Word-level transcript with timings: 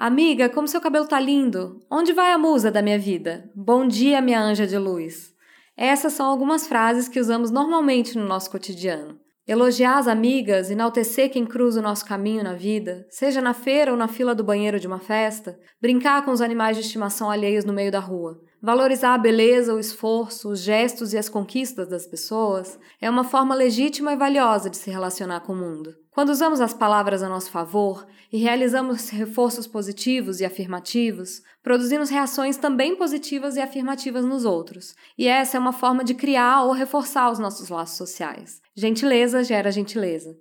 Amiga, 0.00 0.48
como 0.48 0.68
seu 0.68 0.80
cabelo 0.80 1.08
tá 1.08 1.18
lindo! 1.18 1.80
Onde 1.90 2.12
vai 2.12 2.30
a 2.30 2.38
musa 2.38 2.70
da 2.70 2.80
minha 2.80 2.96
vida? 2.96 3.50
Bom 3.52 3.84
dia, 3.84 4.22
minha 4.22 4.40
anja 4.40 4.64
de 4.64 4.78
luz! 4.78 5.34
Essas 5.76 6.12
são 6.12 6.24
algumas 6.24 6.68
frases 6.68 7.08
que 7.08 7.18
usamos 7.18 7.50
normalmente 7.50 8.16
no 8.16 8.24
nosso 8.24 8.48
cotidiano. 8.48 9.18
Elogiar 9.44 9.98
as 9.98 10.06
amigas, 10.06 10.70
enaltecer 10.70 11.32
quem 11.32 11.44
cruza 11.44 11.80
o 11.80 11.82
nosso 11.82 12.04
caminho 12.04 12.44
na 12.44 12.54
vida, 12.54 13.08
seja 13.10 13.42
na 13.42 13.52
feira 13.52 13.90
ou 13.90 13.96
na 13.96 14.06
fila 14.06 14.36
do 14.36 14.44
banheiro 14.44 14.78
de 14.78 14.86
uma 14.86 15.00
festa, 15.00 15.58
brincar 15.82 16.24
com 16.24 16.30
os 16.30 16.40
animais 16.40 16.76
de 16.76 16.84
estimação 16.84 17.28
alheios 17.28 17.64
no 17.64 17.72
meio 17.72 17.90
da 17.90 17.98
rua. 17.98 18.40
Valorizar 18.60 19.14
a 19.14 19.18
beleza, 19.18 19.72
o 19.72 19.78
esforço, 19.78 20.48
os 20.50 20.60
gestos 20.60 21.12
e 21.12 21.18
as 21.18 21.28
conquistas 21.28 21.88
das 21.88 22.06
pessoas 22.08 22.76
é 23.00 23.08
uma 23.08 23.22
forma 23.22 23.54
legítima 23.54 24.12
e 24.12 24.16
valiosa 24.16 24.68
de 24.68 24.76
se 24.76 24.90
relacionar 24.90 25.40
com 25.40 25.52
o 25.52 25.56
mundo. 25.56 25.94
Quando 26.10 26.30
usamos 26.30 26.60
as 26.60 26.74
palavras 26.74 27.22
a 27.22 27.28
nosso 27.28 27.52
favor 27.52 28.04
e 28.32 28.38
realizamos 28.38 29.10
reforços 29.10 29.68
positivos 29.68 30.40
e 30.40 30.44
afirmativos, 30.44 31.40
produzimos 31.62 32.10
reações 32.10 32.56
também 32.56 32.96
positivas 32.96 33.54
e 33.54 33.60
afirmativas 33.60 34.24
nos 34.24 34.44
outros. 34.44 34.96
E 35.16 35.28
essa 35.28 35.56
é 35.56 35.60
uma 35.60 35.72
forma 35.72 36.02
de 36.02 36.14
criar 36.14 36.64
ou 36.64 36.72
reforçar 36.72 37.30
os 37.30 37.38
nossos 37.38 37.68
laços 37.68 37.96
sociais. 37.96 38.60
Gentileza 38.74 39.44
gera 39.44 39.70
gentileza. 39.70 40.36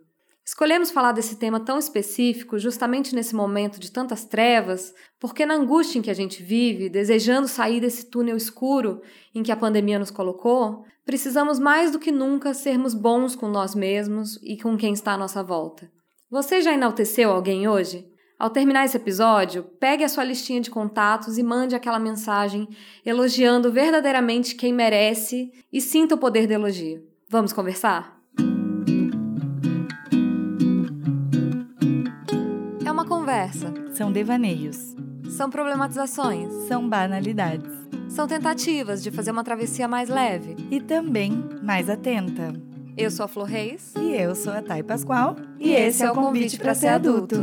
Escolhemos 0.47 0.91
falar 0.91 1.11
desse 1.11 1.35
tema 1.35 1.59
tão 1.59 1.77
específico 1.77 2.57
justamente 2.57 3.13
nesse 3.13 3.35
momento 3.35 3.81
de 3.81 3.91
tantas 3.91 4.23
trevas, 4.23 4.93
porque 5.19 5.45
na 5.45 5.55
angústia 5.55 5.99
em 5.99 6.01
que 6.01 6.09
a 6.09 6.13
gente 6.13 6.41
vive, 6.41 6.87
desejando 6.87 7.49
sair 7.49 7.81
desse 7.81 8.05
túnel 8.05 8.37
escuro 8.37 9.01
em 9.35 9.43
que 9.43 9.51
a 9.51 9.57
pandemia 9.57 9.99
nos 9.99 10.09
colocou, 10.09 10.85
precisamos 11.05 11.59
mais 11.59 11.91
do 11.91 11.99
que 11.99 12.13
nunca 12.13 12.53
sermos 12.53 12.93
bons 12.93 13.35
com 13.35 13.49
nós 13.49 13.75
mesmos 13.75 14.39
e 14.41 14.55
com 14.55 14.77
quem 14.77 14.93
está 14.93 15.11
à 15.11 15.17
nossa 15.17 15.43
volta. 15.43 15.91
Você 16.31 16.61
já 16.61 16.71
enalteceu 16.71 17.29
alguém 17.29 17.67
hoje? 17.67 18.09
Ao 18.39 18.49
terminar 18.49 18.85
esse 18.85 18.95
episódio, 18.95 19.63
pegue 19.81 20.05
a 20.05 20.09
sua 20.09 20.23
listinha 20.23 20.61
de 20.61 20.69
contatos 20.69 21.37
e 21.37 21.43
mande 21.43 21.75
aquela 21.75 21.99
mensagem 21.99 22.69
elogiando 23.05 23.69
verdadeiramente 23.69 24.55
quem 24.55 24.71
merece 24.71 25.51
e 25.73 25.81
sinta 25.81 26.15
o 26.15 26.17
poder 26.17 26.47
do 26.47 26.53
elogio. 26.53 27.03
Vamos 27.27 27.51
conversar? 27.51 28.16
Conversa. 33.27 33.73
São 33.93 34.09
devaneios. 34.09 34.95
São 35.31 35.49
problematizações. 35.49 36.49
São 36.69 36.87
banalidades. 36.87 37.69
São 38.07 38.25
tentativas 38.25 39.03
de 39.03 39.11
fazer 39.11 39.31
uma 39.31 39.43
travessia 39.43 39.85
mais 39.85 40.07
leve. 40.07 40.55
E 40.71 40.79
também 40.79 41.43
mais 41.61 41.89
atenta. 41.89 42.53
Eu 42.95 43.11
sou 43.11 43.25
a 43.25 43.27
Flor 43.27 43.45
Reis. 43.45 43.93
E 43.99 44.13
eu 44.13 44.33
sou 44.33 44.53
a 44.53 44.61
Thay 44.61 44.81
Pascoal. 44.81 45.35
E, 45.59 45.71
e 45.71 45.75
esse 45.75 46.05
é 46.05 46.09
o 46.09 46.15
convite 46.15 46.57
para 46.57 46.73
ser 46.73 46.87
adulto. 46.87 47.35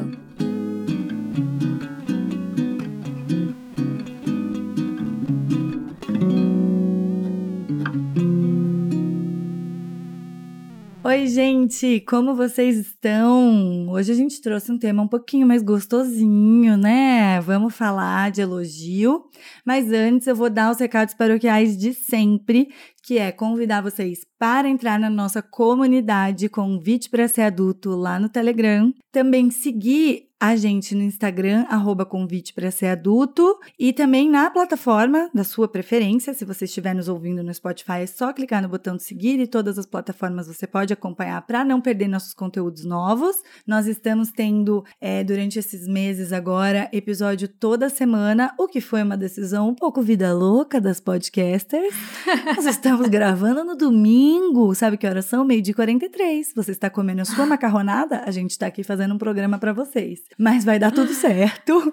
Oi, 11.15 11.29
gente, 11.29 12.01
como 12.09 12.35
vocês 12.35 12.77
estão? 12.77 13.89
Hoje 13.89 14.11
a 14.11 14.17
gente 14.17 14.41
trouxe 14.41 14.73
um 14.73 14.77
tema 14.77 15.01
um 15.01 15.07
pouquinho 15.07 15.47
mais 15.47 15.63
gostosinho, 15.63 16.77
né? 16.77 17.41
Vamos 17.41 17.73
falar 17.73 18.33
de 18.33 18.41
elogio, 18.41 19.23
mas 19.65 19.93
antes 19.93 20.27
eu 20.27 20.35
vou 20.35 20.51
dar 20.51 20.73
os 20.73 20.81
recados 20.81 21.15
paroquiais 21.15 21.79
de 21.79 21.95
sempre, 21.95 22.69
que 23.01 23.17
é 23.17 23.31
convidar 23.31 23.81
vocês 23.81 24.27
para 24.37 24.69
entrar 24.69 24.99
na 24.99 25.09
nossa 25.09 25.41
comunidade 25.41 26.49
Convite 26.49 27.09
para 27.09 27.29
Ser 27.29 27.43
Adulto 27.43 27.91
lá 27.91 28.19
no 28.19 28.29
Telegram, 28.29 28.93
também 29.13 29.53
seguir 29.53 30.31
a 30.45 30.57
gente 30.57 30.95
no 30.95 31.03
Instagram, 31.03 31.65
arroba 31.71 32.05
convite 32.05 32.53
para 32.53 32.71
ser 32.71 32.89
adulto, 32.89 33.59
e 33.79 33.95
também 33.95 34.29
na 34.29 34.51
plataforma 34.51 35.31
da 35.33 35.43
sua 35.43 35.67
preferência. 35.67 36.35
Se 36.35 36.45
você 36.45 36.67
estiver 36.67 36.95
nos 36.95 37.09
ouvindo 37.09 37.43
no 37.43 37.55
Spotify, 37.55 38.01
é 38.01 38.07
só 38.07 38.31
clicar 38.31 38.61
no 38.61 38.69
botão 38.69 38.95
de 38.95 39.05
seguir 39.05 39.41
e 39.41 39.47
todas 39.47 39.79
as 39.79 39.87
plataformas 39.87 40.47
você 40.47 40.67
pode 40.67 40.93
acompanhar 40.93 41.41
para 41.47 41.65
não 41.65 41.81
perder 41.81 42.09
nossos 42.09 42.35
conteúdos 42.35 42.85
novos. 42.85 43.43
Nós 43.67 43.87
estamos 43.87 44.31
tendo, 44.33 44.85
é, 45.01 45.25
durante 45.25 45.59
esses 45.59 45.89
meses 45.89 46.31
agora, 46.31 46.91
episódio 46.93 47.49
toda 47.49 47.89
semana, 47.89 48.55
o 48.59 48.69
que 48.69 48.83
foi 48.83 49.03
uma 49.03 49.17
decisão 49.17 49.71
um 49.71 49.75
pouco 49.75 50.03
vida 50.03 50.35
louca 50.35 50.79
das 50.79 51.01
podcasters. 51.01 51.95
Nós 52.55 52.67
estamos 52.67 53.09
gravando 53.09 53.65
no 53.65 53.75
domingo, 53.75 54.75
sabe 54.75 54.99
que 54.99 55.07
horas 55.07 55.25
são? 55.25 55.43
Meio 55.43 55.63
de 55.63 55.73
43. 55.73 56.53
Você 56.55 56.73
está 56.73 56.91
comendo 56.91 57.23
a 57.23 57.25
sua 57.25 57.47
macarronada? 57.47 58.23
A 58.27 58.31
gente 58.31 58.51
está 58.51 58.67
aqui 58.67 58.83
fazendo 58.83 59.15
um 59.15 59.19
programa 59.19 59.59
para 59.59 59.73
vocês 59.73 60.34
mas 60.39 60.65
vai 60.65 60.79
dar 60.79 60.91
tudo 60.91 61.13
certo. 61.13 61.93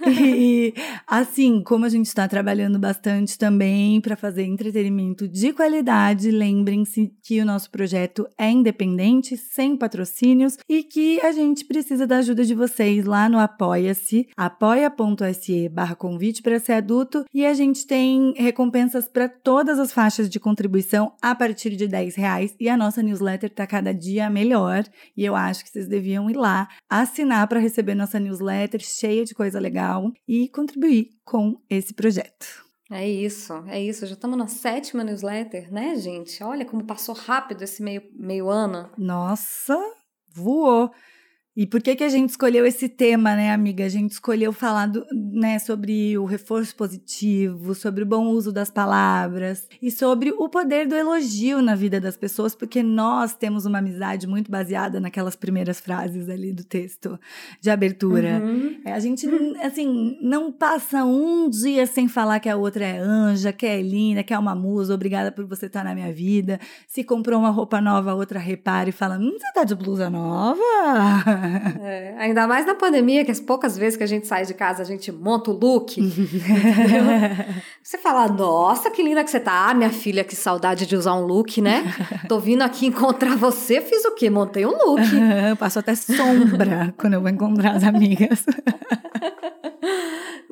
e 0.06 0.74
assim, 1.06 1.62
como 1.62 1.84
a 1.84 1.88
gente 1.88 2.06
está 2.06 2.28
trabalhando 2.28 2.78
bastante 2.78 3.38
também 3.38 4.00
para 4.00 4.16
fazer 4.16 4.44
entretenimento 4.44 5.26
de 5.26 5.52
qualidade, 5.52 6.30
lembrem-se 6.30 7.12
que 7.22 7.40
o 7.40 7.44
nosso 7.44 7.70
projeto 7.70 8.28
é 8.38 8.50
independente, 8.50 9.36
sem 9.36 9.76
patrocínios 9.76 10.58
e 10.68 10.82
que 10.82 11.20
a 11.20 11.32
gente 11.32 11.64
precisa 11.64 12.06
da 12.06 12.18
ajuda 12.18 12.44
de 12.44 12.54
vocês 12.54 13.04
lá 13.04 13.28
no 13.28 13.38
Apoia-se, 13.38 14.28
apoia.se 14.36 15.68
barra 15.68 15.94
convite 15.94 16.42
para 16.42 16.58
ser 16.58 16.74
adulto 16.74 17.24
e 17.32 17.44
a 17.46 17.54
gente 17.54 17.86
tem 17.86 18.34
recompensas 18.36 19.08
para 19.08 19.28
todas 19.28 19.78
as 19.78 19.92
faixas 19.92 20.28
de 20.28 20.40
contribuição 20.40 21.12
a 21.20 21.34
partir 21.34 21.76
de 21.76 21.86
10 21.86 22.14
reais 22.16 22.54
e 22.58 22.68
a 22.68 22.76
nossa 22.76 23.02
newsletter 23.02 23.50
está 23.50 23.66
cada 23.66 23.92
dia 23.92 24.28
melhor 24.28 24.84
e 25.16 25.24
eu 25.24 25.34
acho 25.34 25.64
que 25.64 25.70
vocês 25.70 25.86
deviam 25.88 26.30
ir 26.30 26.36
lá 26.36 26.68
assinar 26.88 27.46
para 27.46 27.60
receber 27.66 27.94
nossa 27.94 28.18
newsletter 28.18 28.80
cheia 28.80 29.24
de 29.24 29.34
coisa 29.34 29.60
legal 29.60 30.12
e 30.26 30.48
contribuir 30.48 31.10
com 31.24 31.60
esse 31.68 31.92
projeto. 31.92 32.64
É 32.90 33.06
isso, 33.08 33.52
é 33.66 33.80
isso. 33.80 34.06
Já 34.06 34.14
estamos 34.14 34.38
na 34.38 34.46
sétima 34.46 35.02
newsletter, 35.02 35.72
né, 35.72 35.96
gente? 35.96 36.42
Olha 36.42 36.64
como 36.64 36.84
passou 36.84 37.14
rápido 37.14 37.62
esse 37.62 37.82
meio, 37.82 38.02
meio 38.14 38.48
ano. 38.48 38.88
Nossa, 38.96 39.76
voou. 40.32 40.90
E 41.56 41.66
por 41.66 41.80
que, 41.80 41.96
que 41.96 42.04
a 42.04 42.08
gente 42.10 42.28
escolheu 42.28 42.66
esse 42.66 42.86
tema, 42.86 43.34
né, 43.34 43.50
amiga? 43.50 43.86
A 43.86 43.88
gente 43.88 44.12
escolheu 44.12 44.52
falar 44.52 44.88
do, 44.88 45.06
né, 45.10 45.58
sobre 45.58 46.18
o 46.18 46.26
reforço 46.26 46.76
positivo, 46.76 47.74
sobre 47.74 48.02
o 48.02 48.06
bom 48.06 48.26
uso 48.26 48.52
das 48.52 48.70
palavras 48.70 49.66
e 49.80 49.90
sobre 49.90 50.30
o 50.36 50.50
poder 50.50 50.86
do 50.86 50.94
elogio 50.94 51.62
na 51.62 51.74
vida 51.74 51.98
das 51.98 52.14
pessoas, 52.14 52.54
porque 52.54 52.82
nós 52.82 53.34
temos 53.34 53.64
uma 53.64 53.78
amizade 53.78 54.26
muito 54.26 54.50
baseada 54.50 55.00
naquelas 55.00 55.34
primeiras 55.34 55.80
frases 55.80 56.28
ali 56.28 56.52
do 56.52 56.62
texto 56.62 57.18
de 57.58 57.70
abertura. 57.70 58.42
Uhum. 58.44 58.78
É, 58.84 58.92
a 58.92 59.00
gente, 59.00 59.26
assim, 59.62 60.18
não 60.20 60.52
passa 60.52 61.06
um 61.06 61.48
dia 61.48 61.86
sem 61.86 62.06
falar 62.06 62.38
que 62.38 62.50
a 62.50 62.56
outra 62.56 62.84
é 62.84 62.98
anja, 62.98 63.50
que 63.50 63.64
é 63.64 63.80
linda, 63.80 64.22
que 64.22 64.34
é 64.34 64.38
uma 64.38 64.54
musa, 64.54 64.94
obrigada 64.94 65.32
por 65.32 65.46
você 65.46 65.66
estar 65.66 65.84
na 65.84 65.94
minha 65.94 66.12
vida. 66.12 66.60
Se 66.86 67.02
comprou 67.02 67.40
uma 67.40 67.50
roupa 67.50 67.80
nova, 67.80 68.10
a 68.10 68.14
outra 68.14 68.38
repara 68.38 68.90
e 68.90 68.92
fala: 68.92 69.16
Hum, 69.16 69.38
você 69.38 69.52
tá 69.54 69.64
de 69.64 69.74
blusa 69.74 70.10
nova? 70.10 70.60
É, 71.86 72.14
ainda 72.18 72.46
mais 72.48 72.66
na 72.66 72.74
pandemia, 72.74 73.24
que 73.24 73.30
as 73.30 73.38
poucas 73.38 73.78
vezes 73.78 73.96
que 73.96 74.02
a 74.02 74.06
gente 74.06 74.26
sai 74.26 74.44
de 74.44 74.54
casa, 74.54 74.82
a 74.82 74.84
gente 74.84 75.12
monta 75.12 75.50
o 75.50 75.54
look. 75.54 76.00
você 77.82 77.96
fala, 77.98 78.26
nossa, 78.28 78.90
que 78.90 79.02
linda 79.02 79.22
que 79.22 79.30
você 79.30 79.38
tá. 79.38 79.70
Ah, 79.70 79.74
minha 79.74 79.90
filha, 79.90 80.24
que 80.24 80.34
saudade 80.34 80.86
de 80.86 80.96
usar 80.96 81.14
um 81.14 81.24
look, 81.24 81.60
né? 81.60 81.84
Tô 82.28 82.40
vindo 82.40 82.62
aqui 82.62 82.86
encontrar 82.86 83.36
você, 83.36 83.80
fiz 83.80 84.04
o 84.04 84.14
quê? 84.14 84.28
Montei 84.28 84.66
um 84.66 84.70
look. 84.70 85.02
Eu 85.48 85.56
passo 85.56 85.78
até 85.78 85.94
sombra 85.94 86.92
quando 86.98 87.14
eu 87.14 87.20
vou 87.20 87.30
encontrar 87.30 87.76
as 87.76 87.84
amigas. 87.84 88.44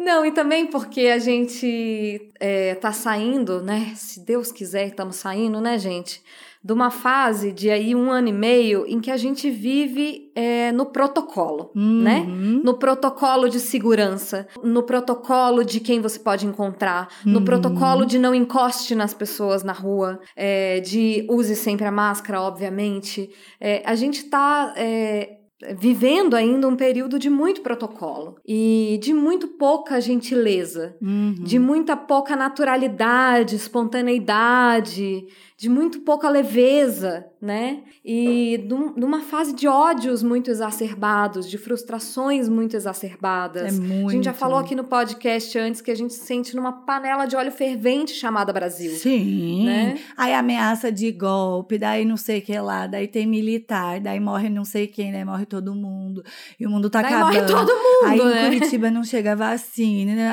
Não, 0.04 0.24
e 0.24 0.30
também 0.30 0.66
porque 0.66 1.06
a 1.06 1.18
gente 1.18 2.30
é, 2.38 2.74
tá 2.74 2.92
saindo, 2.92 3.62
né? 3.62 3.92
Se 3.96 4.20
Deus 4.20 4.52
quiser, 4.52 4.88
estamos 4.88 5.16
saindo, 5.16 5.60
né, 5.60 5.78
gente? 5.78 6.22
De 6.64 6.72
uma 6.72 6.90
fase 6.90 7.52
de 7.52 7.68
aí 7.68 7.94
um 7.94 8.10
ano 8.10 8.28
e 8.28 8.32
meio 8.32 8.86
em 8.86 8.98
que 8.98 9.10
a 9.10 9.18
gente 9.18 9.50
vive 9.50 10.32
é, 10.34 10.72
no 10.72 10.86
protocolo, 10.86 11.70
uhum. 11.76 12.02
né? 12.02 12.20
No 12.64 12.78
protocolo 12.78 13.50
de 13.50 13.60
segurança, 13.60 14.48
no 14.62 14.82
protocolo 14.82 15.62
de 15.62 15.78
quem 15.78 16.00
você 16.00 16.18
pode 16.18 16.46
encontrar, 16.46 17.08
uhum. 17.26 17.32
no 17.32 17.42
protocolo 17.42 18.06
de 18.06 18.18
não 18.18 18.34
encoste 18.34 18.94
nas 18.94 19.12
pessoas 19.12 19.62
na 19.62 19.74
rua, 19.74 20.18
é, 20.34 20.80
de 20.80 21.26
use 21.28 21.54
sempre 21.54 21.84
a 21.84 21.92
máscara, 21.92 22.40
obviamente. 22.40 23.30
É, 23.60 23.82
a 23.84 23.94
gente 23.94 24.24
tá 24.24 24.72
é, 24.74 25.40
vivendo 25.78 26.34
ainda 26.34 26.68
um 26.68 26.76
período 26.76 27.18
de 27.18 27.30
muito 27.30 27.62
protocolo 27.62 28.36
e 28.46 28.98
de 29.02 29.14
muito 29.14 29.48
pouca 29.48 30.00
gentileza, 30.00 30.96
uhum. 31.00 31.34
de 31.40 31.58
muita 31.58 31.96
pouca 31.96 32.36
naturalidade, 32.36 33.56
espontaneidade, 33.56 35.26
de 35.64 35.70
muito 35.70 36.00
pouca 36.00 36.28
leveza, 36.28 37.24
né? 37.40 37.84
E 38.04 38.62
numa 38.98 39.22
fase 39.22 39.54
de 39.54 39.66
ódios 39.66 40.22
muito 40.22 40.50
exacerbados, 40.50 41.48
de 41.48 41.56
frustrações 41.56 42.50
muito 42.50 42.76
exacerbadas. 42.76 43.78
É 43.78 43.80
muito. 43.80 44.10
A 44.10 44.12
gente 44.12 44.24
já 44.24 44.34
falou 44.34 44.58
aqui 44.58 44.74
no 44.74 44.84
podcast 44.84 45.58
antes 45.58 45.80
que 45.80 45.90
a 45.90 45.94
gente 45.94 46.12
se 46.12 46.26
sente 46.26 46.54
numa 46.54 46.84
panela 46.84 47.24
de 47.24 47.34
óleo 47.34 47.50
fervente 47.50 48.12
chamada 48.12 48.52
Brasil. 48.52 48.92
Sim. 48.92 49.64
Né? 49.64 49.98
Aí 50.18 50.34
ameaça 50.34 50.92
de 50.92 51.10
golpe, 51.10 51.78
daí 51.78 52.04
não 52.04 52.18
sei 52.18 52.40
o 52.40 52.42
que 52.42 52.58
lá, 52.58 52.86
daí 52.86 53.08
tem 53.08 53.26
militar, 53.26 54.00
daí 54.00 54.20
morre 54.20 54.50
não 54.50 54.66
sei 54.66 54.86
quem, 54.86 55.12
daí 55.12 55.24
morre 55.24 55.46
todo 55.46 55.74
mundo. 55.74 56.22
E 56.60 56.66
o 56.66 56.70
mundo 56.70 56.90
tá 56.90 57.00
Daí 57.00 57.14
acabando. 57.14 57.34
morre 57.36 57.46
todo 57.46 57.72
mundo, 57.74 58.04
Aí 58.04 58.22
né? 58.22 58.48
em 58.48 58.58
Curitiba 58.58 58.90
não 58.90 59.02
chega 59.02 59.34
vacina. 59.34 60.14
Né? 60.14 60.28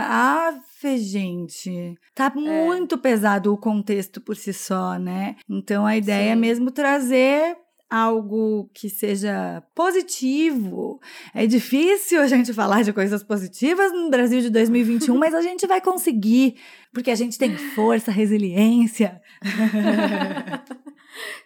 Gente. 0.83 1.95
Tá 2.16 2.31
muito 2.36 2.98
pesado 2.98 3.54
o 3.54 3.57
contexto 3.57 4.19
por 4.19 4.36
si 4.36 4.54
só, 4.54 4.98
né? 4.98 5.36
Então 5.50 5.86
a 5.86 5.95
ideia 5.95 6.31
é 6.31 6.33
Sim. 6.33 6.39
mesmo 6.39 6.72
trazer 6.72 7.56
algo 7.92 8.69
que 8.74 8.89
seja 8.89 9.62
positivo. 9.75 11.01
É 11.36 11.45
difícil 11.45 12.22
a 12.22 12.28
gente 12.28 12.54
falar 12.54 12.83
de 12.83 12.94
coisas 12.94 13.22
positivas 13.22 13.92
no 13.92 14.10
Brasil 14.10 14.39
de 14.39 14.50
2021, 14.50 15.18
mas 15.18 15.33
a 15.33 15.42
gente 15.42 15.68
vai 15.68 15.81
conseguir, 15.81 16.56
porque 16.94 17.12
a 17.12 17.16
gente 17.16 17.38
tem 17.38 17.57
força, 17.57 18.10
resiliência. 18.10 19.22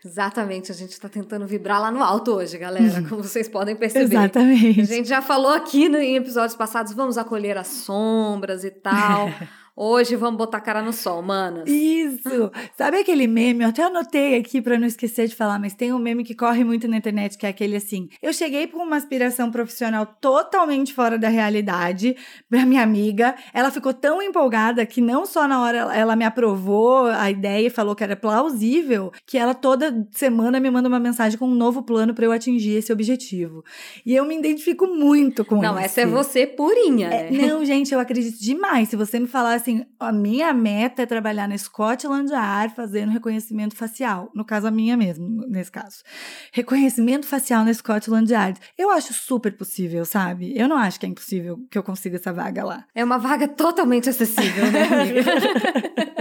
Exatamente, 0.04 0.72
a 0.72 0.76
gente 0.76 1.00
tá 1.00 1.10
tentando 1.10 1.46
vibrar 1.48 1.82
lá 1.82 1.92
no 1.92 2.04
alto 2.04 2.32
hoje, 2.34 2.58
galera, 2.58 3.02
como 3.10 3.24
vocês 3.24 3.48
podem 3.50 3.76
perceber. 3.76 4.06
Exatamente. 4.16 4.82
A 4.82 4.86
gente 4.86 5.10
já 5.10 5.22
falou 5.22 5.52
aqui 5.52 5.90
no- 5.90 5.98
em 5.98 6.16
episódios 6.16 6.56
passados, 6.56 6.94
vamos 6.94 7.18
acolher 7.18 7.58
as 7.58 7.68
sombras 7.68 8.64
e 8.64 8.72
tal. 8.72 9.30
Hoje 9.78 10.16
vamos 10.16 10.38
botar 10.38 10.60
a 10.60 10.62
cara 10.62 10.82
no 10.82 10.94
sol, 10.94 11.22
manas. 11.22 11.68
Isso! 11.70 12.50
Sabe 12.78 12.98
aquele 13.00 13.28
meme? 13.28 13.62
Eu 13.66 13.70
até 13.70 13.84
anotei 13.84 14.38
aqui 14.38 14.62
pra 14.62 14.80
não 14.80 14.88
esquecer 14.88 15.28
de 15.28 15.36
falar, 15.36 15.60
mas 15.60 15.74
tem 15.74 15.92
um 15.92 16.00
meme 16.00 16.24
que 16.24 16.34
corre 16.34 16.64
muito 16.64 16.88
na 16.88 16.96
internet, 16.96 17.38
que 17.38 17.46
é 17.46 17.50
aquele 17.50 17.76
assim: 17.76 18.08
eu 18.22 18.32
cheguei 18.32 18.68
com 18.68 18.78
uma 18.82 18.96
aspiração 18.96 19.52
profissional 19.52 20.06
totalmente 20.06 20.94
fora 20.94 21.18
da 21.18 21.28
realidade 21.28 22.16
pra 22.50 22.66
minha 22.66 22.82
amiga. 22.84 23.36
Ela 23.54 23.70
ficou 23.70 23.94
tão 23.94 24.22
empolgada 24.22 24.86
que 24.86 25.02
não 25.02 25.26
só 25.26 25.46
na 25.46 25.62
hora 25.62 25.94
ela- 25.94 26.16
me 26.16 26.24
aprovou 26.24 27.08
a 27.08 27.30
ideia 27.30 27.68
e 27.68 27.70
falou 27.70 27.94
que 27.96 28.04
era 28.04 28.16
plausível, 28.16 29.12
que 29.28 29.38
ela 29.38 29.54
toda 29.54 30.08
semana 30.12 30.58
me 30.58 30.72
manda 30.72 30.88
uma 30.88 31.02
mensagem 31.02 31.38
com 31.38 31.48
um 31.50 31.54
novo 31.56 31.84
plano 31.84 32.14
pra 32.14 32.24
eu 32.24 32.32
atingir 32.32 32.78
esse 32.78 32.94
objetivo. 32.94 33.62
E 34.06 34.16
eu 34.16 34.24
me 34.24 34.38
identifico 34.38 34.88
muito 34.88 35.44
com 35.44 35.56
isso. 35.56 35.64
Não, 35.66 35.78
essa 35.78 36.00
é 36.00 36.06
você 36.06 36.48
purinha, 36.48 37.10
É, 37.10 37.30
né? 37.30 37.46
não, 37.48 37.66
gente, 37.66 37.94
eu 37.94 38.00
acredito 38.00 38.40
demais. 38.40 38.88
Se 38.88 38.96
você 38.96 39.20
me 39.20 39.28
falar 39.28 39.65
assim, 39.66 39.84
a 40.00 40.12
minha 40.12 40.54
meta 40.54 41.02
é 41.02 41.06
trabalhar 41.06 41.48
na 41.48 41.58
Scotland 41.58 42.32
Yard 42.32 42.76
fazendo 42.76 43.12
reconhecimento 43.12 43.76
facial. 43.76 44.30
No 44.34 44.46
caso, 44.46 44.68
a 44.68 44.72
minha 44.72 44.96
mesmo, 44.96 45.46
nesse 45.48 45.72
caso. 45.72 46.04
Reconhecimento 46.52 47.26
facial 47.26 47.66
na 47.66 47.74
Scotland 47.74 48.32
Yard. 48.32 48.60
Eu 48.78 48.92
acho 48.92 49.14
super 49.14 49.52
possível, 49.58 50.06
sabe? 50.06 50.54
Eu 50.56 50.68
não 50.68 50.78
acho 50.78 51.00
que 51.00 51.06
é 51.06 51.10
impossível 51.10 51.60
que 51.70 51.78
eu 51.78 51.84
consiga 51.84 52.18
essa 52.18 52.32
vaga 52.32 52.64
lá. 52.64 52.86
É 52.94 53.04
uma 53.04 53.18
vaga 53.18 53.48
totalmente 53.48 54.10
acessível, 54.10 54.72
né, 54.72 54.84
amiga? 54.84 55.32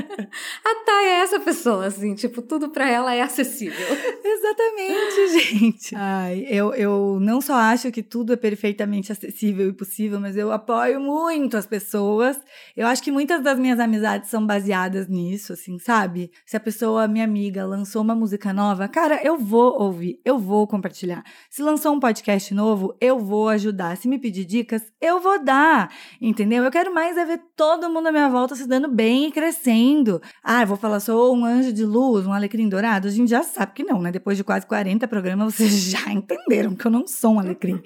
a 0.65 0.85
Thay 0.85 1.07
é 1.07 1.21
essa 1.21 1.41
pessoa, 1.41 1.87
assim, 1.87 2.15
tipo, 2.15 2.41
tudo 2.41 2.71
pra 2.71 2.89
ela 2.89 3.15
é 3.15 3.21
acessível. 3.21 3.87
Exatamente, 4.25 5.29
gente. 5.59 5.95
Ai, 5.97 6.47
eu, 6.49 6.73
eu 6.75 7.19
não 7.21 7.41
só 7.41 7.55
acho 7.55 7.91
que 7.91 8.03
tudo 8.03 8.33
é 8.33 8.37
perfeitamente 8.37 9.13
acessível 9.13 9.69
e 9.69 9.73
possível, 9.73 10.21
mas 10.21 10.37
eu 10.37 10.51
apoio 10.51 11.01
muito 11.01 11.57
as 11.57 11.67
pessoas. 11.67 12.39
Eu 12.77 12.87
acho 12.87 13.03
que 13.03 13.11
muitas 13.35 13.43
das 13.43 13.59
minhas 13.59 13.81
amizades 13.81 14.31
são 14.31 14.47
baseadas 14.47 15.09
nisso, 15.09 15.53
assim, 15.53 15.79
sabe? 15.79 16.31
Se 16.47 16.57
a 16.57 16.61
pessoa, 16.61 17.09
minha 17.09 17.25
amiga, 17.25 17.67
lançou 17.67 18.03
uma 18.03 18.15
música 18.15 18.53
nova, 18.53 18.87
cara, 18.87 19.21
eu 19.25 19.37
vou 19.37 19.81
ouvir, 19.81 20.21
eu 20.25 20.39
vou 20.39 20.67
compartilhar. 20.67 21.25
Se 21.51 21.63
lançou 21.63 21.95
um 21.95 21.99
podcast 21.99 22.55
novo, 22.55 22.97
eu 23.01 23.19
vou 23.19 23.49
ajudar. 23.49 23.97
Se 23.97 24.07
me 24.07 24.19
pedir 24.19 24.45
dicas, 24.45 24.83
eu 25.01 25.21
vou 25.21 25.43
dar, 25.43 25.91
entendeu? 26.21 26.63
Eu 26.63 26.71
quero 26.71 26.95
mais 26.95 27.17
é 27.17 27.25
ver 27.25 27.41
todo 27.57 27.91
mundo 27.91 28.07
à 28.09 28.13
minha 28.13 28.29
volta 28.29 28.55
se 28.55 28.69
dando 28.69 28.89
bem 28.89 29.27
e 29.27 29.33
crescendo. 29.33 30.21
Ah, 30.43 30.65
vou 30.65 30.77
falar, 30.77 31.01
sou 31.01 31.35
um 31.35 31.45
anjo 31.45 31.73
de 31.73 31.85
luz, 31.85 32.27
um 32.27 32.33
alecrim 32.33 32.69
dourado? 32.69 33.09
A 33.09 33.11
gente 33.11 33.31
já 33.31 33.43
sabe 33.43 33.73
que 33.73 33.83
não, 33.83 34.01
né? 34.01 34.13
Depois 34.13 34.37
de 34.37 34.45
quase 34.45 34.67
40 34.67 35.09
programas, 35.09 35.55
vocês 35.57 35.91
já 35.91 36.13
entenderam 36.13 36.75
que 36.75 36.87
eu 36.87 36.91
não 36.91 37.07
sou 37.07 37.35
um 37.35 37.41
alecrim. 37.41 37.83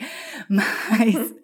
Mas, 0.49 1.35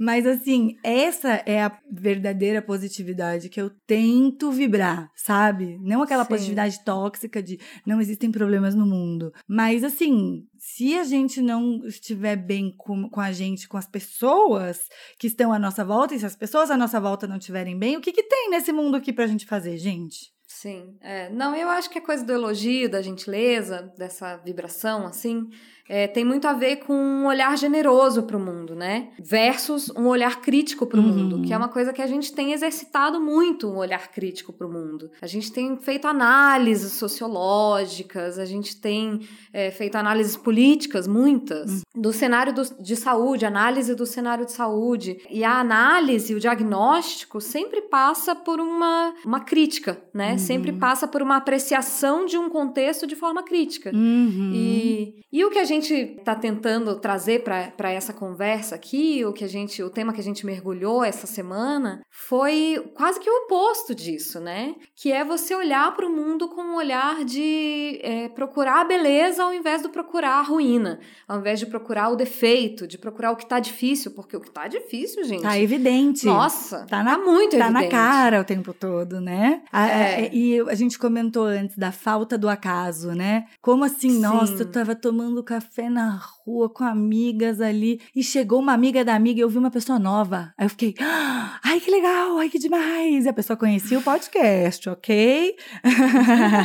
mas 0.00 0.26
assim, 0.26 0.78
essa 0.82 1.42
é 1.44 1.62
a 1.62 1.78
verdadeira 1.92 2.62
positividade 2.62 3.50
que 3.50 3.60
eu 3.60 3.68
tento 3.86 4.50
vibrar, 4.50 5.10
sabe? 5.14 5.78
Não 5.82 6.02
aquela 6.02 6.24
Sim. 6.24 6.30
positividade 6.30 6.82
tóxica 6.82 7.42
de 7.42 7.60
não 7.86 8.00
existem 8.00 8.32
problemas 8.32 8.74
no 8.74 8.86
mundo. 8.86 9.30
Mas 9.46 9.84
assim, 9.84 10.46
se 10.56 10.94
a 10.94 11.04
gente 11.04 11.42
não 11.42 11.84
estiver 11.84 12.36
bem 12.36 12.74
com, 12.78 13.10
com 13.10 13.20
a 13.20 13.30
gente, 13.30 13.68
com 13.68 13.76
as 13.76 13.86
pessoas 13.86 14.78
que 15.18 15.26
estão 15.26 15.52
à 15.52 15.58
nossa 15.58 15.84
volta, 15.84 16.14
e 16.14 16.18
se 16.18 16.24
as 16.24 16.34
pessoas 16.34 16.70
à 16.70 16.78
nossa 16.78 16.98
volta 16.98 17.26
não 17.26 17.36
estiverem 17.36 17.78
bem, 17.78 17.98
o 17.98 18.00
que, 18.00 18.12
que 18.12 18.22
tem 18.22 18.48
nesse 18.48 18.72
mundo 18.72 18.96
aqui 18.96 19.12
pra 19.12 19.26
gente 19.26 19.44
fazer, 19.44 19.76
gente? 19.76 20.32
Sim, 20.52 20.96
é. 21.00 21.30
Não, 21.30 21.54
eu 21.54 21.68
acho 21.68 21.88
que 21.88 21.98
a 21.98 22.04
coisa 22.04 22.24
do 22.24 22.32
elogio, 22.32 22.90
da 22.90 23.00
gentileza, 23.00 23.92
dessa 23.96 24.36
vibração, 24.38 25.06
assim, 25.06 25.48
é, 25.92 26.06
tem 26.06 26.24
muito 26.24 26.46
a 26.46 26.52
ver 26.52 26.76
com 26.76 26.94
um 26.94 27.26
olhar 27.26 27.56
generoso 27.58 28.22
para 28.22 28.36
o 28.36 28.40
mundo, 28.40 28.74
né? 28.76 29.08
Versus 29.18 29.90
um 29.96 30.06
olhar 30.06 30.40
crítico 30.40 30.86
para 30.86 31.00
o 31.00 31.02
Uhum. 31.02 31.08
mundo, 31.08 31.42
que 31.42 31.52
é 31.52 31.56
uma 31.56 31.68
coisa 31.68 31.92
que 31.92 32.00
a 32.00 32.06
gente 32.06 32.32
tem 32.32 32.52
exercitado 32.52 33.20
muito, 33.20 33.68
um 33.68 33.76
olhar 33.76 34.04
crítico 34.12 34.52
para 34.52 34.66
o 34.66 34.72
mundo. 34.72 35.10
A 35.20 35.26
gente 35.26 35.50
tem 35.52 35.76
feito 35.78 36.06
análises 36.06 36.92
sociológicas, 36.92 38.38
a 38.38 38.44
gente 38.44 38.76
tem 38.80 39.20
é, 39.52 39.70
feito 39.70 39.96
análises 39.96 40.36
políticas, 40.36 41.08
muitas, 41.08 41.82
do 41.94 42.12
cenário 42.12 42.52
do- 42.54 42.82
de 42.82 42.94
saúde, 42.94 43.44
análise 43.44 43.94
do 43.94 44.06
cenário 44.06 44.44
de 44.46 44.52
saúde. 44.52 45.18
E 45.28 45.42
a 45.42 45.58
análise, 45.58 46.34
o 46.34 46.40
diagnóstico, 46.40 47.40
sempre 47.40 47.82
passa 47.82 48.34
por 48.34 48.60
uma, 48.60 49.12
uma 49.24 49.40
crítica, 49.40 50.00
né? 50.14 50.38
Sempre 50.38 50.72
passa 50.72 51.08
por 51.08 51.20
uma 51.22 51.36
apreciação 51.36 52.24
de 52.26 52.38
um 52.38 52.48
contexto 52.48 53.06
de 53.06 53.16
forma 53.16 53.42
crítica. 53.42 53.90
Uhum. 53.92 54.52
E, 54.54 55.24
e 55.32 55.44
o 55.44 55.50
que 55.50 55.58
a 55.58 55.64
gente 55.64 55.79
está 55.88 56.34
tentando 56.34 56.94
trazer 57.00 57.42
para 57.42 57.90
essa 57.92 58.12
conversa 58.12 58.74
aqui, 58.74 59.24
o 59.24 59.32
que 59.32 59.44
a 59.44 59.48
gente, 59.48 59.82
o 59.82 59.90
tema 59.90 60.12
que 60.12 60.20
a 60.20 60.24
gente 60.24 60.44
mergulhou 60.44 61.02
essa 61.04 61.26
semana, 61.26 62.00
foi 62.10 62.90
quase 62.94 63.18
que 63.20 63.30
o 63.30 63.44
oposto 63.44 63.94
disso, 63.94 64.40
né? 64.40 64.74
Que 64.94 65.12
é 65.12 65.24
você 65.24 65.54
olhar 65.54 65.94
para 65.94 66.06
o 66.06 66.10
mundo 66.14 66.48
com 66.48 66.60
um 66.62 66.74
olhar 66.76 67.24
de 67.24 67.98
é, 68.02 68.28
procurar 68.28 68.80
a 68.80 68.84
beleza 68.84 69.42
ao 69.42 69.52
invés 69.54 69.82
de 69.82 69.88
procurar 69.88 70.38
a 70.38 70.42
ruína, 70.42 71.00
ao 71.26 71.38
invés 71.38 71.58
de 71.58 71.66
procurar 71.66 72.08
o 72.10 72.16
defeito, 72.16 72.86
de 72.86 72.98
procurar 72.98 73.32
o 73.32 73.36
que 73.36 73.46
tá 73.46 73.58
difícil, 73.60 74.10
porque 74.12 74.36
o 74.36 74.40
que 74.40 74.50
tá 74.50 74.68
difícil, 74.68 75.24
gente. 75.24 75.42
Tá 75.42 75.58
evidente. 75.58 76.26
Nossa, 76.26 76.86
Tá 76.88 77.02
na- 77.02 77.18
muito 77.18 77.56
Tá 77.56 77.70
na 77.70 77.80
evidente. 77.80 77.90
cara 77.90 78.40
o 78.40 78.44
tempo 78.44 78.72
todo, 78.74 79.20
né? 79.20 79.62
A- 79.72 79.88
É. 79.88 80.16
a- 80.26 80.30
E 80.32 80.60
a 80.60 80.74
gente 80.74 80.98
comentou 80.98 81.44
antes 81.44 81.76
da 81.76 81.92
falta 81.92 82.36
do 82.38 82.48
acaso, 82.48 83.12
né? 83.12 83.44
Como 83.60 83.84
assim, 83.84 84.10
Sim. 84.10 84.20
nossa, 84.20 84.62
eu 84.62 84.70
tava 84.70 84.94
tomando 84.94 85.42
café 85.42 85.59
na 85.90 86.20
rua 86.44 86.68
com 86.68 86.84
amigas 86.84 87.60
ali 87.60 88.00
e 88.14 88.22
chegou 88.22 88.58
uma 88.60 88.72
amiga 88.72 89.04
da 89.04 89.14
amiga 89.14 89.38
e 89.40 89.42
eu 89.42 89.48
vi 89.48 89.58
uma 89.58 89.70
pessoa 89.70 89.98
nova. 89.98 90.52
Aí 90.58 90.66
eu 90.66 90.70
fiquei, 90.70 90.94
"Ah, 91.00 91.58
ai 91.64 91.80
que 91.80 91.90
legal, 91.90 92.38
ai 92.38 92.48
que 92.48 92.58
demais. 92.58 93.24
E 93.24 93.28
a 93.28 93.32
pessoa 93.32 93.56
conhecia 93.56 93.98
o 93.98 94.02
podcast, 94.02 94.88
ok? 94.88 95.56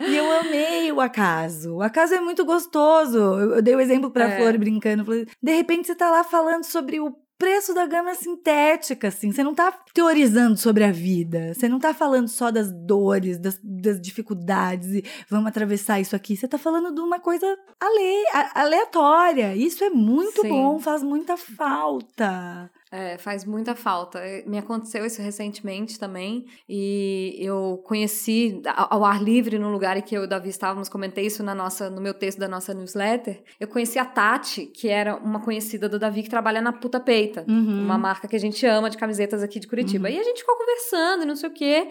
E 0.00 0.16
eu 0.16 0.32
amei 0.40 0.90
o 0.90 1.00
acaso. 1.00 1.76
O 1.76 1.82
acaso 1.82 2.12
é 2.14 2.20
muito 2.20 2.44
gostoso. 2.44 3.16
Eu, 3.18 3.54
eu 3.56 3.62
dei 3.62 3.74
o 3.76 3.80
exemplo 3.80 4.10
pra 4.10 4.28
É. 4.28 4.36
Flor 4.36 4.58
brincando. 4.58 5.04
Falei, 5.04 5.26
de 5.40 5.54
repente 5.54 5.86
você 5.86 5.94
tá 5.94 6.10
lá 6.10 6.24
falando 6.24 6.64
sobre 6.64 6.98
o 6.98 7.14
preço 7.38 7.74
da 7.74 7.86
gama 7.86 8.14
sintética, 8.14 9.08
assim. 9.08 9.32
Você 9.32 9.42
não 9.42 9.54
tá 9.54 9.72
teorizando 9.92 10.56
sobre 10.56 10.84
a 10.84 10.92
vida. 10.92 11.52
Você 11.54 11.68
não 11.68 11.78
tá 11.78 11.92
falando 11.92 12.28
só 12.28 12.50
das 12.50 12.70
dores, 12.72 13.38
das, 13.38 13.58
das 13.62 14.00
dificuldades 14.00 14.88
e 14.90 15.04
vamos 15.28 15.48
atravessar 15.48 16.00
isso 16.00 16.14
aqui. 16.14 16.36
Você 16.36 16.46
tá 16.46 16.58
falando 16.58 16.94
de 16.94 17.00
uma 17.00 17.18
coisa 17.18 17.46
ale, 17.80 18.24
aleatória. 18.54 19.56
Isso 19.56 19.82
é 19.82 19.90
muito 19.90 20.42
Sim. 20.42 20.48
bom, 20.48 20.78
faz 20.78 21.02
muita 21.02 21.36
falta. 21.36 22.70
É, 22.94 23.16
faz 23.16 23.46
muita 23.46 23.74
falta. 23.74 24.18
É, 24.18 24.44
Me 24.46 24.58
aconteceu 24.58 25.06
isso 25.06 25.22
recentemente 25.22 25.98
também. 25.98 26.44
E 26.68 27.34
eu 27.38 27.82
conheci 27.86 28.60
ao 28.66 29.02
ar 29.02 29.22
livre 29.22 29.58
no 29.58 29.70
lugar 29.70 29.96
em 29.96 30.02
que 30.02 30.14
eu 30.14 30.20
e 30.22 30.24
o 30.26 30.28
Davi 30.28 30.50
estávamos, 30.50 30.90
comentei 30.90 31.24
isso 31.24 31.42
na 31.42 31.54
nossa, 31.54 31.88
no 31.88 32.02
meu 32.02 32.12
texto 32.12 32.38
da 32.38 32.46
nossa 32.46 32.74
newsletter. 32.74 33.42
Eu 33.58 33.66
conheci 33.66 33.98
a 33.98 34.04
Tati, 34.04 34.66
que 34.66 34.88
era 34.88 35.16
uma 35.16 35.40
conhecida 35.40 35.88
do 35.88 35.98
Davi 35.98 36.22
que 36.22 36.28
trabalha 36.28 36.60
na 36.60 36.70
Puta 36.72 37.00
Peita, 37.00 37.46
Uhum. 37.48 37.82
uma 37.82 37.96
marca 37.96 38.28
que 38.28 38.36
a 38.36 38.38
gente 38.38 38.64
ama 38.66 38.90
de 38.90 38.98
camisetas 38.98 39.42
aqui 39.42 39.58
de 39.58 39.66
Curitiba. 39.66 40.10
E 40.10 40.18
a 40.18 40.22
gente 40.22 40.40
ficou 40.40 40.56
conversando 40.56 41.22
e 41.22 41.26
não 41.26 41.34
sei 41.36 41.48
o 41.48 41.52
quê. 41.52 41.88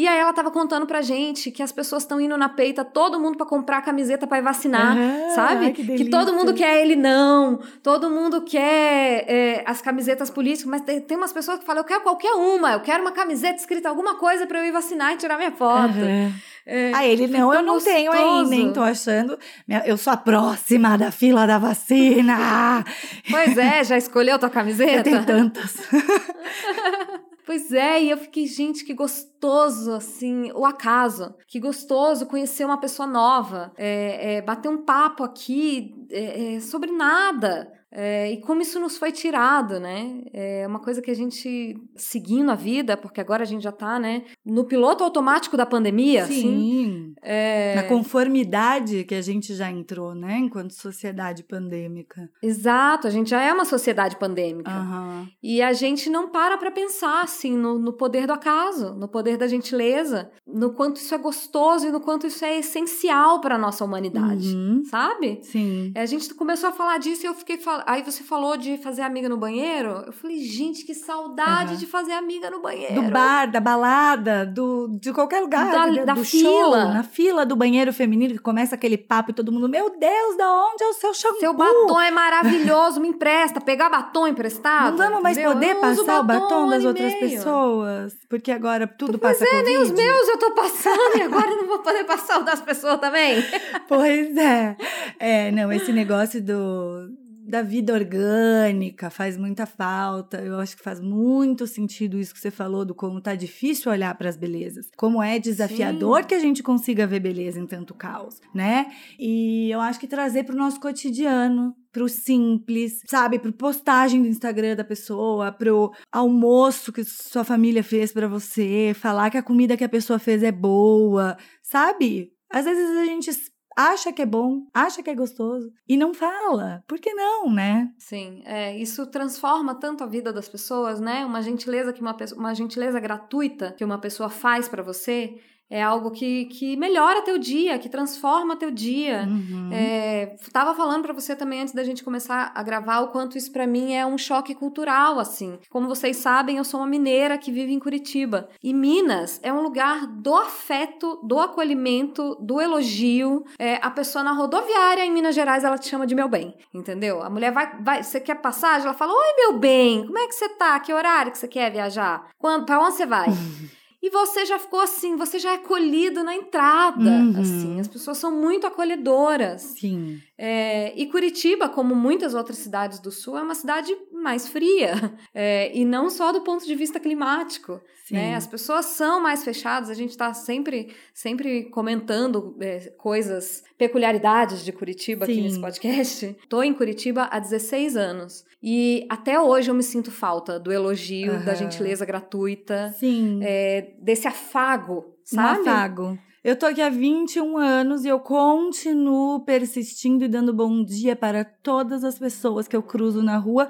E 0.00 0.08
aí 0.08 0.18
ela 0.18 0.32
tava 0.32 0.50
contando 0.50 0.86
pra 0.86 1.02
gente 1.02 1.50
que 1.50 1.62
as 1.62 1.70
pessoas 1.70 2.04
estão 2.04 2.18
indo 2.18 2.34
na 2.38 2.48
peita, 2.48 2.82
todo 2.82 3.20
mundo 3.20 3.36
pra 3.36 3.44
comprar 3.44 3.82
camiseta 3.82 4.26
pra 4.26 4.38
ir 4.38 4.42
vacinar, 4.42 4.96
sabe? 5.34 5.66
ai, 5.66 5.72
que 5.72 5.84
que 5.84 6.04
todo 6.08 6.32
mundo 6.32 6.54
quer 6.54 6.80
ele 6.80 6.96
não, 6.96 7.60
todo 7.82 8.08
mundo 8.08 8.40
quer 8.40 9.24
é, 9.28 9.62
as 9.66 9.82
camisetas 9.82 10.30
políticas, 10.30 10.70
mas 10.70 10.80
tem, 10.80 11.16
umas 11.18 11.34
pessoas 11.34 11.58
que 11.58 11.66
falam, 11.66 11.82
eu 11.82 11.86
quero 11.86 12.00
qualquer 12.00 12.32
uma, 12.32 12.72
eu 12.72 12.80
quero 12.80 13.02
uma 13.02 13.12
camiseta 13.12 13.56
escrita 13.56 13.90
alguma 13.90 14.14
coisa 14.14 14.46
pra 14.46 14.60
eu 14.60 14.64
ir 14.64 14.72
vacinar 14.72 15.12
e 15.12 15.16
tirar 15.18 15.36
minha 15.36 15.52
foto. 15.52 15.90
Aham. 15.98 16.32
É, 16.66 16.92
Ah, 16.94 17.06
ele 17.06 17.26
não, 17.26 17.52
eu 17.52 17.62
não 17.62 17.78
tenho 17.80 18.10
gostoso. 18.12 18.32
ainda, 18.38 18.50
nem 18.50 18.72
tô 18.72 18.80
achando. 18.82 19.38
Eu 19.84 19.96
sou 19.98 20.12
a 20.12 20.16
próxima 20.16 20.96
da 20.96 21.10
fila 21.10 21.46
da 21.46 21.58
vacina. 21.58 22.84
Pois 23.30 23.58
é, 23.58 23.82
já 23.84 23.98
escolheu 23.98 24.38
tua 24.38 24.48
Eu 24.50 24.52
camiseta? 24.52 25.02
tenho 25.02 25.26
tantas. 25.26 25.74
Pois 27.46 27.72
é, 27.72 28.02
e 28.02 28.10
eu 28.10 28.18
fiquei, 28.18 28.46
gente, 28.46 28.84
que 28.84 28.94
gostoso, 28.94 29.92
assim, 29.92 30.52
o 30.52 30.64
acaso. 30.64 31.34
Que 31.46 31.58
gostoso 31.58 32.26
conhecer 32.26 32.64
uma 32.64 32.78
pessoa 32.78 33.06
nova, 33.08 33.72
é, 33.76 34.36
é, 34.36 34.42
bater 34.42 34.68
um 34.68 34.84
papo 34.84 35.22
aqui 35.24 35.94
é, 36.10 36.56
é 36.56 36.60
sobre 36.60 36.90
nada. 36.92 37.72
É, 37.92 38.30
e 38.30 38.40
como 38.40 38.62
isso 38.62 38.78
nos 38.78 38.96
foi 38.96 39.10
tirado, 39.10 39.80
né? 39.80 40.22
É 40.32 40.66
uma 40.66 40.78
coisa 40.78 41.02
que 41.02 41.10
a 41.10 41.14
gente, 41.14 41.76
seguindo 41.96 42.50
a 42.50 42.54
vida, 42.54 42.96
porque 42.96 43.20
agora 43.20 43.42
a 43.42 43.46
gente 43.46 43.62
já 43.62 43.72
tá, 43.72 43.98
né, 43.98 44.22
no 44.44 44.64
piloto 44.64 45.02
automático 45.02 45.56
da 45.56 45.66
pandemia. 45.66 46.24
Sim. 46.26 46.32
Assim, 46.32 47.14
é... 47.22 47.74
Na 47.74 47.82
conformidade 47.84 49.04
que 49.04 49.14
a 49.14 49.22
gente 49.22 49.54
já 49.54 49.70
entrou, 49.70 50.14
né, 50.14 50.38
enquanto 50.38 50.72
sociedade 50.72 51.42
pandêmica. 51.42 52.30
Exato, 52.42 53.08
a 53.08 53.10
gente 53.10 53.30
já 53.30 53.42
é 53.42 53.52
uma 53.52 53.64
sociedade 53.64 54.16
pandêmica. 54.16 54.70
Uhum. 54.70 55.26
E 55.42 55.60
a 55.60 55.72
gente 55.72 56.08
não 56.08 56.30
para 56.30 56.56
pra 56.56 56.70
pensar, 56.70 57.22
assim, 57.24 57.56
no, 57.56 57.78
no 57.78 57.92
poder 57.92 58.26
do 58.26 58.32
acaso, 58.32 58.94
no 58.94 59.08
poder 59.08 59.36
da 59.36 59.48
gentileza, 59.48 60.30
no 60.46 60.72
quanto 60.72 60.96
isso 60.96 61.14
é 61.14 61.18
gostoso 61.18 61.88
e 61.88 61.90
no 61.90 62.00
quanto 62.00 62.26
isso 62.26 62.44
é 62.44 62.58
essencial 62.58 63.40
para 63.40 63.58
nossa 63.58 63.84
humanidade, 63.84 64.54
uhum. 64.54 64.82
sabe? 64.84 65.40
Sim. 65.42 65.92
A 65.96 66.06
gente 66.06 66.32
começou 66.34 66.68
a 66.68 66.72
falar 66.72 66.98
disso 66.98 67.24
e 67.24 67.26
eu 67.26 67.34
fiquei 67.34 67.58
falando 67.58 67.79
Aí 67.86 68.02
você 68.02 68.22
falou 68.22 68.56
de 68.56 68.76
fazer 68.78 69.02
amiga 69.02 69.28
no 69.28 69.36
banheiro. 69.36 70.04
Eu 70.06 70.12
falei, 70.12 70.38
gente, 70.38 70.84
que 70.84 70.94
saudade 70.94 71.72
uhum. 71.72 71.78
de 71.78 71.86
fazer 71.86 72.12
amiga 72.12 72.50
no 72.50 72.60
banheiro. 72.60 73.02
Do 73.02 73.10
bar, 73.10 73.50
da 73.50 73.60
balada, 73.60 74.46
do, 74.46 74.88
de 75.00 75.12
qualquer 75.12 75.40
lugar. 75.40 75.70
Da, 75.70 75.86
do, 75.86 76.06
da 76.06 76.14
do 76.14 76.24
fila. 76.24 76.82
Show, 76.82 76.92
na 76.92 77.02
fila 77.02 77.46
do 77.46 77.56
banheiro 77.56 77.92
feminino, 77.92 78.34
que 78.34 78.40
começa 78.40 78.74
aquele 78.74 78.96
papo 78.96 79.30
e 79.30 79.34
todo 79.34 79.52
mundo, 79.52 79.68
meu 79.68 79.90
Deus, 79.98 80.36
da 80.36 80.48
onde 80.66 80.82
é 80.82 80.88
o 80.88 80.92
seu 80.94 81.14
shampoo? 81.14 81.40
Seu 81.40 81.54
batom 81.54 82.00
é 82.00 82.10
maravilhoso, 82.10 83.00
me 83.00 83.08
empresta. 83.08 83.60
Pegar 83.60 83.88
batom 83.88 84.26
emprestado. 84.26 84.90
Não 84.90 84.96
vamos 84.96 85.22
mais 85.22 85.36
entendeu? 85.36 85.54
poder 85.54 85.74
passar 85.76 86.20
o 86.20 86.24
batom, 86.24 86.68
das 86.68 86.84
outras 86.84 87.14
pessoas. 87.14 88.14
Porque 88.28 88.52
agora 88.52 88.86
tudo 88.86 89.18
pois 89.18 89.38
passa 89.38 89.44
é, 89.44 89.58
Covid. 89.58 89.68
nem 89.68 89.78
os 89.82 89.90
meus 89.90 90.28
eu 90.28 90.38
tô 90.38 90.52
passando 90.52 91.16
e 91.16 91.22
agora 91.22 91.50
eu 91.50 91.56
não 91.56 91.66
vou 91.66 91.78
poder 91.80 92.04
passar 92.04 92.40
o 92.40 92.44
das 92.44 92.60
pessoas 92.60 93.00
também. 93.00 93.44
Pois 93.88 94.36
é. 94.36 94.76
É, 95.18 95.50
não, 95.50 95.72
esse 95.72 95.92
negócio 95.92 96.40
do 96.42 97.19
da 97.50 97.62
vida 97.62 97.92
orgânica 97.92 99.10
faz 99.10 99.36
muita 99.36 99.66
falta. 99.66 100.38
Eu 100.38 100.58
acho 100.58 100.76
que 100.76 100.82
faz 100.82 101.00
muito 101.00 101.66
sentido 101.66 102.18
isso 102.18 102.32
que 102.32 102.40
você 102.40 102.50
falou 102.50 102.84
do 102.84 102.94
como 102.94 103.20
tá 103.20 103.34
difícil 103.34 103.90
olhar 103.90 104.16
para 104.16 104.28
as 104.28 104.36
belezas. 104.36 104.88
Como 104.96 105.22
é 105.22 105.38
desafiador 105.38 106.22
Sim. 106.22 106.28
que 106.28 106.34
a 106.34 106.38
gente 106.38 106.62
consiga 106.62 107.06
ver 107.06 107.20
beleza 107.20 107.58
em 107.58 107.66
tanto 107.66 107.92
caos, 107.92 108.40
né? 108.54 108.86
E 109.18 109.68
eu 109.70 109.80
acho 109.80 110.00
que 110.00 110.06
trazer 110.06 110.44
para 110.44 110.54
o 110.54 110.58
nosso 110.58 110.80
cotidiano, 110.80 111.74
pro 111.92 112.08
simples, 112.08 113.02
sabe, 113.06 113.38
pro 113.38 113.52
postagem 113.52 114.22
do 114.22 114.28
Instagram 114.28 114.76
da 114.76 114.84
pessoa, 114.84 115.52
pro 115.52 115.92
almoço 116.12 116.92
que 116.92 117.04
sua 117.04 117.44
família 117.44 117.82
fez 117.82 118.12
para 118.12 118.28
você, 118.28 118.92
falar 118.94 119.30
que 119.30 119.38
a 119.38 119.42
comida 119.42 119.76
que 119.76 119.84
a 119.84 119.88
pessoa 119.88 120.18
fez 120.18 120.42
é 120.42 120.52
boa, 120.52 121.36
sabe? 121.62 122.32
Às 122.50 122.64
vezes 122.64 122.96
a 122.96 123.04
gente 123.04 123.30
acha 123.76 124.12
que 124.12 124.22
é 124.22 124.26
bom, 124.26 124.66
acha 124.74 125.02
que 125.02 125.10
é 125.10 125.14
gostoso 125.14 125.72
e 125.88 125.96
não 125.96 126.12
fala. 126.12 126.84
Por 126.86 126.98
que 126.98 127.12
não, 127.14 127.50
né? 127.50 127.92
Sim, 127.98 128.42
é, 128.44 128.76
isso 128.76 129.06
transforma 129.06 129.74
tanto 129.74 130.04
a 130.04 130.06
vida 130.06 130.32
das 130.32 130.48
pessoas, 130.48 131.00
né? 131.00 131.24
Uma 131.24 131.42
gentileza 131.42 131.92
que 131.92 132.00
uma, 132.00 132.16
uma 132.36 132.54
gentileza 132.54 133.00
gratuita 133.00 133.72
que 133.72 133.84
uma 133.84 133.98
pessoa 133.98 134.28
faz 134.28 134.68
para 134.68 134.82
você 134.82 135.38
é 135.70 135.80
algo 135.80 136.10
que, 136.10 136.46
que 136.46 136.76
melhora 136.76 137.22
teu 137.22 137.38
dia, 137.38 137.78
que 137.78 137.88
transforma 137.88 138.56
teu 138.56 138.72
dia. 138.72 139.24
Uhum. 139.28 139.70
É, 139.72 140.34
tava 140.52 140.74
falando 140.74 141.04
para 141.04 141.12
você 141.12 141.36
também 141.36 141.62
antes 141.62 141.72
da 141.72 141.84
gente 141.84 142.02
começar 142.02 142.50
a 142.52 142.62
gravar 142.62 143.00
o 143.00 143.08
quanto 143.08 143.38
isso 143.38 143.52
para 143.52 143.68
mim 143.68 143.94
é 143.94 144.04
um 144.04 144.18
choque 144.18 144.52
cultural, 144.52 145.20
assim. 145.20 145.60
Como 145.70 145.86
vocês 145.86 146.16
sabem, 146.16 146.56
eu 146.56 146.64
sou 146.64 146.80
uma 146.80 146.88
mineira 146.88 147.38
que 147.38 147.52
vive 147.52 147.72
em 147.72 147.78
Curitiba. 147.78 148.48
E 148.60 148.74
Minas 148.74 149.38
é 149.44 149.52
um 149.52 149.62
lugar 149.62 150.08
do 150.08 150.34
afeto, 150.34 151.20
do 151.22 151.38
acolhimento, 151.38 152.36
do 152.40 152.60
elogio. 152.60 153.44
É, 153.56 153.76
a 153.76 153.90
pessoa 153.92 154.24
na 154.24 154.32
rodoviária 154.32 155.04
em 155.04 155.12
Minas 155.12 155.36
Gerais, 155.36 155.62
ela 155.62 155.78
te 155.78 155.88
chama 155.88 156.04
de 156.04 156.16
meu 156.16 156.28
bem, 156.28 156.56
entendeu? 156.74 157.22
A 157.22 157.30
mulher 157.30 157.52
vai, 157.52 157.80
vai 157.80 158.02
você 158.02 158.18
quer 158.18 158.40
passagem? 158.40 158.86
Ela 158.86 158.94
fala, 158.94 159.12
oi 159.12 159.34
meu 159.36 159.58
bem, 159.58 160.04
como 160.04 160.18
é 160.18 160.26
que 160.26 160.34
você 160.34 160.48
tá? 160.48 160.80
Que 160.80 160.92
horário 160.92 161.30
que 161.30 161.38
você 161.38 161.46
quer 161.46 161.70
viajar? 161.70 162.28
Quando, 162.36 162.66
pra 162.66 162.80
onde 162.80 162.96
você 162.96 163.06
vai? 163.06 163.28
E 164.02 164.08
você 164.08 164.46
já 164.46 164.58
ficou 164.58 164.80
assim, 164.80 165.16
você 165.16 165.38
já 165.38 165.52
é 165.52 165.54
acolhido 165.56 166.24
na 166.24 166.34
entrada, 166.34 167.10
uhum. 167.10 167.38
assim. 167.38 167.80
As 167.80 167.86
pessoas 167.86 168.16
são 168.16 168.32
muito 168.32 168.66
acolhedoras. 168.66 169.60
Sim. 169.78 170.20
É, 170.38 170.94
e 170.98 171.06
Curitiba, 171.06 171.68
como 171.68 171.94
muitas 171.94 172.32
outras 172.32 172.56
cidades 172.58 172.98
do 172.98 173.10
Sul, 173.10 173.36
é 173.36 173.42
uma 173.42 173.54
cidade 173.54 173.94
mais 174.12 174.48
fria. 174.48 174.94
É, 175.32 175.70
e 175.76 175.84
não 175.84 176.10
só 176.10 176.32
do 176.32 176.40
ponto 176.40 176.66
de 176.66 176.74
vista 176.74 176.98
climático. 176.98 177.80
Né? 178.10 178.34
As 178.34 178.46
pessoas 178.46 178.86
são 178.86 179.20
mais 179.20 179.44
fechadas, 179.44 179.88
a 179.88 179.94
gente 179.94 180.10
está 180.10 180.34
sempre, 180.34 180.92
sempre 181.14 181.64
comentando 181.70 182.56
é, 182.60 182.92
coisas, 182.98 183.62
peculiaridades 183.78 184.64
de 184.64 184.72
Curitiba 184.72 185.26
Sim. 185.26 185.32
aqui 185.32 185.40
nesse 185.42 185.60
podcast. 185.60 186.36
Estou 186.42 186.64
em 186.64 186.74
Curitiba 186.74 187.28
há 187.30 187.38
16 187.38 187.96
anos. 187.96 188.44
E 188.62 189.06
até 189.08 189.40
hoje 189.40 189.70
eu 189.70 189.74
me 189.74 189.82
sinto 189.82 190.10
falta 190.10 190.58
do 190.58 190.70
elogio, 190.70 191.32
uhum. 191.32 191.44
da 191.44 191.54
gentileza 191.54 192.04
gratuita. 192.04 192.94
Sim. 192.98 193.40
É, 193.42 193.89
desse 194.00 194.28
afago, 194.28 195.04
sabe? 195.24 195.60
Um 195.60 195.62
afago. 195.62 196.18
Eu 196.42 196.56
tô 196.56 196.66
aqui 196.66 196.80
há 196.80 196.88
21 196.88 197.58
anos 197.58 198.04
e 198.04 198.08
eu 198.08 198.18
continuo 198.18 199.40
persistindo 199.40 200.24
e 200.24 200.28
dando 200.28 200.54
bom 200.54 200.82
dia 200.82 201.14
para 201.14 201.44
todas 201.44 202.02
as 202.02 202.18
pessoas 202.18 202.66
que 202.66 202.74
eu 202.74 202.82
cruzo 202.82 203.22
na 203.22 203.36
rua 203.36 203.68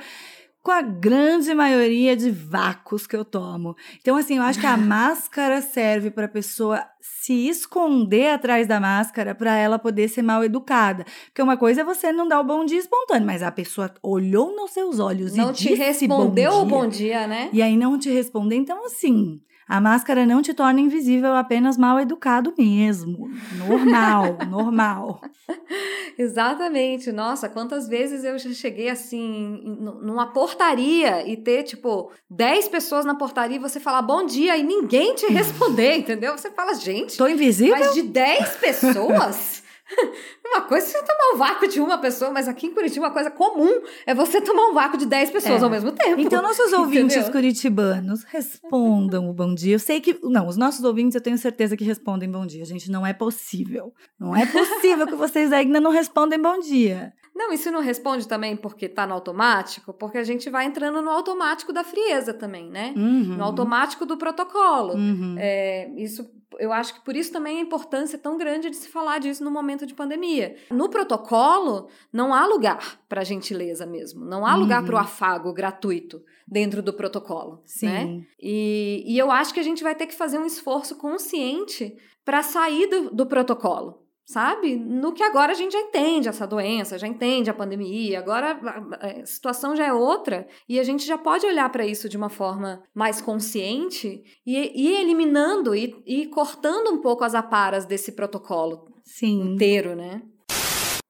com 0.63 0.71
a 0.71 0.83
grande 0.83 1.55
maioria 1.55 2.15
de 2.15 2.31
vácuos 2.31 3.07
que 3.07 3.17
eu 3.17 3.25
tomo. 3.25 3.75
Então, 4.01 4.17
assim, 4.17 4.37
eu 4.37 4.43
acho 4.43 4.61
que 4.61 4.67
a 4.67 4.77
máscara 4.79 5.63
serve 5.63 6.11
para 6.11 6.27
a 6.27 6.29
pessoa 6.29 6.85
se 7.01 7.49
esconder 7.49 8.31
atrás 8.31 8.67
da 8.67 8.79
máscara 8.79 9.35
para 9.35 9.57
ela 9.57 9.79
poder 9.79 10.09
ser 10.09 10.23
mal 10.23 10.45
educada. 10.45 11.05
Porque 11.27 11.43
uma 11.43 11.57
coisa 11.57 11.81
é 11.81 11.85
você 11.85 12.13
não 12.13 12.29
dar 12.29 12.41
o 12.41 12.45
bom 12.45 12.65
dia 12.65 12.79
espontâneo, 12.79 13.27
mas 13.27 13.43
a 13.43 13.51
pessoa 13.51 13.93
olhou 14.03 14.55
nos 14.55 14.73
seus 14.73 14.99
olhos 14.99 15.35
não 15.35 15.51
e 15.51 15.55
te 15.55 15.75
respondeu 15.75 16.53
bom 16.53 16.63
o 16.63 16.67
bom 16.67 16.89
dia, 16.89 17.27
né? 17.27 17.49
E 17.53 17.63
aí 17.63 17.77
não 17.77 17.99
te 17.99 18.11
responder. 18.11 18.57
Então, 18.57 18.85
assim, 18.85 19.41
a 19.71 19.81
máscara 19.81 20.27
não 20.27 20.43
te 20.43 20.53
torna 20.53 20.81
invisível, 20.81 21.37
apenas 21.37 21.77
mal 21.79 22.01
educado 22.01 22.53
mesmo. 22.59 23.31
Normal, 23.57 24.39
normal. 24.51 25.21
Exatamente. 26.19 27.13
Nossa, 27.13 27.49
quantas 27.49 27.87
vezes 27.89 28.25
eu 28.25 28.37
já 28.37 28.51
cheguei 28.51 28.89
assim, 28.89 29.61
numa 30.03 30.27
portaria 30.27 31.25
e 31.25 31.37
ter, 31.37 31.63
tipo, 31.63 32.11
10 32.29 32.67
pessoas 32.67 33.05
na 33.05 33.15
portaria 33.15 33.59
e 33.59 33.61
você 33.61 33.79
falar 33.79 34.03
bom 34.03 34.27
dia 34.27 34.57
e 34.57 34.63
ninguém 34.65 35.15
te 35.15 35.27
responder, 35.33 35.99
entendeu? 35.99 36.37
Você 36.37 36.51
fala, 36.51 36.75
gente. 36.75 37.17
Tô 37.17 37.29
invisível? 37.29 37.79
Mas 37.79 37.95
de 37.95 38.03
10 38.03 38.57
pessoas? 38.57 39.60
Uma 40.45 40.63
coisa 40.63 40.87
é 40.87 40.91
você 40.91 41.03
tomar 41.05 41.35
um 41.35 41.39
vácuo 41.39 41.69
de 41.69 41.81
uma 41.81 41.99
pessoa, 41.99 42.31
mas 42.31 42.49
aqui 42.49 42.67
em 42.67 42.75
Curitiba 42.75 43.07
uma 43.07 43.13
coisa 43.13 43.31
comum 43.31 43.83
é 44.07 44.15
você 44.15 44.41
tomar 44.41 44.69
um 44.69 44.75
vácuo 44.75 44.97
de 44.97 45.07
10 45.07 45.31
pessoas 45.31 45.61
é. 45.61 45.65
ao 45.65 45.71
mesmo 45.71 45.93
tempo. 45.93 46.21
Então, 46.21 46.43
nossos 46.43 46.73
ouvintes 46.73 47.17
Entendeu? 47.17 47.33
curitibanos, 47.33 48.25
respondam 48.25 49.29
o 49.29 49.33
bom 49.33 49.55
dia. 49.55 49.75
Eu 49.75 49.79
sei 49.79 50.01
que. 50.01 50.19
Não, 50.23 50.47
os 50.47 50.57
nossos 50.57 50.85
ouvintes 50.85 51.15
eu 51.15 51.21
tenho 51.21 51.39
certeza 51.39 51.77
que 51.77 51.85
respondem 51.85 52.31
bom 52.31 52.47
dia. 52.47 52.65
Gente, 52.65 52.91
não 52.91 53.07
é 53.07 53.13
possível. 53.13 53.93
Não 54.19 54.35
é 54.35 54.47
possível 54.47 55.07
que 55.07 55.15
vocês 55.15 55.53
ainda 55.53 55.81
não 55.81 55.91
respondem 55.91 56.41
bom 56.41 56.59
dia. 56.59 57.13
Não, 57.35 57.53
isso 57.53 57.71
não 57.71 57.81
responde 57.81 58.27
também 58.27 58.57
porque 58.57 58.89
tá 58.89 59.07
no 59.07 59.15
automático? 59.15 59.95
Porque 59.95 60.19
a 60.19 60.25
gente 60.25 60.51
vai 60.51 60.67
entrando 60.67 61.01
no 61.01 61.11
automático 61.11 61.73
da 61.73 61.85
frieza 61.85 62.35
também, 62.35 62.69
né? 62.69 62.93
Uhum. 62.97 63.37
No 63.37 63.45
automático 63.45 64.05
do 64.05 64.17
protocolo. 64.17 64.95
Uhum. 64.95 65.37
É, 65.39 65.89
isso 65.97 66.29
eu 66.59 66.73
acho 66.73 66.95
que 66.95 67.01
por 67.01 67.17
isso 67.17 67.33
também 67.33 67.59
a 67.59 67.63
importância 67.63 68.19
tão 68.19 68.37
grande 68.37 68.71
de 68.71 68.77
se 68.77 68.89
falar 68.89 69.19
disso 69.19 69.45
no 69.45 69.51
momento 69.51 69.87
de 69.87 69.95
pandemia. 69.95 70.57
No 70.71 70.89
protocolo, 70.89 71.89
não 72.13 72.35
há 72.35 72.47
lugar 72.47 73.01
para 73.09 73.25
gentileza 73.25 73.87
mesmo, 73.87 74.25
não 74.25 74.45
há 74.45 74.55
uhum. 74.55 74.61
lugar 74.61 74.85
para 74.85 74.95
o 74.95 74.99
afago 74.99 75.53
gratuito 75.53 76.23
dentro 76.47 76.83
do 76.83 76.93
protocolo, 76.93 77.63
Sim. 77.65 77.87
né? 77.87 78.27
E, 78.41 79.05
e 79.07 79.19
eu 79.19 79.31
acho 79.31 79.55
que 79.55 79.61
a 79.61 79.65
gente 79.65 79.83
vai 79.83 79.95
ter 79.95 80.07
que 80.07 80.15
fazer 80.15 80.39
um 80.39 80.47
esforço 80.47 80.97
consciente 80.97 81.97
para 82.25 82.43
sair 82.43 82.87
do, 82.89 83.11
do 83.11 83.27
protocolo 83.27 84.01
sabe? 84.31 84.77
No 84.77 85.13
que 85.13 85.25
agora 85.25 85.51
a 85.51 85.57
gente 85.57 85.73
já 85.73 85.81
entende 85.81 86.29
essa 86.29 86.47
doença, 86.47 86.97
já 86.97 87.09
entende 87.09 87.51
a 87.51 87.55
pandemia, 87.55 88.21
agora 88.21 88.61
a 89.01 89.27
situação 89.27 89.75
já 89.75 89.85
é 89.85 89.93
outra 89.93 90.47
e 90.69 90.79
a 90.79 90.85
gente 90.85 91.05
já 91.05 91.19
pode 91.19 91.45
olhar 91.45 91.69
para 91.71 91.85
isso 91.85 92.09
de 92.09 92.17
uma 92.17 92.29
forma 92.29 92.81
mais 92.95 93.21
consciente 93.21 94.23
e 94.47 94.57
ir 94.57 95.01
eliminando 95.01 95.75
e, 95.75 96.01
e 96.07 96.27
cortando 96.29 96.93
um 96.93 97.01
pouco 97.01 97.25
as 97.25 97.35
aparas 97.35 97.85
desse 97.85 98.13
protocolo 98.13 98.85
Sim. 99.03 99.55
inteiro, 99.55 99.97
né? 99.97 100.23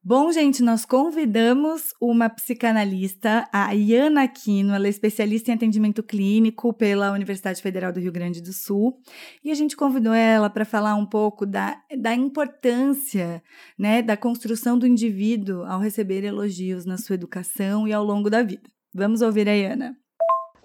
Bom, 0.02 0.33
gente, 0.33 0.62
nós 0.62 0.87
convidamos 0.87 1.92
uma 2.00 2.30
psicanalista, 2.30 3.47
a 3.52 3.75
Iana 3.75 4.23
Aquino, 4.23 4.75
ela 4.75 4.87
é 4.87 4.88
especialista 4.88 5.50
em 5.50 5.54
atendimento 5.54 6.02
clínico 6.02 6.73
pela 6.73 7.12
Universidade 7.12 7.61
Federal 7.61 7.92
do 7.92 8.00
Rio 8.00 8.11
Grande 8.11 8.40
do 8.40 8.50
Sul, 8.50 8.99
e 9.45 9.50
a 9.50 9.54
gente 9.54 9.76
convidou 9.76 10.14
ela 10.14 10.49
para 10.49 10.64
falar 10.64 10.95
um 10.95 11.04
pouco 11.04 11.45
da, 11.45 11.76
da 11.99 12.14
importância, 12.14 13.42
né, 13.78 14.00
da 14.00 14.16
construção 14.16 14.78
do 14.78 14.87
indivíduo 14.87 15.64
ao 15.64 15.78
receber 15.78 16.25
elogios 16.25 16.87
na 16.87 16.97
sua 16.97 17.12
educação 17.12 17.87
e 17.87 17.92
ao 17.92 18.02
longo 18.02 18.30
da 18.30 18.42
vida. 18.42 18.71
Vamos 18.95 19.21
ouvir 19.21 19.50
a 19.50 19.54
Iana. 19.54 19.95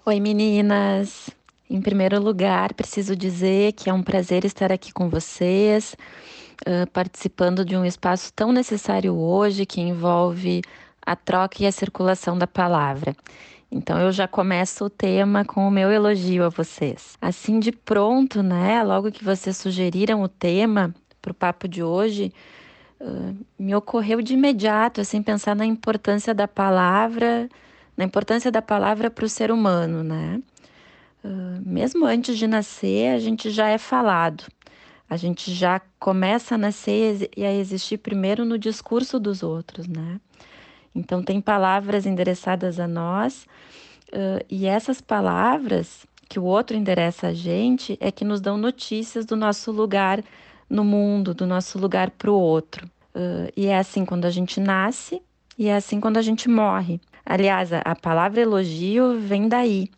Oi, 0.06 0.18
meninas! 0.18 1.28
Em 1.68 1.82
primeiro 1.82 2.18
lugar, 2.22 2.72
preciso 2.72 3.14
dizer 3.14 3.74
que 3.74 3.90
é 3.90 3.92
um 3.92 4.02
prazer 4.02 4.46
estar 4.46 4.72
aqui 4.72 4.94
com 4.94 5.10
vocês, 5.10 5.94
participando 6.92 7.64
de 7.64 7.76
um 7.76 7.84
espaço 7.84 8.32
tão 8.32 8.52
necessário 8.52 9.14
hoje 9.14 9.66
que 9.66 9.80
envolve 9.80 10.62
a 11.06 11.14
troca 11.14 11.62
e 11.62 11.66
a 11.66 11.72
circulação 11.72 12.36
da 12.36 12.46
palavra. 12.46 13.14
Então 13.70 14.00
eu 14.00 14.12
já 14.12 14.28
começo 14.28 14.84
o 14.84 14.90
tema 14.90 15.44
com 15.44 15.66
o 15.66 15.70
meu 15.70 15.90
elogio 15.90 16.44
a 16.44 16.48
vocês. 16.48 17.16
Assim 17.20 17.58
de 17.58 17.72
pronto, 17.72 18.42
né? 18.42 18.82
Logo 18.82 19.10
que 19.10 19.24
vocês 19.24 19.56
sugeriram 19.56 20.22
o 20.22 20.28
tema 20.28 20.94
para 21.20 21.32
o 21.32 21.34
papo 21.34 21.66
de 21.66 21.82
hoje, 21.82 22.32
uh, 23.00 23.36
me 23.58 23.74
ocorreu 23.74 24.22
de 24.22 24.34
imediato 24.34 25.00
assim 25.00 25.22
pensar 25.22 25.56
na 25.56 25.66
importância 25.66 26.32
da 26.32 26.46
palavra, 26.46 27.48
na 27.96 28.04
importância 28.04 28.50
da 28.50 28.62
palavra 28.62 29.10
para 29.10 29.24
o 29.24 29.28
ser 29.28 29.50
humano, 29.50 30.04
né? 30.04 30.40
Uh, 31.24 31.60
mesmo 31.64 32.06
antes 32.06 32.38
de 32.38 32.46
nascer, 32.46 33.14
a 33.14 33.18
gente 33.18 33.50
já 33.50 33.68
é 33.68 33.78
falado. 33.78 34.44
A 35.08 35.16
gente 35.16 35.52
já 35.52 35.80
começa 35.98 36.56
a 36.56 36.58
nascer 36.58 37.30
e 37.36 37.44
a 37.44 37.52
existir 37.52 37.98
primeiro 37.98 38.44
no 38.44 38.58
discurso 38.58 39.20
dos 39.20 39.42
outros, 39.42 39.86
né? 39.86 40.20
Então, 40.94 41.22
tem 41.22 41.40
palavras 41.40 42.06
endereçadas 42.06 42.80
a 42.80 42.88
nós, 42.88 43.46
uh, 44.08 44.44
e 44.48 44.66
essas 44.66 45.00
palavras 45.00 46.06
que 46.28 46.38
o 46.38 46.44
outro 46.44 46.76
endereça 46.76 47.28
a 47.28 47.32
gente 47.32 47.96
é 48.00 48.10
que 48.10 48.24
nos 48.24 48.40
dão 48.40 48.56
notícias 48.56 49.24
do 49.24 49.36
nosso 49.36 49.70
lugar 49.70 50.22
no 50.68 50.84
mundo, 50.84 51.34
do 51.34 51.46
nosso 51.46 51.78
lugar 51.78 52.10
para 52.10 52.30
o 52.30 52.34
outro. 52.34 52.86
Uh, 53.14 53.50
e 53.56 53.66
é 53.66 53.78
assim 53.78 54.04
quando 54.04 54.24
a 54.24 54.30
gente 54.30 54.60
nasce 54.60 55.22
e 55.58 55.68
é 55.68 55.76
assim 55.76 56.00
quando 56.00 56.16
a 56.16 56.22
gente 56.22 56.48
morre. 56.48 57.00
Aliás, 57.24 57.72
a, 57.72 57.78
a 57.78 57.94
palavra 57.94 58.40
elogio 58.40 59.18
vem 59.18 59.48
daí. 59.48 59.88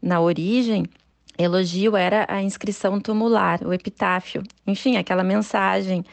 Na 0.00 0.20
origem, 0.20 0.84
elogio 1.38 1.96
era 1.96 2.26
a 2.28 2.42
inscrição 2.42 3.00
tumular, 3.00 3.60
o 3.64 3.72
epitáfio, 3.72 4.42
enfim, 4.66 4.96
aquela 4.96 5.22
mensagem 5.22 6.04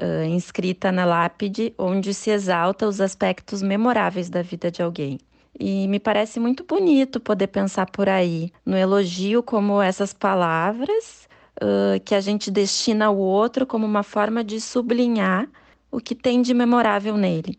uh, 0.00 0.24
inscrita 0.24 0.92
na 0.92 1.04
lápide, 1.04 1.74
onde 1.78 2.14
se 2.14 2.30
exalta 2.30 2.86
os 2.86 3.00
aspectos 3.00 3.62
memoráveis 3.62 4.30
da 4.30 4.42
vida 4.42 4.70
de 4.70 4.82
alguém. 4.82 5.18
E 5.58 5.88
me 5.88 5.98
parece 5.98 6.38
muito 6.38 6.64
bonito 6.64 7.18
poder 7.18 7.48
pensar 7.48 7.86
por 7.90 8.08
aí, 8.08 8.52
no 8.64 8.76
elogio 8.76 9.42
como 9.42 9.82
essas 9.82 10.12
palavras 10.12 11.28
uh, 11.60 11.98
que 12.04 12.14
a 12.14 12.20
gente 12.20 12.50
destina 12.50 13.06
ao 13.06 13.16
outro 13.16 13.66
como 13.66 13.84
uma 13.84 14.02
forma 14.02 14.44
de 14.44 14.60
sublinhar 14.60 15.48
o 15.90 16.00
que 16.00 16.14
tem 16.14 16.42
de 16.42 16.54
memorável 16.54 17.16
nele, 17.16 17.58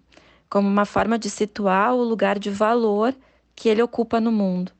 como 0.49 0.67
uma 0.67 0.85
forma 0.85 1.19
de 1.19 1.29
situar 1.29 1.93
o 1.93 2.03
lugar 2.03 2.39
de 2.39 2.49
valor 2.49 3.13
que 3.55 3.67
ele 3.67 3.81
ocupa 3.81 4.21
no 4.21 4.31
mundo. 4.31 4.71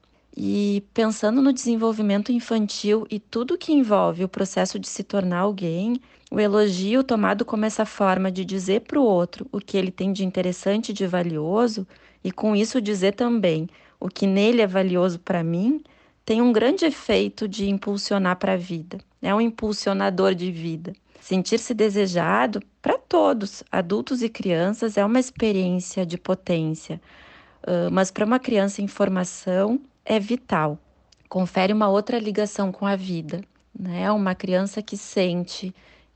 E 0.42 0.86
pensando 0.94 1.42
no 1.42 1.52
desenvolvimento 1.52 2.32
infantil 2.32 3.06
e 3.12 3.20
tudo 3.20 3.58
que 3.58 3.74
envolve 3.74 4.24
o 4.24 4.30
processo 4.30 4.80
de 4.80 4.88
se 4.88 5.04
tornar 5.04 5.40
alguém, 5.40 6.00
o 6.32 6.40
elogio 6.40 7.04
tomado 7.04 7.44
como 7.44 7.66
essa 7.66 7.86
forma 7.86 8.32
de 8.32 8.46
dizer 8.46 8.82
para 8.82 8.98
o 8.98 9.04
outro 9.04 9.46
o 9.52 9.60
que 9.60 9.76
ele 9.76 9.92
tem 9.92 10.14
de 10.14 10.24
interessante 10.24 10.90
e 10.90 10.94
de 10.94 11.06
valioso, 11.06 11.86
e 12.24 12.32
com 12.32 12.56
isso 12.56 12.80
dizer 12.80 13.16
também 13.16 13.68
o 14.00 14.08
que 14.08 14.26
nele 14.26 14.62
é 14.62 14.68
valioso 14.68 15.20
para 15.20 15.44
mim, 15.44 15.84
tem 16.24 16.42
um 16.42 16.54
grande 16.54 16.86
efeito 16.86 17.46
de 17.46 17.70
impulsionar 17.70 18.38
para 18.38 18.54
a 18.54 18.58
vida. 18.58 18.98
É 19.22 19.36
um 19.36 19.42
impulsionador 19.42 20.34
de 20.34 20.50
vida. 20.54 20.94
Sentir-se 21.20 21.74
desejado, 21.74 22.62
para 22.82 22.98
todos, 22.98 23.62
adultos 23.70 24.24
e 24.24 24.30
crianças, 24.30 24.96
é 24.96 25.04
uma 25.04 25.20
experiência 25.20 26.06
de 26.06 26.18
potência. 26.18 27.02
Mas 27.92 28.10
para 28.10 28.26
uma 28.26 28.40
criança 28.40 28.82
em 28.82 28.88
formação, 28.88 29.82
é 30.06 30.20
vital. 30.20 30.78
Confere 31.28 31.74
uma 31.74 31.90
outra 31.90 32.18
ligação 32.18 32.72
com 32.72 32.86
a 32.86 32.96
vida. 32.96 33.42
Né? 33.78 34.12
Uma 34.12 34.36
criança 34.36 34.82
que 34.82 34.98
sente 34.98 35.74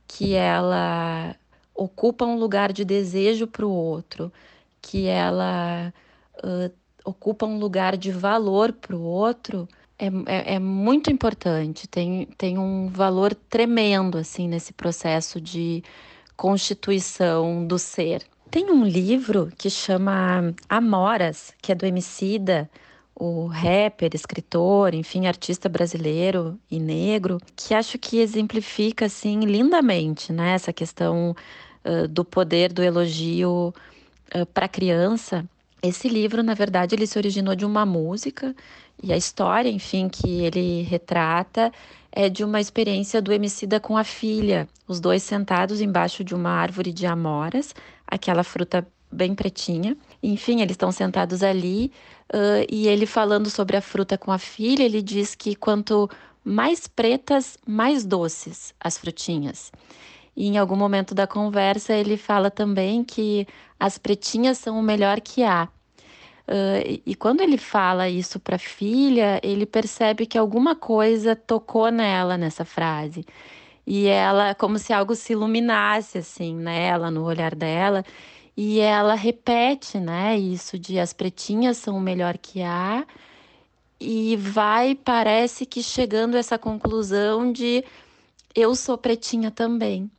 que 0.07 0.33
ela 0.33 1.35
ocupa 1.73 2.25
um 2.25 2.37
lugar 2.37 2.71
de 2.71 2.85
desejo 2.85 3.47
para 3.47 3.65
o 3.65 3.71
outro, 3.71 4.31
que 4.81 5.07
ela 5.07 5.93
uh, 6.43 6.71
ocupa 7.03 7.45
um 7.45 7.57
lugar 7.57 7.97
de 7.97 8.11
valor 8.11 8.73
para 8.73 8.95
o 8.95 9.01
outro, 9.01 9.67
é, 9.97 10.07
é, 10.07 10.55
é, 10.55 10.59
muito 10.59 11.09
importante. 11.11 11.87
Tem, 11.87 12.27
tem 12.37 12.57
um 12.57 12.87
valor 12.87 13.33
tremendo 13.33 14.17
assim 14.17 14.47
nesse 14.47 14.73
processo 14.73 15.39
de 15.39 15.83
constituição 16.35 17.65
do 17.65 17.79
ser. 17.79 18.23
Tem 18.51 18.69
um 18.69 18.83
livro 18.83 19.51
que 19.57 19.69
chama 19.69 20.53
Amoras, 20.69 21.53
que 21.61 21.71
é 21.71 21.75
do 21.75 21.85
Emicida, 21.85 22.69
o 23.25 23.47
rapper, 23.47 24.11
escritor, 24.13 24.93
enfim, 24.93 25.27
artista 25.27 25.69
brasileiro 25.69 26.59
e 26.69 26.77
negro, 26.77 27.39
que 27.55 27.73
acho 27.73 27.97
que 27.97 28.17
exemplifica 28.17 29.05
assim 29.05 29.39
lindamente, 29.39 30.33
né, 30.33 30.51
essa 30.53 30.73
questão 30.73 31.33
uh, 31.85 32.07
do 32.09 32.25
poder 32.25 32.73
do 32.73 32.83
elogio 32.83 33.73
uh, 34.35 34.45
para 34.47 34.67
criança. 34.67 35.45
Esse 35.81 36.09
livro, 36.09 36.43
na 36.43 36.53
verdade, 36.53 36.95
ele 36.95 37.07
se 37.07 37.17
originou 37.17 37.55
de 37.55 37.65
uma 37.65 37.85
música 37.85 38.53
e 39.01 39.13
a 39.13 39.17
história, 39.17 39.69
enfim, 39.69 40.09
que 40.09 40.41
ele 40.41 40.81
retrata 40.81 41.71
é 42.11 42.29
de 42.29 42.43
uma 42.43 42.59
experiência 42.59 43.21
do 43.21 43.31
Emicida 43.31 43.79
com 43.79 43.97
a 43.97 44.03
filha, 44.03 44.67
os 44.87 44.99
dois 44.99 45.23
sentados 45.23 45.81
embaixo 45.81 46.23
de 46.23 46.35
uma 46.35 46.51
árvore 46.51 46.91
de 46.91 47.07
amoras, 47.07 47.73
aquela 48.05 48.43
fruta 48.43 48.85
bem 49.13 49.33
pretinha. 49.33 49.95
Enfim, 50.21 50.61
eles 50.61 50.73
estão 50.73 50.91
sentados 50.91 51.41
ali 51.41 51.91
Uh, 52.33 52.65
e 52.67 52.87
ele 52.87 53.05
falando 53.05 53.47
sobre 53.47 53.77
a 53.77 53.81
fruta 53.81 54.17
com 54.17 54.31
a 54.31 54.39
filha, 54.39 54.81
ele 54.81 55.03
diz 55.03 55.35
que 55.35 55.55
quanto 55.55 56.09
mais 56.43 56.87
pretas, 56.87 57.59
mais 57.65 58.03
doces 58.03 58.73
as 58.79 58.97
frutinhas. 58.97 59.71
E 60.35 60.47
em 60.47 60.57
algum 60.57 60.75
momento 60.75 61.13
da 61.13 61.27
conversa 61.27 61.93
ele 61.93 62.17
fala 62.17 62.49
também 62.49 63.03
que 63.03 63.47
as 63.79 63.99
pretinhas 63.99 64.57
são 64.57 64.79
o 64.79 64.83
melhor 64.83 65.21
que 65.21 65.43
há. 65.43 65.69
Uh, 66.47 67.01
e 67.05 67.13
quando 67.13 67.41
ele 67.41 67.57
fala 67.57 68.09
isso 68.09 68.39
para 68.39 68.55
a 68.55 68.59
filha, 68.59 69.39
ele 69.43 69.67
percebe 69.67 70.25
que 70.25 70.37
alguma 70.37 70.75
coisa 70.75 71.35
tocou 71.35 71.91
nela 71.91 72.35
nessa 72.35 72.65
frase. 72.65 73.23
E 73.85 74.07
ela, 74.07 74.55
como 74.55 74.79
se 74.79 74.91
algo 74.91 75.13
se 75.13 75.33
iluminasse 75.33 76.17
assim 76.17 76.55
nela, 76.55 77.11
no 77.11 77.23
olhar 77.23 77.53
dela. 77.53 78.03
E 78.55 78.79
ela 78.79 79.15
repete, 79.15 79.99
né, 79.99 80.37
isso 80.37 80.77
de 80.77 80.99
as 80.99 81.11
pretinhas 81.11 81.77
são 81.77 81.97
o 81.97 82.01
melhor 82.01 82.37
que 82.37 82.61
há, 82.61 83.05
e 83.99 84.35
vai, 84.35 84.95
parece 84.95 85.65
que 85.65 85.81
chegando 85.81 86.35
a 86.35 86.39
essa 86.39 86.57
conclusão 86.57 87.51
de 87.51 87.83
eu 88.53 88.75
sou 88.75 88.97
pretinha 88.97 89.49
também. 89.49 90.11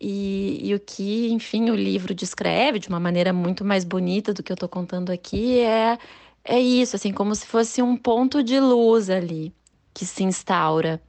E, 0.00 0.60
e, 0.68 0.74
o 0.74 0.80
que, 0.80 1.30
enfim, 1.30 1.70
o 1.70 1.76
livro 1.76 2.12
descreve 2.14 2.80
de 2.80 2.88
uma 2.88 2.98
maneira 2.98 3.32
muito 3.32 3.64
mais 3.64 3.84
bonita 3.84 4.34
do 4.34 4.42
que 4.42 4.50
eu 4.50 4.54
estou 4.54 4.68
contando 4.68 5.12
aqui 5.12 5.60
é, 5.60 5.96
é 6.44 6.58
isso, 6.60 6.96
assim, 6.96 7.12
como 7.12 7.34
se 7.36 7.46
fosse 7.46 7.80
um 7.82 7.96
ponto 7.96 8.42
de 8.42 8.58
luz 8.58 9.08
ali 9.08 9.52
que 9.94 10.04
se 10.04 10.24
instaura, 10.24 11.00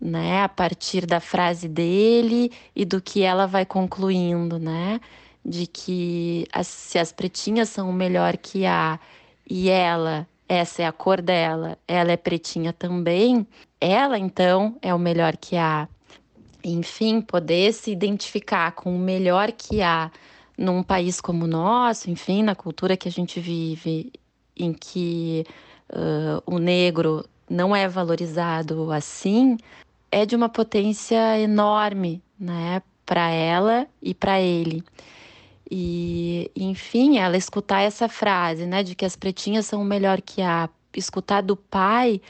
né, 0.00 0.42
a 0.42 0.48
partir 0.48 1.06
da 1.06 1.20
frase 1.20 1.68
dele 1.68 2.50
e 2.74 2.84
do 2.84 3.00
que 3.00 3.22
ela 3.22 3.46
vai 3.46 3.64
concluindo, 3.66 4.58
né? 4.58 5.00
De 5.44 5.66
que 5.66 6.46
as, 6.52 6.66
se 6.66 6.98
as 6.98 7.12
pretinhas 7.12 7.68
são 7.68 7.90
o 7.90 7.92
melhor 7.92 8.36
que 8.36 8.66
há 8.66 8.98
e 9.48 9.68
ela, 9.68 10.26
essa 10.48 10.82
é 10.82 10.86
a 10.86 10.92
cor 10.92 11.20
dela, 11.20 11.78
ela 11.86 12.12
é 12.12 12.16
pretinha 12.16 12.72
também, 12.72 13.46
ela 13.80 14.18
então 14.18 14.76
é 14.82 14.94
o 14.94 14.98
melhor 14.98 15.36
que 15.36 15.56
há. 15.56 15.88
Enfim, 16.62 17.20
poder 17.20 17.72
se 17.72 17.90
identificar 17.90 18.72
com 18.72 18.94
o 18.94 18.98
melhor 18.98 19.50
que 19.50 19.80
há 19.80 20.10
num 20.56 20.82
país 20.82 21.20
como 21.20 21.44
o 21.44 21.48
nosso, 21.48 22.10
enfim, 22.10 22.42
na 22.42 22.54
cultura 22.54 22.96
que 22.96 23.08
a 23.08 23.10
gente 23.10 23.40
vive, 23.40 24.12
em 24.54 24.74
que 24.74 25.46
uh, 25.90 26.42
o 26.44 26.58
negro 26.58 27.24
não 27.48 27.74
é 27.74 27.88
valorizado 27.88 28.92
assim, 28.92 29.56
é 30.12 30.26
de 30.26 30.36
uma 30.36 30.48
potência 30.48 31.38
enorme, 31.40 32.22
né, 32.38 32.82
para 33.06 33.30
ela 33.30 33.86
e 34.02 34.14
para 34.14 34.40
ele. 34.40 34.84
E, 35.70 36.50
enfim, 36.56 37.18
ela 37.18 37.36
escutar 37.36 37.82
essa 37.82 38.08
frase, 38.08 38.66
né, 38.66 38.82
de 38.82 38.94
que 38.94 39.04
as 39.04 39.14
pretinhas 39.14 39.66
são 39.66 39.82
o 39.82 39.84
melhor 39.84 40.20
que 40.20 40.42
há, 40.42 40.68
escutar 40.96 41.42
do 41.42 41.56
pai 41.56 42.20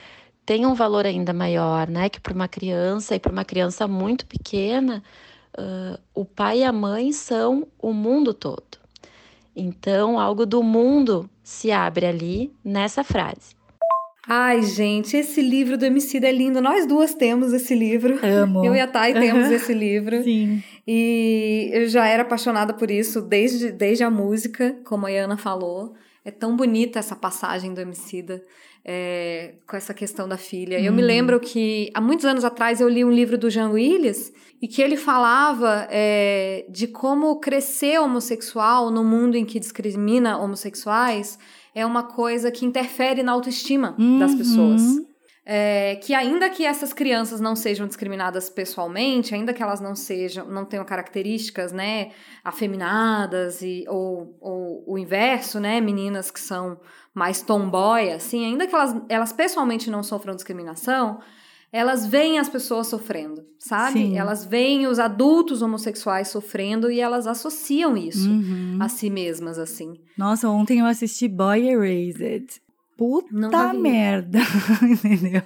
tem 0.50 0.66
um 0.66 0.74
valor 0.74 1.07
ainda 1.07 1.33
maior, 1.33 1.88
né, 1.88 2.09
que 2.09 2.20
para 2.20 2.35
uma 2.35 2.48
criança 2.48 3.14
e 3.14 3.20
para 3.20 3.31
uma 3.31 3.44
criança 3.44 3.87
muito 3.87 4.26
pequena, 4.26 5.00
uh, 5.57 5.96
o 6.12 6.24
pai 6.24 6.59
e 6.59 6.64
a 6.64 6.72
mãe 6.72 7.12
são 7.12 7.68
o 7.79 7.92
mundo 7.92 8.35
todo. 8.35 8.81
Então, 9.55 10.18
algo 10.18 10.44
do 10.44 10.61
mundo 10.61 11.31
se 11.42 11.70
abre 11.70 12.05
ali 12.05 12.53
nessa 12.64 13.05
frase. 13.05 13.60
Ai, 14.28 14.62
gente, 14.62 15.16
esse 15.16 15.40
livro 15.40 15.78
do 15.78 15.85
Emicida 15.85 16.28
é 16.28 16.33
lindo. 16.33 16.61
Nós 16.61 16.87
duas 16.87 17.14
temos 17.14 17.52
esse 17.52 17.74
livro. 17.74 18.18
Amo. 18.22 18.64
Eu 18.64 18.74
e 18.74 18.80
a 18.80 18.87
Thay 18.87 19.14
temos 19.14 19.50
esse 19.50 19.72
livro. 19.72 20.22
Sim. 20.22 20.62
E 20.87 21.70
eu 21.72 21.88
já 21.88 22.06
era 22.06 22.22
apaixonada 22.22 22.74
por 22.74 22.90
isso 22.90 23.22
desde, 23.22 23.72
desde 23.72 24.04
a 24.04 24.11
música, 24.11 24.76
como 24.85 25.06
a 25.06 25.11
Ana 25.11 25.37
falou. 25.37 25.94
É 26.24 26.30
tão 26.30 26.54
bonita 26.54 26.98
essa 26.98 27.16
passagem 27.16 27.72
do 27.72 27.80
Emicida 27.80 28.42
é, 28.85 29.54
com 29.66 29.76
essa 29.76 29.94
questão 29.94 30.28
da 30.28 30.37
filha. 30.37 30.80
Eu 30.80 30.92
me 30.92 31.02
lembro 31.02 31.38
que 31.38 31.90
há 31.94 32.00
muitos 32.00 32.24
anos 32.24 32.44
atrás 32.44 32.80
eu 32.80 32.88
li 32.88 33.04
um 33.04 33.11
livro 33.11 33.37
do 33.37 33.50
Jean 33.50 33.70
Willis 33.70 34.33
e 34.61 34.68
que 34.68 34.83
ele 34.83 34.96
falava 34.96 35.87
é, 35.90 36.66
de 36.68 36.87
como 36.87 37.38
crescer 37.40 37.98
homossexual 37.98 38.90
no 38.90 39.04
mundo 39.04 39.37
em 39.37 39.44
que 39.44 39.59
discrimina 39.59 40.38
homossexuais 40.38 41.38
é 41.74 41.85
uma 41.87 42.02
coisa 42.04 42.50
que 42.50 42.64
interfere 42.64 43.22
na 43.22 43.33
autoestima 43.33 43.94
Uhum. 43.98 44.18
das 44.18 44.35
pessoas. 44.35 44.83
É, 45.52 45.96
que 45.96 46.14
ainda 46.14 46.48
que 46.50 46.64
essas 46.64 46.92
crianças 46.92 47.40
não 47.40 47.56
sejam 47.56 47.87
discriminadas 47.87 48.48
pessoalmente, 48.48 49.35
ainda 49.35 49.52
que 49.52 49.62
elas 49.62 49.80
não 49.80 49.96
sejam, 49.96 50.46
não 50.46 50.64
tenham 50.64 50.85
características, 50.85 51.72
né, 51.72 52.11
afeminadas 52.44 53.62
e 53.62 53.85
ou, 53.88 54.37
ou 54.40 54.85
o 54.87 54.98
inverso, 54.98 55.59
né, 55.59 55.80
meninas 55.80 56.30
que 56.30 56.38
são 56.40 56.78
mais 57.12 57.42
tomboy, 57.42 58.12
assim, 58.12 58.44
ainda 58.44 58.66
que 58.66 58.74
elas, 58.74 58.94
elas 59.09 59.33
pessoalmente 59.33 59.90
não 59.90 60.02
sofram 60.02 60.37
discriminação, 60.37 61.18
elas 61.72 62.06
veem 62.06 62.38
as 62.38 62.48
pessoas 62.48 62.88
sofrendo, 62.88 63.44
sabe? 63.59 63.92
Sim. 64.00 64.18
Elas 64.18 64.44
veem 64.44 64.87
os 64.87 64.98
adultos 64.98 65.62
homossexuais 65.62 66.28
sofrendo 66.28 66.90
e 66.90 67.00
elas 67.00 67.26
associam 67.26 67.96
isso 67.96 68.28
Uhum. 68.28 68.78
a 68.80 68.88
si 68.88 69.09
mesmas, 69.11 69.59
assim. 69.59 69.94
Nossa, 70.18 70.48
ontem 70.48 70.80
eu 70.80 70.87
assisti 70.87 71.28
Boy 71.28 71.68
Erased. 71.68 72.61
Puta 72.96 73.72
merda, 73.72 74.40
entendeu? 74.85 75.42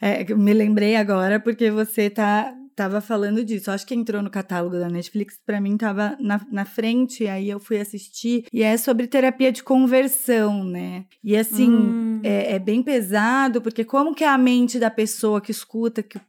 É, 0.00 0.24
me 0.34 0.52
lembrei 0.52 0.96
agora 0.96 1.38
porque 1.38 1.70
você 1.70 2.10
tá 2.10 2.52
tava 2.78 3.00
falando 3.00 3.44
disso. 3.44 3.72
Acho 3.72 3.84
que 3.84 3.94
entrou 3.94 4.22
no 4.22 4.30
catálogo 4.30 4.78
da 4.78 4.88
Netflix, 4.88 5.36
pra 5.44 5.60
mim 5.60 5.76
tava 5.76 6.16
na, 6.20 6.40
na 6.52 6.64
frente, 6.64 7.26
aí 7.26 7.50
eu 7.50 7.58
fui 7.58 7.78
assistir. 7.80 8.44
E 8.52 8.62
é 8.62 8.76
sobre 8.76 9.08
terapia 9.08 9.50
de 9.50 9.62
conversão, 9.64 10.62
né? 10.64 11.04
E 11.24 11.36
assim, 11.36 11.68
Hum. 11.70 12.20
é, 12.22 12.54
é 12.54 12.58
bem 12.60 12.80
pesado, 12.82 13.60
porque 13.60 13.84
como 13.84 14.14
que 14.14 14.22
é 14.22 14.28
a 14.28 14.38
mente 14.38 14.78
da 14.78 14.90
pessoa 14.90 15.40
que 15.40 15.50
escuta 15.50 16.02
que 16.04 16.20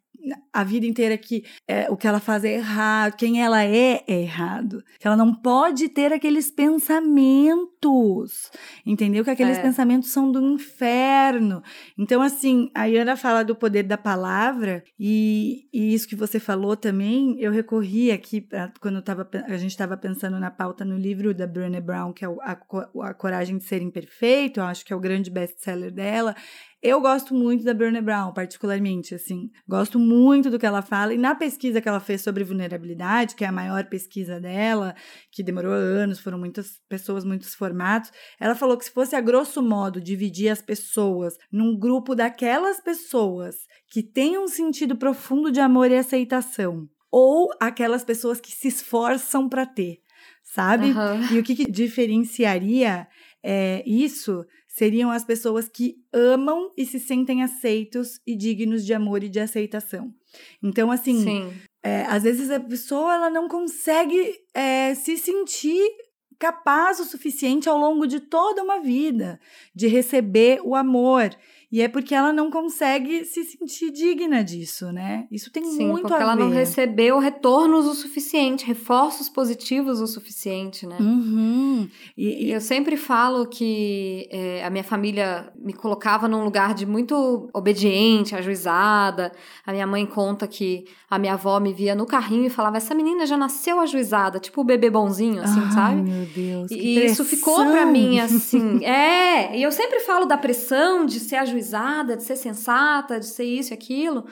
a 0.53 0.63
vida 0.63 0.85
inteira 0.85 1.17
que 1.17 1.43
é, 1.67 1.89
o 1.89 1.97
que 1.97 2.07
ela 2.07 2.19
faz 2.19 2.43
é 2.43 2.53
errado, 2.55 3.15
quem 3.15 3.41
ela 3.41 3.63
é 3.63 4.03
é 4.07 4.21
errado. 4.21 4.83
Que 4.99 5.07
ela 5.07 5.17
não 5.17 5.33
pode 5.33 5.89
ter 5.89 6.11
aqueles 6.13 6.51
pensamentos, 6.51 8.51
entendeu? 8.85 9.23
Que 9.23 9.31
aqueles 9.31 9.57
É. 9.57 9.61
pensamentos 9.61 10.09
são 10.11 10.31
do 10.31 10.41
inferno. 10.53 11.61
Então, 11.97 12.21
assim, 12.21 12.69
a 12.73 12.85
Iana 12.85 13.15
fala 13.15 13.43
do 13.43 13.55
poder 13.55 13.83
da 13.83 13.97
palavra, 13.97 14.83
e, 14.99 15.67
e 15.73 15.93
isso 15.93 16.07
que 16.07 16.15
você 16.15 16.39
falou 16.39 16.75
também, 16.75 17.35
eu 17.39 17.51
recorri 17.51 18.11
aqui, 18.11 18.41
pra, 18.41 18.71
quando 18.79 19.01
tava, 19.01 19.27
a 19.47 19.57
gente 19.57 19.71
estava 19.71 19.97
pensando 19.97 20.39
na 20.39 20.51
pauta 20.51 20.85
no 20.85 20.97
livro 20.97 21.33
da 21.33 21.47
Brené 21.47 21.81
Brown, 21.81 22.13
que 22.13 22.25
é 22.25 22.27
a, 22.41 22.55
Co- 22.55 23.01
a 23.01 23.13
Coragem 23.13 23.57
de 23.57 23.63
Ser 23.63 23.81
Imperfeito, 23.81 24.59
eu 24.59 24.65
acho 24.65 24.85
que 24.85 24.93
é 24.93 24.95
o 24.95 24.99
grande 24.99 25.29
best-seller 25.29 25.91
dela. 25.91 26.35
Eu 26.81 27.01
gosto 27.01 27.33
muito 27.33 27.65
da 27.65 27.73
Brené 27.73 28.01
Brown, 28.01 28.33
particularmente, 28.33 29.13
assim. 29.13 29.49
Gosto 29.67 29.99
muito 29.99 30.49
do 30.49 30.57
que 30.57 30.65
ela 30.65 30.81
fala. 30.81 31.13
E 31.13 31.17
na 31.17 31.35
pesquisa 31.35 31.81
que 31.81 31.89
ela 31.89 31.99
fez 31.99 32.21
sobre 32.21 32.43
vulnerabilidade, 32.43 33.35
que 33.35 33.43
é 33.43 33.47
a 33.47 33.51
maior 33.51 33.85
pesquisa 33.85 34.39
dela, 34.39 34.95
que 35.29 35.43
demorou 35.43 35.73
anos, 35.73 36.21
foram 36.21 36.39
muitas 36.39 36.79
pessoas, 36.87 37.25
muitos 37.25 37.53
formatos, 37.53 38.11
ela 38.39 38.55
falou 38.55 38.77
que 38.77 38.85
se 38.85 38.91
fosse 38.91 39.13
a 39.13 39.19
grosso 39.19 39.61
modo 39.61 39.99
dividir 39.99 40.47
as 40.47 40.61
pessoas 40.61 41.35
num 41.51 41.77
grupo 41.77 42.15
daquelas 42.15 42.79
pessoas 42.79 43.55
que 43.91 44.01
têm 44.01 44.37
um 44.37 44.47
sentido 44.47 44.95
profundo 44.95 45.51
de 45.51 45.59
amor 45.59 45.91
e 45.91 45.97
aceitação, 45.97 46.87
ou 47.11 47.49
aquelas 47.59 48.05
pessoas 48.05 48.39
que 48.39 48.51
se 48.51 48.69
esforçam 48.69 49.49
para 49.49 49.65
ter, 49.65 49.97
sabe? 50.43 50.91
Aham. 50.91 51.27
E 51.33 51.39
o 51.39 51.43
que, 51.43 51.55
que 51.55 51.69
diferenciaria 51.69 53.05
é, 53.43 53.83
isso 53.85 54.45
seriam 54.79 55.11
as 55.11 55.25
pessoas 55.25 55.67
que 55.67 55.97
amam 56.13 56.71
e 56.77 56.85
se 56.85 57.01
sentem 57.01 57.43
aceitos 57.43 58.21
e 58.25 58.33
dignos 58.33 58.85
de 58.85 58.93
amor 58.93 59.21
e 59.21 59.27
de 59.27 59.37
aceitação. 59.37 60.13
Então, 60.63 60.89
assim, 60.89 61.21
Sim. 61.21 61.53
é, 61.83 62.03
às 62.03 62.23
vezes 62.23 62.49
a 62.49 62.61
pessoa 62.61 63.13
ela 63.13 63.29
não 63.29 63.49
consegue 63.49 64.39
é, 64.53 64.95
se 64.95 65.17
sentir 65.17 65.85
capaz 66.39 66.97
o 67.01 67.03
suficiente 67.03 67.67
ao 67.67 67.77
longo 67.77 68.07
de 68.07 68.21
toda 68.21 68.63
uma 68.63 68.79
vida 68.79 69.37
de 69.75 69.87
receber 69.87 70.61
o 70.63 70.73
amor. 70.73 71.29
E 71.71 71.81
é 71.81 71.87
porque 71.87 72.15
ela 72.15 72.33
não 72.33 72.49
consegue 72.49 73.23
se 73.25 73.43
sentir 73.43 73.91
digna 73.91 74.43
disso, 74.43 74.91
né? 74.91 75.27
Isso 75.31 75.51
tem 75.51 75.63
Sim, 75.65 75.87
muito 75.87 76.01
porque 76.01 76.15
a 76.15 76.21
ela 76.21 76.35
ver. 76.35 76.41
não 76.41 76.49
recebeu 76.49 77.19
retornos 77.19 77.85
o 77.85 77.93
suficiente, 77.93 78.65
reforços 78.65 79.29
positivos 79.29 80.01
o 80.01 80.07
suficiente, 80.07 80.87
né? 80.87 80.97
Uhum. 80.99 81.87
E, 82.17 82.47
e- 82.47 82.51
Eu 82.51 82.59
sempre 82.61 82.97
falo 82.97 83.45
que 83.45 84.27
é, 84.31 84.65
a 84.65 84.69
minha 84.71 84.83
família 84.83 85.51
me 85.55 85.71
colocava 85.73 86.27
num 86.27 86.43
lugar 86.43 86.73
de 86.73 86.85
muito 86.87 87.47
obediente, 87.53 88.35
ajuizada. 88.35 89.31
A 89.65 89.71
minha 89.71 89.85
mãe 89.85 90.05
conta 90.07 90.47
que 90.47 90.85
a 91.09 91.19
minha 91.19 91.33
avó 91.33 91.59
me 91.59 91.71
via 91.71 91.93
no 91.93 92.05
carrinho 92.07 92.45
e 92.47 92.49
falava: 92.49 92.77
essa 92.77 92.95
menina 92.95 93.27
já 93.27 93.37
nasceu 93.37 93.79
ajuizada, 93.79 94.39
tipo 94.39 94.61
o 94.61 94.63
bebê 94.63 94.89
bonzinho, 94.89 95.41
assim, 95.43 95.61
Ai, 95.65 95.71
sabe? 95.71 96.01
meu 96.01 96.25
Deus. 96.25 96.67
que 96.69 96.75
E 96.75 97.05
isso 97.05 97.23
ficou 97.23 97.63
pra 97.65 97.85
mim 97.85 98.17
assim. 98.19 98.83
É, 98.83 99.55
e 99.55 99.61
eu 99.61 99.71
sempre 99.71 99.99
falo 99.99 100.25
da 100.25 100.35
pressão 100.37 101.05
de 101.05 101.19
ser 101.19 101.35
ajuizada, 101.35 101.58
de 102.15 102.23
ser 102.23 102.35
sensata, 102.35 103.19
de 103.19 103.25
ser 103.25 103.43
isso 103.43 103.73
e 103.73 103.75
aquilo. 103.75 104.25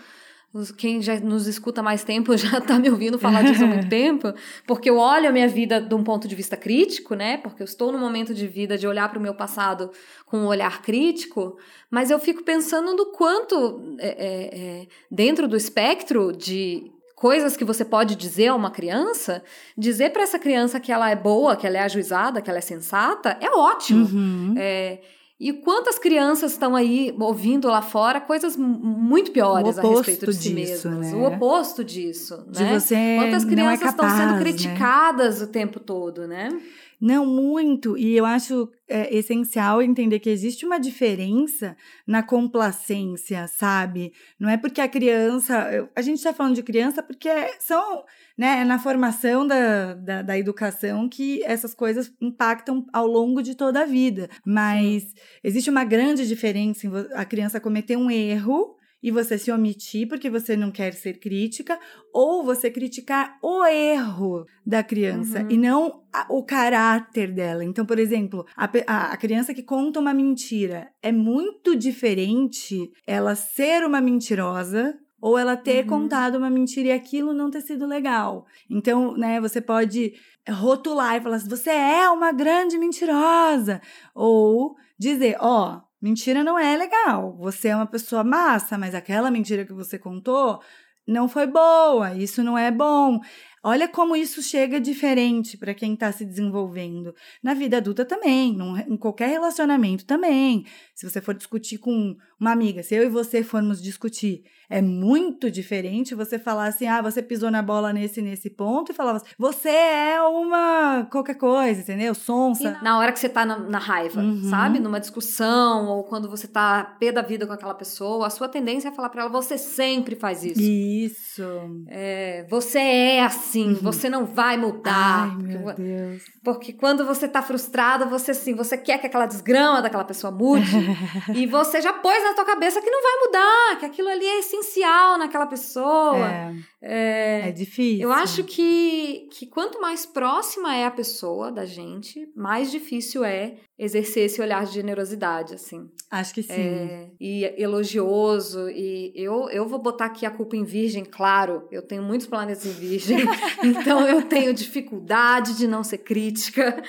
Quem 0.78 1.02
já 1.02 1.20
nos 1.20 1.46
escuta 1.46 1.82
há 1.82 1.84
mais 1.84 2.04
tempo 2.04 2.36
já 2.38 2.60
tá 2.62 2.80
me 2.80 2.90
ouvindo 2.90 3.20
falar 3.20 3.44
disso 3.44 3.63
há 3.63 3.68
muito 3.68 3.88
tempo, 3.90 4.34
porque 4.66 4.90
eu 4.90 4.98
olho 4.98 5.30
a 5.30 5.32
minha 5.32 5.48
vida 5.48 5.80
de 5.82 5.94
um 5.94 6.04
ponto 6.04 6.28
de 6.28 6.36
vista 6.36 6.56
crítico, 6.56 7.16
né? 7.16 7.38
Porque 7.38 7.62
eu 7.62 7.66
estou 7.66 7.92
no 7.92 8.00
momento 8.00 8.34
de 8.34 8.48
vida 8.48 8.78
de 8.78 8.88
olhar 8.88 9.10
para 9.10 9.20
o 9.20 9.22
meu 9.22 9.36
passado 9.36 9.92
com 10.26 10.38
um 10.38 10.48
olhar 10.48 10.82
crítico, 10.82 11.58
mas 11.92 12.10
eu 12.10 12.18
fico 12.18 12.44
pensando 12.44 12.96
no 12.96 13.08
quanto, 13.08 13.96
é, 14.00 14.08
é, 14.08 14.60
é, 14.60 14.88
dentro 15.12 15.48
do 15.48 15.56
espectro 15.56 16.32
de 16.32 16.92
coisas 17.18 17.58
que 17.58 17.66
você 17.66 17.84
pode 17.84 18.16
dizer 18.16 18.50
a 18.50 18.56
uma 18.56 18.70
criança, 18.70 19.44
dizer 19.76 20.12
para 20.12 20.22
essa 20.22 20.38
criança 20.38 20.80
que 20.80 20.92
ela 20.92 21.10
é 21.10 21.16
boa, 21.16 21.56
que 21.56 21.66
ela 21.66 21.78
é 21.78 21.82
ajuizada, 21.82 22.42
que 22.42 22.50
ela 22.50 22.60
é 22.60 22.62
sensata, 22.62 23.38
é 23.42 23.50
ótimo. 23.50 24.06
Uhum. 24.06 24.54
É, 24.56 25.00
e 25.39 25.54
quantas 25.54 26.00
crianças 26.00 26.54
estão 26.54 26.76
aí 26.76 27.15
ouvindo 27.19 27.67
lá 27.67 27.82
fora 27.82 28.19
coisas 28.19 28.58
muito 28.58 29.32
piores 29.32 29.78
a 29.78 29.82
respeito 29.84 30.26
de 30.28 30.34
si 30.34 30.54
disso, 30.54 30.89
mesmas. 30.89 31.12
né? 31.13 31.15
O 31.17 31.28
oposto 31.28 31.84
disso, 31.84 32.43
De 32.50 32.63
né? 32.63 32.80
você 32.80 33.15
Quantas 33.19 33.43
é 33.43 33.47
crianças 33.47 33.89
estão 33.89 34.06
capaz, 34.06 34.13
sendo 34.19 34.34
né? 34.34 34.39
criticadas 34.39 35.41
o 35.41 35.47
tempo 35.47 35.80
todo, 35.80 36.28
né? 36.28 36.50
Não, 36.99 37.25
muito. 37.25 37.95
E 37.97 38.17
eu 38.17 38.25
acho 38.25 38.71
é, 38.88 39.15
essencial 39.15 39.81
entender 39.81 40.19
que 40.19 40.29
existe 40.29 40.65
uma 40.65 40.79
diferença 40.79 41.77
na 42.07 42.23
complacência, 42.23 43.47
sabe? 43.47 44.12
Não 44.39 44.49
é 44.49 44.57
porque 44.57 44.81
a 44.81 44.88
criança. 44.88 45.89
A 45.95 46.01
gente 46.01 46.17
está 46.17 46.33
falando 46.33 46.55
de 46.55 46.63
criança 46.63 47.03
porque 47.03 47.29
são. 47.60 48.03
Né, 48.38 48.62
é 48.62 48.63
na 48.63 48.77
formação 48.77 49.47
da, 49.47 49.95
da, 49.95 50.21
da 50.21 50.38
educação 50.38 51.10
que 51.10 51.43
essas 51.43 51.73
coisas 51.73 52.13
impactam 52.21 52.86
ao 52.93 53.07
longo 53.07 53.41
de 53.41 53.55
toda 53.55 53.81
a 53.81 53.86
vida. 53.86 54.29
Mas 54.45 55.13
existe 55.43 55.71
uma 55.71 55.83
grande 55.83 56.27
diferença 56.27 56.86
em 56.86 56.91
a 57.15 57.25
criança 57.25 57.60
cometer 57.60 57.97
um 57.97 58.12
erro 58.12 58.77
e 59.01 59.12
você 59.12 59.38
se 59.38 59.51
omitir 59.51 60.07
porque 60.07 60.29
você 60.29 60.55
não 60.57 60.71
quer 60.71 60.93
ser 60.93 61.19
crítica, 61.19 61.79
ou 62.13 62.43
você 62.43 62.69
criticar 62.71 63.38
o 63.43 63.63
erro 63.65 64.45
da 64.65 64.83
criança 64.83 65.41
Uhum. 65.41 65.47
e 65.51 65.57
não 65.57 66.03
a- 66.13 66.25
o 66.29 66.43
caráter 66.43 67.31
dela. 67.31 67.63
Então, 67.63 67.86
por 67.86 67.99
exemplo, 67.99 68.45
a, 68.55 68.65
a- 68.88 69.12
a 69.13 69.17
criança 69.17 69.53
que 69.53 69.62
conta 69.63 69.99
uma 69.99 70.13
mentira 70.13 70.89
é 71.01 71.12
muito 71.12 71.75
diferente 71.75 72.89
ela 73.05 73.36
ser 73.36 73.83
uma 73.86 74.01
mentirosa 74.01 74.97
ou 75.21 75.38
ela 75.38 75.55
ter 75.57 75.83
Uhum. 75.83 75.89
contado 75.89 76.36
uma 76.36 76.49
mentira 76.49 76.89
e 76.89 76.91
aquilo 76.91 77.33
não 77.33 77.49
ter 77.49 77.62
sido 77.62 77.86
legal. 77.86 78.45
Então, 78.69 79.15
né, 79.17 79.39
você 79.41 79.60
pode 79.60 80.13
rotular 80.49 81.15
e 81.17 81.21
falar 81.21 81.36
assim, 81.38 81.49
você 81.49 81.71
é 81.71 82.10
uma 82.10 82.31
grande 82.31 82.77
mentirosa. 82.77 83.81
Ou 84.15 84.75
dizer, 84.97 85.36
ó, 85.39 85.81
mentira 86.01 86.43
não 86.43 86.57
é 86.57 86.75
legal. 86.77 87.36
Você 87.38 87.69
é 87.69 87.75
uma 87.75 87.88
pessoa 87.88 88.23
massa, 88.23 88.77
mas 88.77 88.95
aquela 88.95 89.31
mentira 89.31 89.65
que 89.65 89.73
você 89.73 89.97
contou 89.99 90.62
não 91.07 91.29
foi 91.29 91.47
boa, 91.47 92.13
isso 92.15 92.43
não 92.43 92.57
é 92.57 92.69
bom. 92.69 93.19
Olha 93.67 93.88
como 93.88 94.15
isso 94.15 94.41
chega 94.41 94.80
diferente 94.80 95.58
para 95.58 95.73
quem 95.73 95.93
está 95.93 96.10
se 96.12 96.23
desenvolvendo. 96.23 97.13
Na 97.43 97.53
vida 97.53 97.77
adulta 97.77 98.06
também, 98.06 98.53
num- 98.56 98.77
em 98.77 98.95
qualquer 98.95 99.27
relacionamento 99.30 100.06
também. 100.06 100.65
Se 100.95 101.10
você 101.10 101.19
for 101.21 101.34
discutir 101.34 101.77
com 101.77 102.15
uma 102.39 102.51
amiga, 102.51 102.82
se 102.84 102.95
eu 102.95 103.03
e 103.03 103.10
você 103.10 103.43
formos 103.43 103.82
discutir, 103.82 104.43
é 104.69 104.82
muito 104.82 105.49
diferente 105.51 106.15
você 106.15 106.38
falar 106.39 106.67
assim: 106.67 106.88
ah, 106.88 107.01
você 107.01 107.21
pisou 107.21 107.49
na 107.51 107.62
bola 107.62 107.91
nesse 107.91 108.21
nesse 108.21 108.49
ponto 108.49 108.91
e 108.91 108.95
falava 108.95 109.17
assim, 109.17 109.27
você 109.38 109.69
é 109.69 110.21
uma 110.21 111.08
qualquer 111.12 111.36
coisa, 111.36 111.82
entendeu? 111.82 112.13
Sonsa. 112.15 112.80
na 112.82 112.97
hora 112.99 113.12
que 113.12 113.19
você 113.19 113.30
tá 113.30 113.45
na, 113.45 113.58
na 113.60 113.80
raiva, 113.80 114.21
Uhum. 114.21 114.49
sabe? 114.49 114.80
Numa 114.80 114.99
discussão, 114.99 115.88
ou 115.88 116.03
quando 116.03 116.30
você 116.30 116.47
tá 116.47 116.95
pé 116.99 117.12
da 117.12 117.21
vida 117.21 117.45
com 117.47 117.53
aquela 117.53 117.73
pessoa, 117.73 118.27
a 118.27 118.30
sua 118.30 118.47
tendência 118.47 118.89
é 118.89 118.91
falar 118.91 119.10
pra 119.10 119.23
ela: 119.23 119.32
você 119.32 119.58
sempre 119.58 120.15
faz 120.15 120.43
isso. 120.43 120.62
Isso. 120.62 121.43
É, 121.88 122.45
você 122.49 122.80
é 122.80 123.23
assim. 123.23 123.57
Assim, 123.58 123.70
uhum. 123.70 123.76
você 123.76 124.10
não 124.10 124.26
vai 124.26 124.58
mudar. 124.58 125.30
Ai, 125.32 125.43
meu 125.43 125.62
porque, 125.62 125.82
Deus. 125.82 126.24
Porque 126.43 126.74
quando 126.74 127.06
você 127.06 127.28
tá 127.28 127.41
frustrada, 127.41 128.06
você 128.06 128.32
assim, 128.32 128.54
você 128.54 128.78
quer 128.78 129.00
que 129.00 129.08
aquela 129.08 129.26
desgrama 129.26 129.82
daquela 129.82 130.04
pessoa 130.04 130.32
mude. 130.32 130.72
e 131.34 131.46
você 131.48 131.82
já 131.82 131.93
pôs 131.93 132.24
na 132.24 132.34
tua 132.34 132.46
cabeça 132.46 132.82
que 132.82 132.89
não 132.89 133.02
vai 133.02 133.26
mudar, 133.26 133.80
que 133.80 133.86
aquilo 133.86 134.10
ali 134.10 134.26
é 134.26 134.39
essencial 134.39 135.17
naquela 135.17 135.48
pessoa. 135.48 136.28
É, 136.28 136.56
é, 136.82 137.50
é 137.50 137.52
difícil. 137.52 138.04
Eu 138.04 138.12
acho 138.12 138.43
que, 138.43 139.28
que 139.32 139.48
quanto 139.48 139.82
mais 139.82 140.06
próxima 140.06 140.76
é 140.76 140.86
a 140.86 140.91
pessoa 140.91 141.52
da 141.52 141.65
gente, 141.65 142.30
mais 142.36 142.72
difícil 142.72 143.24
é 143.24 143.56
exercer 143.78 144.26
esse 144.26 144.42
olhar 144.42 144.66
de 144.66 144.74
generosidade, 144.74 145.54
assim. 145.54 145.88
Acho 146.10 146.34
que 146.34 146.42
sim. 146.42 146.54
É, 146.54 147.10
e 147.20 147.44
elogioso. 147.62 148.70
E 148.70 149.12
eu, 149.16 149.50
eu 149.50 149.68
vou 149.68 149.78
botar 149.78 150.06
aqui 150.06 150.26
a 150.26 150.32
culpa 150.32 150.56
em 150.56 150.63
virgem, 150.63 151.06
claro. 151.06 151.68
Eu 151.72 151.84
tenho 151.84 152.02
muitos 152.02 152.26
planetas 152.26 152.66
em 152.66 152.72
virgem, 152.72 153.20
então 153.63 154.08
eu 154.08 154.24
tenho 154.24 154.54
dificuldade 154.54 155.56
de 155.56 155.68
não 155.68 155.84
ser 155.84 156.00
crítica. 156.00 156.82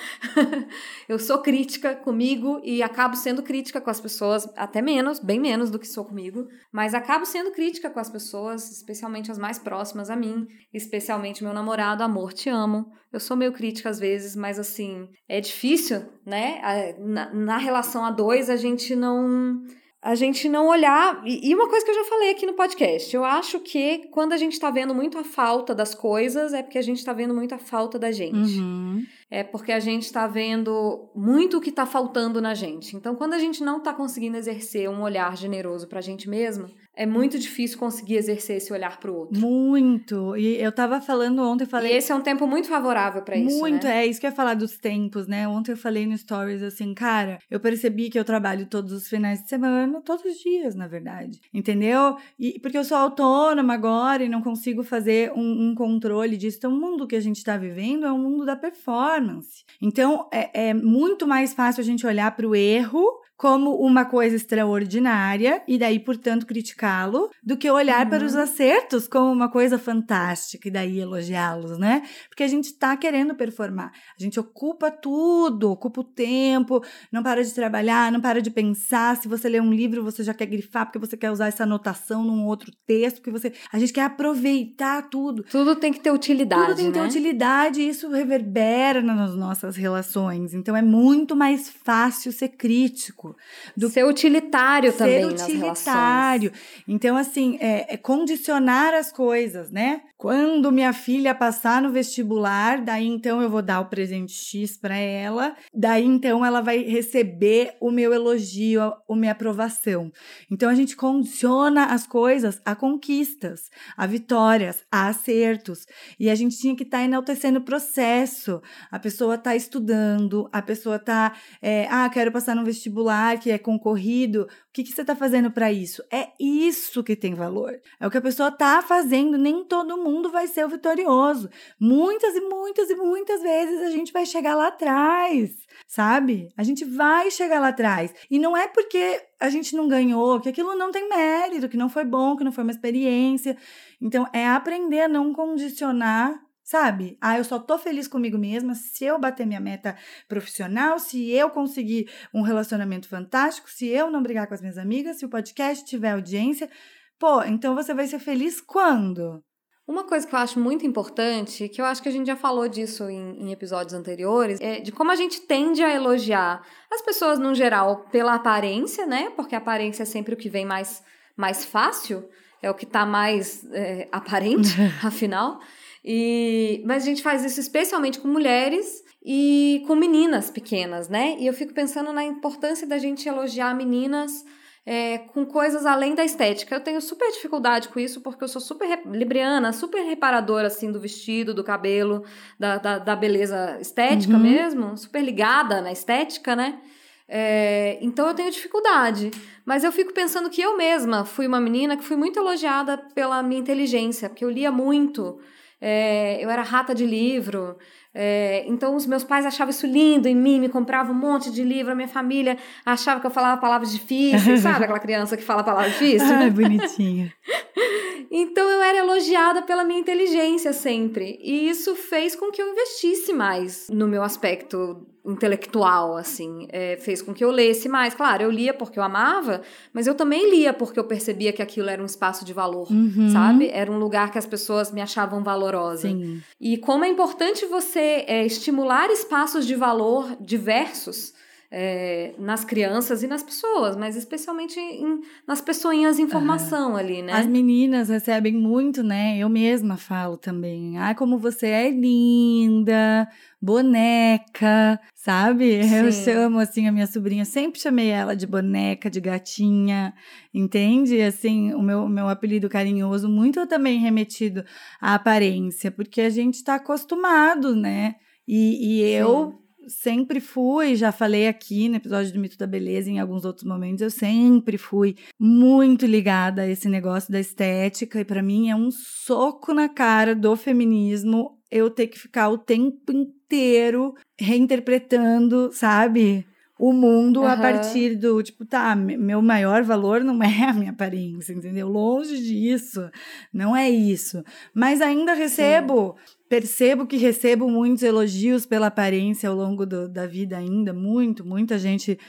eu 1.07 1.19
sou 1.19 1.39
crítica 1.39 1.95
comigo 1.95 2.59
e 2.63 2.81
acabo 2.81 3.15
sendo 3.15 3.43
crítica 3.43 3.79
com 3.79 3.89
as 3.89 4.01
pessoas, 4.01 4.49
até 4.55 4.81
menos, 4.81 5.19
bem 5.19 5.39
menos 5.39 5.69
do 5.69 5.77
que 5.77 5.87
sou 5.87 6.03
comigo, 6.03 6.47
mas 6.71 6.95
acabo 6.95 7.25
sendo 7.25 7.51
crítica 7.51 7.89
com 7.89 7.99
as 7.99 8.09
pessoas, 8.09 8.71
especialmente 8.71 9.31
as 9.31 9.37
mais 9.37 9.59
próximas 9.59 10.09
a 10.09 10.15
mim, 10.15 10.47
especialmente 10.73 11.43
meu 11.43 11.53
namorado, 11.53 12.03
amor, 12.03 12.33
te 12.33 12.49
amo. 12.49 12.91
Eu 13.11 13.19
sou 13.19 13.35
meio 13.35 13.51
crítica 13.51 13.89
às 13.89 13.99
vezes, 13.99 14.35
mas 14.35 14.59
assim, 14.59 15.07
é 15.27 15.41
difícil, 15.41 16.03
né? 16.25 16.61
Na, 16.99 17.33
na 17.33 17.57
relação 17.57 18.05
a 18.05 18.11
dois, 18.11 18.49
a 18.49 18.55
gente 18.55 18.95
não 18.95 19.63
a 20.01 20.15
gente 20.15 20.47
não 20.47 20.67
olhar. 20.67 21.21
E 21.25 21.53
uma 21.53 21.67
coisa 21.67 21.85
que 21.85 21.91
eu 21.91 21.95
já 21.95 22.05
falei 22.05 22.31
aqui 22.31 22.45
no 22.45 22.53
podcast, 22.53 23.13
eu 23.13 23.25
acho 23.25 23.59
que 23.59 24.07
quando 24.11 24.31
a 24.31 24.37
gente 24.37 24.57
tá 24.57 24.71
vendo 24.71 24.95
muito 24.95 25.17
a 25.17 25.23
falta 25.23 25.75
das 25.75 25.93
coisas, 25.93 26.53
é 26.53 26.63
porque 26.63 26.77
a 26.77 26.81
gente 26.81 27.03
tá 27.03 27.11
vendo 27.11 27.33
muito 27.33 27.53
a 27.53 27.57
falta 27.57 27.99
da 27.99 28.11
gente. 28.11 28.59
Uhum. 28.59 29.03
É 29.29 29.43
porque 29.43 29.71
a 29.71 29.79
gente 29.79 30.11
tá 30.11 30.25
vendo 30.25 31.11
muito 31.13 31.57
o 31.57 31.61
que 31.61 31.71
tá 31.71 31.85
faltando 31.85 32.41
na 32.41 32.53
gente. 32.53 32.95
Então, 32.95 33.13
quando 33.13 33.33
a 33.33 33.39
gente 33.39 33.61
não 33.61 33.81
tá 33.81 33.93
conseguindo 33.93 34.37
exercer 34.37 34.89
um 34.89 35.01
olhar 35.01 35.35
generoso 35.35 35.87
pra 35.87 36.01
gente 36.01 36.29
mesma, 36.29 36.69
é 36.99 37.05
muito 37.05 37.39
difícil 37.39 37.79
conseguir 37.79 38.17
exercer 38.17 38.57
esse 38.57 38.73
olhar 38.73 38.99
para 38.99 39.09
o 39.09 39.15
outro. 39.15 39.39
Muito. 39.39 40.35
E 40.35 40.57
eu 40.61 40.69
tava 40.69 40.99
falando 40.99 41.41
ontem, 41.41 41.65
falei. 41.65 41.93
E 41.93 41.95
esse 41.95 42.11
é 42.11 42.15
um 42.15 42.19
tempo 42.19 42.45
muito 42.45 42.67
favorável 42.67 43.21
para 43.21 43.37
isso. 43.37 43.57
Muito, 43.57 43.87
né? 43.87 43.99
é 43.99 44.05
isso 44.05 44.19
que 44.19 44.25
eu 44.25 44.29
ia 44.29 44.35
falar 44.35 44.53
dos 44.53 44.77
tempos, 44.77 45.25
né? 45.25 45.47
Ontem 45.47 45.71
eu 45.71 45.77
falei 45.77 46.05
no 46.05 46.17
Stories 46.17 46.61
assim, 46.61 46.93
cara, 46.93 47.39
eu 47.49 47.57
percebi 47.57 48.09
que 48.09 48.19
eu 48.19 48.25
trabalho 48.25 48.65
todos 48.65 48.91
os 48.91 49.07
finais 49.07 49.41
de 49.41 49.47
semana, 49.47 50.01
todos 50.01 50.25
os 50.25 50.39
dias, 50.39 50.75
na 50.75 50.87
verdade. 50.87 51.39
Entendeu? 51.53 52.17
E 52.37 52.59
porque 52.59 52.77
eu 52.77 52.83
sou 52.83 52.97
autônoma 52.97 53.73
agora 53.73 54.25
e 54.25 54.27
não 54.27 54.41
consigo 54.41 54.83
fazer 54.83 55.31
um, 55.31 55.69
um 55.69 55.75
controle 55.75 56.35
disso. 56.35 56.57
Então, 56.57 56.73
o 56.73 56.81
mundo 56.81 57.07
que 57.07 57.15
a 57.15 57.21
gente 57.21 57.41
tá 57.45 57.55
vivendo 57.55 58.05
é 58.05 58.11
um 58.11 58.19
mundo 58.21 58.45
da 58.45 58.57
performance. 58.57 59.63
Então, 59.81 60.27
é, 60.33 60.67
é 60.67 60.73
muito 60.73 61.25
mais 61.25 61.53
fácil 61.53 61.79
a 61.79 61.85
gente 61.85 62.05
olhar 62.05 62.35
para 62.35 62.45
o 62.45 62.53
erro 62.53 63.21
como 63.39 63.77
uma 63.77 64.03
coisa 64.03 64.35
extraordinária 64.35 65.63
e 65.65 65.77
daí, 65.77 65.97
portanto, 65.97 66.45
criticá-lo, 66.45 67.29
do 67.41 67.55
que 67.55 67.71
olhar 67.71 68.03
uhum. 68.03 68.09
para 68.09 68.25
os 68.25 68.35
uhum. 68.35 68.41
acertos 68.41 69.07
como 69.07 69.31
uma 69.31 69.49
coisa 69.49 69.79
fantástica 69.79 70.67
e 70.67 70.71
daí 70.71 70.99
elogiá-los, 70.99 71.79
né? 71.79 72.03
Porque 72.27 72.43
a 72.43 72.47
gente 72.49 72.65
está 72.65 72.97
querendo 72.97 73.33
performar. 73.33 73.93
A 74.19 74.21
gente 74.21 74.37
ocupa 74.37 74.91
tudo, 74.91 75.71
ocupa 75.71 76.01
o 76.01 76.03
tempo, 76.03 76.83
não 77.09 77.23
para 77.23 77.41
de 77.41 77.53
trabalhar, 77.53 78.11
não 78.11 78.19
para 78.19 78.41
de 78.41 78.51
pensar. 78.51 79.15
Se 79.15 79.29
você 79.29 79.47
lê 79.47 79.61
um 79.61 79.71
livro, 79.71 80.03
você 80.03 80.21
já 80.21 80.33
quer 80.33 80.45
grifar 80.45 80.87
porque 80.87 80.99
você 80.99 81.15
quer 81.15 81.31
usar 81.31 81.47
essa 81.47 81.63
anotação 81.63 82.25
num 82.25 82.45
outro 82.45 82.73
texto, 82.85 83.21
porque 83.21 83.31
você, 83.31 83.53
a 83.71 83.79
gente 83.79 83.93
quer 83.93 84.03
aproveitar 84.03 85.03
tudo. 85.03 85.43
Tudo 85.43 85.77
tem 85.77 85.93
que 85.93 86.01
ter 86.01 86.11
utilidade, 86.11 86.71
Tudo 86.71 86.75
tem 86.75 86.87
que 86.87 86.91
ter 86.91 86.99
né? 86.99 87.07
utilidade 87.07 87.79
e 87.79 87.87
isso 87.87 88.09
reverbera 88.09 89.01
nas 89.01 89.33
nossas 89.33 89.77
relações. 89.77 90.53
Então 90.53 90.75
é 90.75 90.81
muito 90.81 91.37
mais 91.37 91.69
fácil 91.69 92.33
ser 92.33 92.49
crítico 92.49 93.28
do 93.75 93.89
ser 93.89 94.05
utilitário 94.05 94.91
ser 94.91 94.97
também 94.97 95.25
utilitário. 95.25 96.51
Então, 96.87 97.15
assim, 97.17 97.57
é, 97.59 97.93
é, 97.93 97.97
condicionar 97.97 98.93
as 98.93 99.11
coisas, 99.11 99.71
né? 99.71 100.01
Quando 100.17 100.71
minha 100.71 100.91
filha 100.91 101.33
passar 101.33 101.81
no 101.81 101.91
vestibular, 101.91 102.83
daí 102.83 103.07
então 103.07 103.41
eu 103.41 103.49
vou 103.49 103.61
dar 103.61 103.79
o 103.79 103.85
presente 103.85 104.33
X 104.33 104.75
para 104.75 104.97
ela, 104.97 105.55
daí 105.73 106.03
então 106.03 106.45
ela 106.45 106.59
vai 106.59 106.79
receber 106.79 107.75
o 107.79 107.89
meu 107.89 108.13
elogio, 108.13 108.81
a, 108.81 108.97
a 109.09 109.15
minha 109.15 109.31
aprovação. 109.31 110.11
Então 110.51 110.69
a 110.69 110.75
gente 110.75 110.97
condiciona 110.97 111.85
as 111.85 112.05
coisas 112.05 112.61
a 112.65 112.75
conquistas, 112.75 113.69
a 113.95 114.05
vitórias, 114.05 114.83
a 114.91 115.07
acertos. 115.07 115.85
E 116.19 116.29
a 116.29 116.35
gente 116.35 116.57
tinha 116.57 116.75
que 116.75 116.83
estar 116.83 116.99
tá 116.99 117.03
enaltecendo 117.03 117.59
o 117.59 117.63
processo. 117.63 118.61
A 118.91 118.99
pessoa 118.99 119.35
está 119.35 119.55
estudando, 119.55 120.49
a 120.51 120.61
pessoa 120.61 120.97
está, 120.97 121.33
é, 121.61 121.87
ah, 121.89 122.09
quero 122.09 122.31
passar 122.31 122.55
no 122.55 122.65
vestibular 122.65 123.18
que 123.37 123.51
é 123.51 123.57
concorrido, 123.57 124.43
o 124.43 124.47
que, 124.73 124.83
que 124.83 124.91
você 124.91 125.01
está 125.01 125.15
fazendo 125.15 125.51
para 125.51 125.71
isso? 125.71 126.03
É 126.11 126.29
isso 126.39 127.03
que 127.03 127.15
tem 127.15 127.33
valor. 127.33 127.79
É 127.99 128.07
o 128.07 128.11
que 128.11 128.17
a 128.17 128.21
pessoa 128.21 128.49
está 128.49 128.81
fazendo. 128.81 129.37
Nem 129.37 129.63
todo 129.63 129.97
mundo 129.97 130.29
vai 130.29 130.47
ser 130.47 130.65
o 130.65 130.69
vitorioso. 130.69 131.49
Muitas 131.79 132.35
e 132.35 132.41
muitas 132.41 132.89
e 132.89 132.95
muitas 132.95 133.41
vezes 133.41 133.81
a 133.81 133.89
gente 133.89 134.11
vai 134.13 134.25
chegar 134.25 134.55
lá 134.55 134.67
atrás, 134.67 135.51
sabe? 135.87 136.49
A 136.57 136.63
gente 136.63 136.85
vai 136.85 137.29
chegar 137.31 137.59
lá 137.59 137.69
atrás. 137.69 138.13
E 138.29 138.39
não 138.39 138.55
é 138.55 138.67
porque 138.67 139.21
a 139.39 139.49
gente 139.49 139.75
não 139.75 139.87
ganhou, 139.87 140.39
que 140.39 140.49
aquilo 140.49 140.75
não 140.75 140.91
tem 140.91 141.07
mérito, 141.07 141.69
que 141.69 141.77
não 141.77 141.89
foi 141.89 142.05
bom, 142.05 142.35
que 142.35 142.43
não 142.43 142.51
foi 142.51 142.63
uma 142.63 142.71
experiência. 142.71 143.57
Então, 144.01 144.27
é 144.33 144.47
aprender 144.47 145.01
a 145.01 145.07
não 145.07 145.33
condicionar 145.33 146.39
Sabe? 146.69 147.17
Ah, 147.19 147.35
eu 147.35 147.43
só 147.43 147.57
tô 147.57 147.79
feliz 147.79 148.07
comigo 148.07 148.37
mesma 148.37 148.75
se 148.75 149.03
eu 149.03 149.17
bater 149.17 149.43
minha 149.43 149.59
meta 149.59 149.97
profissional, 150.27 150.99
se 150.99 151.31
eu 151.31 151.49
conseguir 151.49 152.07
um 152.31 152.43
relacionamento 152.43 153.09
fantástico, 153.09 153.67
se 153.67 153.87
eu 153.87 154.11
não 154.11 154.21
brigar 154.21 154.45
com 154.45 154.53
as 154.53 154.61
minhas 154.61 154.77
amigas, 154.77 155.17
se 155.17 155.25
o 155.25 155.29
podcast 155.29 155.83
tiver 155.83 156.11
audiência. 156.11 156.69
Pô, 157.17 157.41
então 157.41 157.73
você 157.73 157.91
vai 157.91 158.05
ser 158.05 158.19
feliz 158.19 158.61
quando? 158.61 159.43
Uma 159.87 160.03
coisa 160.03 160.27
que 160.27 160.35
eu 160.35 160.37
acho 160.37 160.59
muito 160.59 160.85
importante, 160.85 161.67
que 161.69 161.81
eu 161.81 161.85
acho 161.85 162.03
que 162.03 162.09
a 162.09 162.11
gente 162.11 162.27
já 162.27 162.35
falou 162.35 162.67
disso 162.67 163.09
em, 163.09 163.47
em, 163.47 163.51
episódios 163.51 163.95
anteriores, 163.95 164.61
é 164.61 164.79
de 164.79 164.91
como 164.91 165.09
a 165.09 165.15
gente 165.15 165.41
tende 165.41 165.81
a 165.81 165.91
elogiar 165.91 166.61
as 166.93 167.01
pessoas 167.01 167.39
no 167.39 167.55
geral 167.55 168.05
pela 168.11 168.35
aparência, 168.35 169.07
né? 169.07 169.31
Porque 169.35 169.55
a 169.55 169.57
aparência 169.57 170.03
é 170.03 170.05
sempre 170.05 170.35
o 170.35 170.37
que 170.37 170.49
vem 170.49 170.67
mais, 170.67 171.03
mais 171.35 171.65
fácil, 171.65 172.29
é 172.61 172.69
o 172.69 172.75
que 172.75 172.85
tá 172.85 173.07
mais 173.07 173.65
é, 173.71 174.07
aparente, 174.11 174.69
afinal. 175.03 175.59
E, 176.03 176.81
mas 176.85 177.03
a 177.03 177.05
gente 177.05 177.21
faz 177.21 177.43
isso 177.43 177.59
especialmente 177.59 178.19
com 178.19 178.27
mulheres 178.27 179.03
e 179.23 179.83
com 179.85 179.95
meninas 179.95 180.49
pequenas, 180.49 181.09
né? 181.09 181.35
E 181.39 181.47
eu 181.47 181.53
fico 181.53 181.73
pensando 181.73 182.13
na 182.13 182.23
importância 182.23 182.87
da 182.87 182.97
gente 182.97 183.27
elogiar 183.27 183.75
meninas 183.75 184.45
é, 184.85 185.19
com 185.19 185.45
coisas 185.45 185.85
além 185.85 186.15
da 186.15 186.23
estética. 186.23 186.73
Eu 186.73 186.79
tenho 186.79 187.01
super 187.01 187.29
dificuldade 187.31 187.89
com 187.89 187.99
isso, 187.99 188.21
porque 188.21 188.43
eu 188.43 188.47
sou 188.47 188.61
super 188.61 189.01
libriana, 189.05 189.73
super 189.73 190.01
reparadora, 190.01 190.67
assim, 190.67 190.91
do 190.91 190.99
vestido, 190.99 191.53
do 191.53 191.63
cabelo, 191.63 192.23
da, 192.57 192.77
da, 192.77 192.97
da 192.97 193.15
beleza 193.15 193.77
estética 193.79 194.33
uhum. 194.33 194.39
mesmo, 194.39 194.97
super 194.97 195.21
ligada 195.21 195.81
na 195.81 195.91
estética, 195.91 196.55
né? 196.55 196.79
É, 197.27 197.99
então 198.01 198.27
eu 198.27 198.33
tenho 198.33 198.49
dificuldade. 198.49 199.29
Mas 199.63 199.83
eu 199.83 199.91
fico 199.91 200.11
pensando 200.11 200.49
que 200.49 200.61
eu 200.61 200.75
mesma 200.75 201.23
fui 201.23 201.45
uma 201.45 201.61
menina 201.61 201.95
que 201.95 202.03
fui 202.03 202.15
muito 202.15 202.39
elogiada 202.39 202.97
pela 203.13 203.43
minha 203.43 203.61
inteligência, 203.61 204.29
porque 204.29 204.43
eu 204.43 204.49
lia 204.49 204.71
muito 204.71 205.39
é, 205.81 206.43
eu 206.43 206.49
era 206.49 206.61
rata 206.61 206.93
de 206.93 207.05
livro. 207.05 207.77
É, 208.13 208.63
então, 208.67 208.95
os 208.95 209.05
meus 209.05 209.23
pais 209.23 209.45
achavam 209.45 209.69
isso 209.69 209.85
lindo 209.85 210.27
em 210.27 210.35
mim, 210.35 210.59
me 210.59 210.67
compravam 210.67 211.13
um 211.13 211.17
monte 211.17 211.51
de 211.51 211.63
livro. 211.63 211.91
A 211.91 211.95
minha 211.95 212.07
família 212.07 212.57
achava 212.85 213.19
que 213.21 213.27
eu 213.27 213.31
falava 213.31 213.61
palavras 213.61 213.91
difíceis, 213.91 214.61
sabe? 214.61 214.83
Aquela 214.83 214.99
criança 214.99 215.37
que 215.37 215.43
fala 215.43 215.63
palavras 215.63 215.93
difíceis. 215.93 216.31
Ai, 216.31 216.49
bonitinha. 216.49 217.33
então, 218.31 218.69
eu 218.69 218.81
era 218.81 218.97
elogiada 218.97 219.61
pela 219.61 219.83
minha 219.83 219.99
inteligência 219.99 220.73
sempre. 220.73 221.39
E 221.41 221.69
isso 221.69 221.95
fez 221.95 222.35
com 222.35 222.51
que 222.51 222.61
eu 222.61 222.69
investisse 222.69 223.31
mais 223.31 223.87
no 223.89 224.07
meu 224.07 224.23
aspecto 224.23 225.07
intelectual, 225.25 226.15
assim, 226.15 226.67
é, 226.69 226.97
fez 226.97 227.21
com 227.21 227.33
que 227.33 227.43
eu 227.43 227.51
lesse 227.51 227.89
mais. 227.89 228.13
Claro, 228.13 228.43
eu 228.43 228.51
lia 228.51 228.73
porque 228.73 228.97
eu 228.97 229.03
amava, 229.03 229.61
mas 229.93 230.07
eu 230.07 230.15
também 230.15 230.49
lia 230.49 230.73
porque 230.73 230.99
eu 230.99 231.03
percebia 231.03 231.51
que 231.51 231.61
aquilo 231.61 231.89
era 231.89 232.01
um 232.01 232.05
espaço 232.05 232.45
de 232.45 232.53
valor, 232.53 232.91
uhum. 232.91 233.29
sabe? 233.31 233.69
Era 233.69 233.91
um 233.91 233.97
lugar 233.97 234.31
que 234.31 234.37
as 234.37 234.45
pessoas 234.45 234.91
me 234.91 235.01
achavam 235.01 235.43
valorosa. 235.43 236.07
Sim. 236.07 236.41
E 236.59 236.77
como 236.77 237.03
é 237.05 237.09
importante 237.09 237.65
você 237.65 238.25
é, 238.27 238.45
estimular 238.45 239.09
espaços 239.09 239.65
de 239.65 239.75
valor 239.75 240.35
diversos 240.39 241.33
é, 241.71 242.33
nas 242.39 242.65
crianças 242.65 243.21
e 243.21 243.27
nas 243.27 243.43
pessoas, 243.43 243.95
mas 243.95 244.15
especialmente 244.15 244.79
em, 244.79 245.21
nas 245.45 245.61
pessoinhas 245.61 246.17
em 246.17 246.27
formação 246.27 246.91
uhum. 246.91 246.97
ali, 246.97 247.21
né? 247.21 247.33
As 247.33 247.45
meninas 247.45 248.09
recebem 248.09 248.53
muito, 248.53 249.03
né? 249.03 249.37
Eu 249.37 249.47
mesma 249.49 249.95
falo 249.95 250.35
também. 250.35 250.97
Ai, 250.97 251.13
como 251.13 251.37
você 251.37 251.67
é 251.67 251.91
linda, 251.91 253.27
boneca, 253.61 254.99
sabe? 255.13 255.83
Sim. 255.83 255.95
Eu 255.95 256.11
chamo 256.11 256.57
assim 256.57 256.87
a 256.87 256.91
minha 256.91 257.05
sobrinha, 257.05 257.45
sempre 257.45 257.79
chamei 257.79 258.09
ela 258.09 258.35
de 258.35 258.47
boneca, 258.47 259.07
de 259.07 259.21
gatinha, 259.21 260.13
entende? 260.51 261.21
Assim, 261.21 261.71
o 261.75 261.83
meu, 261.83 262.09
meu 262.09 262.27
apelido 262.27 262.67
carinhoso, 262.67 263.29
muito 263.29 263.67
também 263.67 263.99
remetido 263.99 264.65
à 264.99 265.13
aparência, 265.13 265.91
porque 265.91 266.21
a 266.21 266.31
gente 266.31 266.55
está 266.55 266.75
acostumado, 266.75 267.75
né? 267.75 268.15
E, 268.47 269.01
e 269.01 269.01
eu 269.11 269.59
sempre 269.87 270.39
fui, 270.39 270.95
já 270.95 271.11
falei 271.11 271.47
aqui 271.47 271.89
no 271.89 271.95
episódio 271.95 272.33
do 272.33 272.39
Mito 272.39 272.57
da 272.57 272.67
Beleza, 272.67 273.09
em 273.09 273.19
alguns 273.19 273.45
outros 273.45 273.65
momentos, 273.65 274.01
eu 274.01 274.11
sempre 274.11 274.77
fui 274.77 275.15
muito 275.39 276.05
ligada 276.05 276.63
a 276.63 276.67
esse 276.67 276.87
negócio 276.89 277.31
da 277.31 277.39
estética, 277.39 278.19
e 278.19 278.25
para 278.25 278.41
mim 278.41 278.69
é 278.69 278.75
um 278.75 278.91
soco 278.91 279.73
na 279.73 279.89
cara 279.89 280.35
do 280.35 280.55
feminismo 280.55 281.57
eu 281.71 281.89
ter 281.89 282.07
que 282.07 282.19
ficar 282.19 282.49
o 282.49 282.57
tempo 282.57 283.11
inteiro 283.11 284.15
reinterpretando, 284.39 285.71
sabe? 285.71 286.45
o 286.79 286.93
mundo 286.93 287.41
uhum. 287.41 287.47
a 287.47 287.57
partir 287.57 288.15
do 288.15 288.41
tipo, 288.41 288.65
tá, 288.65 288.95
meu 288.95 289.41
maior 289.41 289.83
valor 289.83 290.23
não 290.23 290.41
é 290.41 290.63
a 290.63 290.73
minha 290.73 290.91
aparência, 290.91 291.51
entendeu? 291.51 291.89
Longe 291.89 292.41
disso, 292.41 293.11
não 293.53 293.75
é 293.75 293.89
isso. 293.89 294.41
Mas 294.73 295.01
ainda 295.01 295.33
recebo 295.33 296.15
Sim 296.25 296.38
percebo 296.49 297.05
que 297.05 297.15
recebo 297.15 297.69
muitos 297.69 298.01
elogios 298.01 298.65
pela 298.65 298.87
aparência 298.87 299.47
ao 299.47 299.55
longo 299.55 299.85
do, 299.85 300.09
da 300.09 300.25
vida 300.25 300.57
ainda, 300.57 300.91
muito, 300.91 301.45
muita 301.45 301.77
gente. 301.77 302.19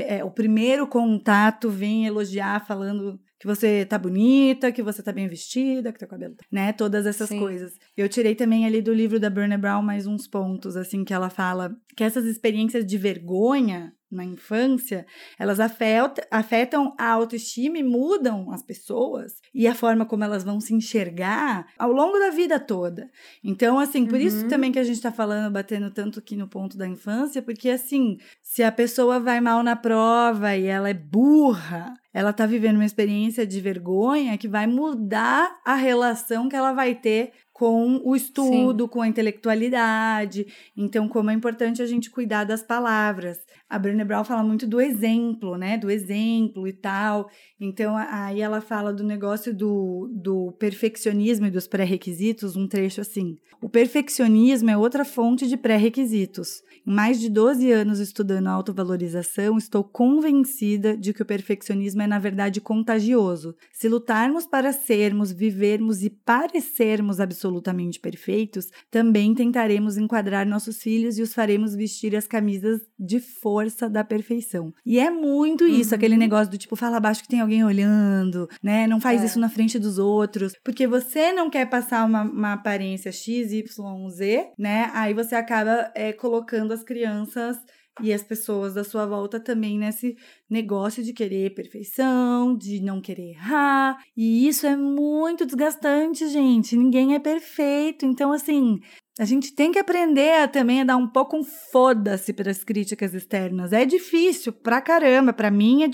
É, 0.00 0.24
o 0.24 0.30
primeiro 0.30 0.86
contato 0.86 1.70
vem 1.70 2.04
elogiar 2.04 2.66
falando 2.66 3.18
que 3.38 3.46
você 3.46 3.86
tá 3.86 3.96
bonita, 3.96 4.72
que 4.72 4.82
você 4.82 5.00
tá 5.00 5.12
bem 5.12 5.28
vestida, 5.28 5.92
que 5.92 5.98
teu 5.98 6.08
cabelo, 6.08 6.34
tá, 6.34 6.44
né, 6.50 6.72
todas 6.72 7.06
essas 7.06 7.28
Sim. 7.28 7.38
coisas. 7.38 7.72
Eu 7.96 8.08
tirei 8.08 8.34
também 8.34 8.66
ali 8.66 8.82
do 8.82 8.92
livro 8.92 9.20
da 9.20 9.30
Brené 9.30 9.56
Brown 9.56 9.80
mais 9.80 10.08
uns 10.08 10.26
pontos 10.26 10.76
assim 10.76 11.04
que 11.04 11.14
ela 11.14 11.30
fala 11.30 11.72
que 11.96 12.02
essas 12.02 12.24
experiências 12.24 12.84
de 12.84 12.98
vergonha 12.98 13.92
na 14.10 14.24
infância, 14.24 15.06
elas 15.38 15.58
afetam 15.60 16.94
a 16.98 17.10
autoestima 17.10 17.78
e 17.78 17.82
mudam 17.82 18.50
as 18.50 18.62
pessoas 18.62 19.34
e 19.54 19.66
a 19.66 19.74
forma 19.74 20.06
como 20.06 20.24
elas 20.24 20.44
vão 20.44 20.60
se 20.60 20.74
enxergar 20.74 21.66
ao 21.78 21.92
longo 21.92 22.18
da 22.18 22.30
vida 22.30 22.58
toda. 22.58 23.10
Então, 23.44 23.78
assim, 23.78 24.06
por 24.06 24.14
uhum. 24.14 24.26
isso 24.26 24.48
também 24.48 24.72
que 24.72 24.78
a 24.78 24.84
gente 24.84 24.96
está 24.96 25.12
falando, 25.12 25.52
batendo 25.52 25.90
tanto 25.90 26.18
aqui 26.18 26.36
no 26.36 26.48
ponto 26.48 26.76
da 26.76 26.86
infância, 26.86 27.42
porque 27.42 27.68
assim, 27.68 28.16
se 28.42 28.62
a 28.62 28.72
pessoa 28.72 29.20
vai 29.20 29.40
mal 29.40 29.62
na 29.62 29.76
prova 29.76 30.56
e 30.56 30.66
ela 30.66 30.88
é 30.88 30.94
burra, 30.94 31.94
ela 32.18 32.30
está 32.30 32.46
vivendo 32.46 32.74
uma 32.74 32.84
experiência 32.84 33.46
de 33.46 33.60
vergonha 33.60 34.36
que 34.36 34.48
vai 34.48 34.66
mudar 34.66 35.56
a 35.64 35.76
relação 35.76 36.48
que 36.48 36.56
ela 36.56 36.72
vai 36.72 36.92
ter 36.92 37.30
com 37.52 38.00
o 38.04 38.16
estudo, 38.16 38.84
Sim. 38.84 38.88
com 38.88 39.02
a 39.02 39.06
intelectualidade. 39.06 40.44
Então, 40.76 41.08
como 41.08 41.30
é 41.30 41.34
importante 41.34 41.80
a 41.80 41.86
gente 41.86 42.10
cuidar 42.10 42.42
das 42.42 42.60
palavras. 42.60 43.38
A 43.70 43.78
Brené 43.78 44.04
Brown 44.04 44.24
fala 44.24 44.42
muito 44.42 44.66
do 44.66 44.80
exemplo, 44.80 45.56
né? 45.56 45.78
Do 45.78 45.90
exemplo 45.90 46.66
e 46.66 46.72
tal. 46.72 47.30
Então, 47.60 47.96
aí 47.96 48.40
ela 48.40 48.60
fala 48.60 48.92
do 48.92 49.04
negócio 49.04 49.54
do, 49.54 50.10
do 50.12 50.52
perfeccionismo 50.58 51.46
e 51.46 51.50
dos 51.52 51.68
pré-requisitos, 51.68 52.56
um 52.56 52.66
trecho 52.66 53.00
assim. 53.00 53.36
O 53.60 53.68
perfeccionismo 53.68 54.70
é 54.70 54.76
outra 54.76 55.04
fonte 55.04 55.46
de 55.46 55.56
pré-requisitos. 55.56 56.62
Em 56.86 56.92
mais 56.92 57.20
de 57.20 57.28
12 57.28 57.70
anos 57.72 57.98
estudando 57.98 58.46
autovalorização, 58.46 59.58
estou 59.58 59.82
convencida 59.82 60.96
de 60.96 61.12
que 61.12 61.22
o 61.22 61.26
perfeccionismo 61.26 62.00
é, 62.00 62.06
na 62.08 62.18
verdade, 62.18 62.60
contagioso. 62.60 63.54
Se 63.72 63.88
lutarmos 63.88 64.46
para 64.46 64.72
sermos, 64.72 65.30
vivermos 65.30 66.02
e 66.02 66.10
parecermos 66.10 67.20
absolutamente 67.20 68.00
perfeitos, 68.00 68.70
também 68.90 69.34
tentaremos 69.34 69.96
enquadrar 69.96 70.46
nossos 70.46 70.82
filhos 70.82 71.18
e 71.18 71.22
os 71.22 71.34
faremos 71.34 71.74
vestir 71.74 72.16
as 72.16 72.26
camisas 72.26 72.80
de 72.98 73.20
força 73.20 73.88
da 73.88 74.02
perfeição. 74.02 74.72
E 74.84 74.98
é 74.98 75.10
muito 75.10 75.66
isso, 75.66 75.90
uhum. 75.90 75.96
aquele 75.96 76.16
negócio 76.16 76.50
do 76.50 76.58
tipo, 76.58 76.74
fala 76.74 76.96
abaixo 76.96 77.22
que 77.22 77.28
tem 77.28 77.40
alguém 77.40 77.64
olhando, 77.64 78.48
né? 78.62 78.86
Não 78.86 79.00
faz 79.00 79.22
é. 79.22 79.26
isso 79.26 79.38
na 79.38 79.48
frente 79.48 79.78
dos 79.78 79.98
outros, 79.98 80.54
porque 80.64 80.86
você 80.86 81.32
não 81.32 81.50
quer 81.50 81.66
passar 81.66 82.04
uma, 82.04 82.22
uma 82.22 82.52
aparência 82.54 83.12
X, 83.12 83.52
Y, 83.52 84.10
Z, 84.10 84.50
né? 84.58 84.90
Aí 84.94 85.14
você 85.14 85.34
acaba 85.34 85.90
é, 85.94 86.12
colocando 86.12 86.72
as 86.72 86.82
crianças 86.82 87.58
e 88.00 88.12
as 88.12 88.22
pessoas 88.22 88.74
da 88.74 88.84
sua 88.84 89.06
volta 89.06 89.40
também 89.40 89.78
nesse 89.78 90.16
negócio 90.48 91.02
de 91.02 91.12
querer 91.12 91.54
perfeição, 91.54 92.56
de 92.56 92.80
não 92.80 93.00
querer 93.00 93.30
errar. 93.30 93.98
E 94.16 94.46
isso 94.48 94.66
é 94.66 94.76
muito 94.76 95.44
desgastante, 95.44 96.28
gente. 96.28 96.76
Ninguém 96.76 97.14
é 97.14 97.18
perfeito. 97.18 98.06
Então, 98.06 98.32
assim, 98.32 98.80
a 99.18 99.24
gente 99.24 99.52
tem 99.52 99.72
que 99.72 99.78
aprender 99.78 100.48
também 100.48 100.80
a 100.80 100.84
dar 100.84 100.96
um 100.96 101.08
pouco 101.08 101.36
um 101.36 101.44
foda-se 101.44 102.32
para 102.32 102.50
as 102.50 102.62
críticas 102.62 103.14
externas. 103.14 103.72
É 103.72 103.84
difícil 103.84 104.52
pra 104.52 104.80
caramba. 104.80 105.32
Para 105.32 105.50
mim 105.50 105.82
é 105.82 105.88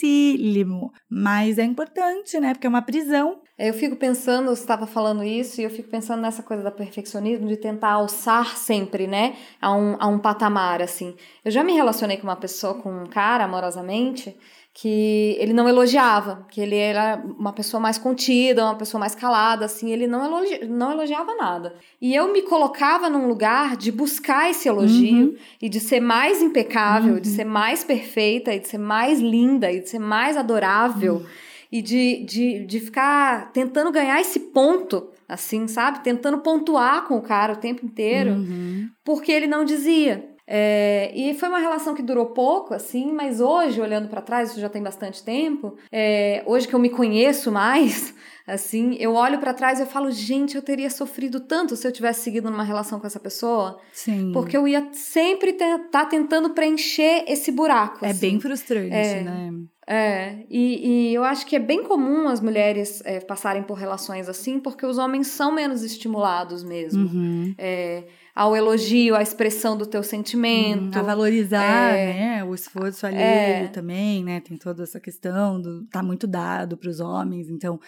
dificílimo. 0.00 0.92
Mas 1.08 1.58
é 1.58 1.64
importante, 1.64 2.38
né? 2.40 2.54
Porque 2.54 2.66
é 2.66 2.70
uma 2.70 2.82
prisão. 2.82 3.40
Eu 3.58 3.74
fico 3.74 3.96
pensando, 3.96 4.46
você 4.46 4.62
estava 4.62 4.86
falando 4.86 5.22
isso, 5.22 5.60
e 5.60 5.64
eu 5.64 5.70
fico 5.70 5.90
pensando 5.90 6.22
nessa 6.22 6.42
coisa 6.42 6.62
da 6.62 6.70
perfeccionismo, 6.70 7.46
de 7.46 7.58
tentar 7.58 7.90
alçar 7.90 8.56
sempre, 8.56 9.06
né, 9.06 9.36
a 9.60 9.70
um, 9.72 9.96
a 10.00 10.06
um 10.06 10.18
patamar, 10.18 10.80
assim. 10.80 11.14
Eu 11.44 11.50
já 11.50 11.62
me 11.62 11.74
relacionei 11.74 12.16
com 12.16 12.22
uma 12.22 12.36
pessoa, 12.36 12.74
com 12.74 13.02
um 13.02 13.06
cara, 13.06 13.44
amorosamente, 13.44 14.34
que 14.72 15.36
ele 15.38 15.52
não 15.52 15.68
elogiava, 15.68 16.46
que 16.50 16.60
ele 16.60 16.76
era 16.76 17.22
uma 17.38 17.52
pessoa 17.52 17.80
mais 17.80 17.98
contida, 17.98 18.64
uma 18.64 18.76
pessoa 18.76 19.00
mais 19.00 19.14
calada, 19.14 19.64
assim, 19.64 19.90
ele 19.90 20.06
não, 20.06 20.24
elogi 20.24 20.64
não 20.66 20.92
elogiava 20.92 21.34
nada. 21.34 21.74
E 22.00 22.14
eu 22.14 22.32
me 22.32 22.42
colocava 22.42 23.10
num 23.10 23.26
lugar 23.26 23.76
de 23.76 23.90
buscar 23.90 24.48
esse 24.48 24.68
elogio 24.68 25.30
uhum. 25.30 25.36
e 25.60 25.68
de 25.68 25.80
ser 25.80 26.00
mais 26.00 26.40
impecável, 26.40 27.14
uhum. 27.14 27.20
de 27.20 27.28
ser 27.28 27.44
mais 27.44 27.82
perfeita, 27.82 28.54
e 28.54 28.60
de 28.60 28.68
ser 28.68 28.78
mais 28.78 29.20
linda, 29.20 29.72
e 29.72 29.80
de 29.80 29.88
ser 29.88 29.98
mais 29.98 30.36
adorável. 30.36 31.16
Uhum 31.16 31.26
e 31.72 31.80
de, 31.80 32.24
de, 32.24 32.66
de 32.66 32.80
ficar 32.80 33.52
tentando 33.52 33.92
ganhar 33.92 34.20
esse 34.20 34.40
ponto, 34.40 35.08
assim, 35.28 35.68
sabe? 35.68 36.02
Tentando 36.02 36.38
pontuar 36.38 37.06
com 37.06 37.16
o 37.16 37.22
cara 37.22 37.52
o 37.52 37.56
tempo 37.56 37.86
inteiro, 37.86 38.32
uhum. 38.32 38.88
porque 39.04 39.30
ele 39.30 39.46
não 39.46 39.64
dizia. 39.64 40.28
É, 40.52 41.12
e 41.14 41.32
foi 41.34 41.48
uma 41.48 41.60
relação 41.60 41.94
que 41.94 42.02
durou 42.02 42.26
pouco, 42.26 42.74
assim, 42.74 43.12
mas 43.12 43.40
hoje, 43.40 43.80
olhando 43.80 44.08
para 44.08 44.20
trás, 44.20 44.50
isso 44.50 44.58
já 44.58 44.68
tem 44.68 44.82
bastante 44.82 45.22
tempo, 45.22 45.76
é, 45.92 46.42
hoje 46.44 46.66
que 46.66 46.74
eu 46.74 46.78
me 46.80 46.90
conheço 46.90 47.52
mais, 47.52 48.12
assim, 48.44 48.96
eu 48.98 49.14
olho 49.14 49.38
para 49.38 49.54
trás 49.54 49.78
e 49.78 49.82
eu 49.82 49.86
falo, 49.86 50.10
gente, 50.10 50.56
eu 50.56 50.62
teria 50.62 50.90
sofrido 50.90 51.38
tanto 51.38 51.76
se 51.76 51.86
eu 51.86 51.92
tivesse 51.92 52.22
seguido 52.24 52.50
numa 52.50 52.64
relação 52.64 52.98
com 52.98 53.06
essa 53.06 53.20
pessoa. 53.20 53.78
Sim. 53.92 54.32
Porque 54.32 54.56
eu 54.56 54.66
ia 54.66 54.88
sempre 54.92 55.50
estar 55.50 55.78
tá 55.88 56.04
tentando 56.04 56.50
preencher 56.50 57.24
esse 57.28 57.52
buraco. 57.52 58.04
É 58.04 58.10
assim. 58.10 58.20
bem 58.20 58.40
frustrante, 58.40 58.92
é, 58.92 59.22
né? 59.22 59.52
É, 59.86 60.46
e, 60.50 61.10
e, 61.10 61.14
eu 61.14 61.22
acho 61.22 61.46
que 61.46 61.54
é 61.54 61.60
bem 61.60 61.84
comum 61.84 62.26
as 62.26 62.40
mulheres 62.40 63.00
é, 63.04 63.20
passarem 63.20 63.62
por 63.62 63.74
relações 63.74 64.28
assim, 64.28 64.58
porque 64.58 64.84
os 64.84 64.98
homens 64.98 65.28
são 65.28 65.52
menos 65.52 65.84
estimulados 65.84 66.64
mesmo. 66.64 67.06
Uhum. 67.06 67.54
É, 67.56 68.04
ao 68.40 68.56
elogio, 68.56 69.14
à 69.14 69.20
expressão 69.20 69.76
do 69.76 69.84
teu 69.84 70.02
sentimento. 70.02 70.96
Hum, 70.96 70.98
a 70.98 71.02
valorizar, 71.02 71.94
é, 71.94 72.14
né? 72.14 72.44
O 72.44 72.54
esforço 72.54 73.04
alheio 73.04 73.20
é, 73.20 73.68
também, 73.68 74.24
né? 74.24 74.40
Tem 74.40 74.56
toda 74.56 74.82
essa 74.82 74.98
questão 74.98 75.60
do 75.60 75.84
tá 75.84 76.02
muito 76.02 76.26
dado 76.26 76.74
para 76.74 76.88
os 76.88 77.00
homens, 77.00 77.50
então 77.50 77.78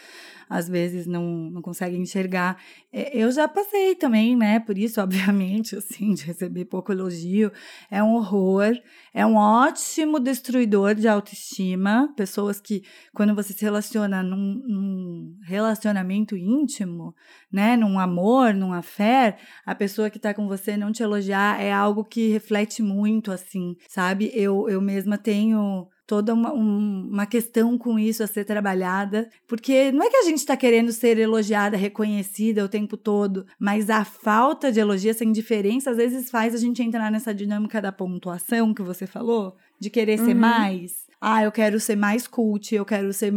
às 0.53 0.69
vezes 0.69 1.07
não, 1.07 1.25
não 1.51 1.63
conseguem 1.63 2.03
enxergar. 2.03 2.63
É, 2.93 3.17
eu 3.17 3.33
já 3.33 3.49
passei 3.49 3.95
também, 3.95 4.37
né? 4.37 4.61
Por 4.61 4.77
isso, 4.77 5.01
obviamente, 5.03 5.75
assim, 5.75 6.13
de 6.13 6.25
receber 6.25 6.67
pouco 6.67 6.93
elogio. 6.93 7.51
É 7.91 8.03
um 8.03 8.13
horror. 8.13 8.75
É 9.15 9.25
um 9.25 9.37
ótimo 9.37 10.21
destruidor 10.21 10.95
de 10.95 11.09
autoestima. 11.09 12.13
Pessoas 12.15 12.61
que, 12.61 12.83
quando 13.15 13.35
você 13.35 13.55
se 13.55 13.65
relaciona 13.65 14.23
num, 14.23 14.63
num 14.69 15.39
relacionamento 15.43 16.37
íntimo, 16.37 17.15
né? 17.51 17.75
Num 17.75 17.99
amor, 17.99 18.53
num 18.53 18.75
affair, 18.75 19.37
a 19.65 19.75
pessoa 19.75 20.11
que 20.11 20.19
tá 20.19 20.35
com 20.35 20.47
você 20.47 20.77
não 20.77 20.93
te 20.93 21.03
elogiar 21.03 21.63
é 21.63 21.73
algo 21.73 22.05
que 22.05 22.29
reflete 22.29 22.83
muito, 22.83 23.33
assim, 23.33 23.75
sabe? 23.89 24.31
Eu, 24.35 24.69
eu 24.69 24.83
mesma 24.83 25.17
tenho 25.17 25.89
toda 26.13 26.35
uma, 26.35 26.53
um, 26.53 27.09
uma 27.11 27.25
questão 27.25 27.79
com 27.79 27.99
isso 27.99 28.23
a 28.23 28.27
ser 28.27 28.45
trabalhada, 28.45 29.31
porque 29.49 29.91
não 29.93 30.05
é 30.05 30.11
que 30.11 30.17
a 30.19 30.25
gente 30.25 30.41
está 30.41 30.55
querendo 30.55 30.93
ser 30.93 31.17
elogiada, 31.17 31.75
reconhecida 31.75 32.63
o 32.63 32.69
tempo 32.69 32.99
todo, 32.99 33.47
mas 33.59 33.89
a 33.89 34.05
falta 34.05 34.71
de 34.71 34.79
elogio, 34.79 35.11
essa 35.11 35.25
indiferença, 35.25 35.91
às 35.91 35.97
vezes 35.97 36.31
faz 36.31 36.55
a 36.55 36.59
gente 36.59 36.83
entrar 36.83 37.11
nessa 37.11 37.33
dinâmica 37.33 37.81
da 37.81 37.91
pontuação 37.91 38.75
que 38.75 38.83
você 38.83 39.07
falou, 39.07 39.57
de 39.81 39.89
querer 39.89 40.21
uhum. 40.21 40.27
ser 40.27 40.35
mais. 40.35 41.07
Ah, 41.25 41.45
eu 41.45 41.53
quero 41.53 41.79
ser 41.79 41.95
mais 41.95 42.27
cult, 42.27 42.75
eu 42.75 42.85
quero 42.85 43.13
ser 43.13 43.33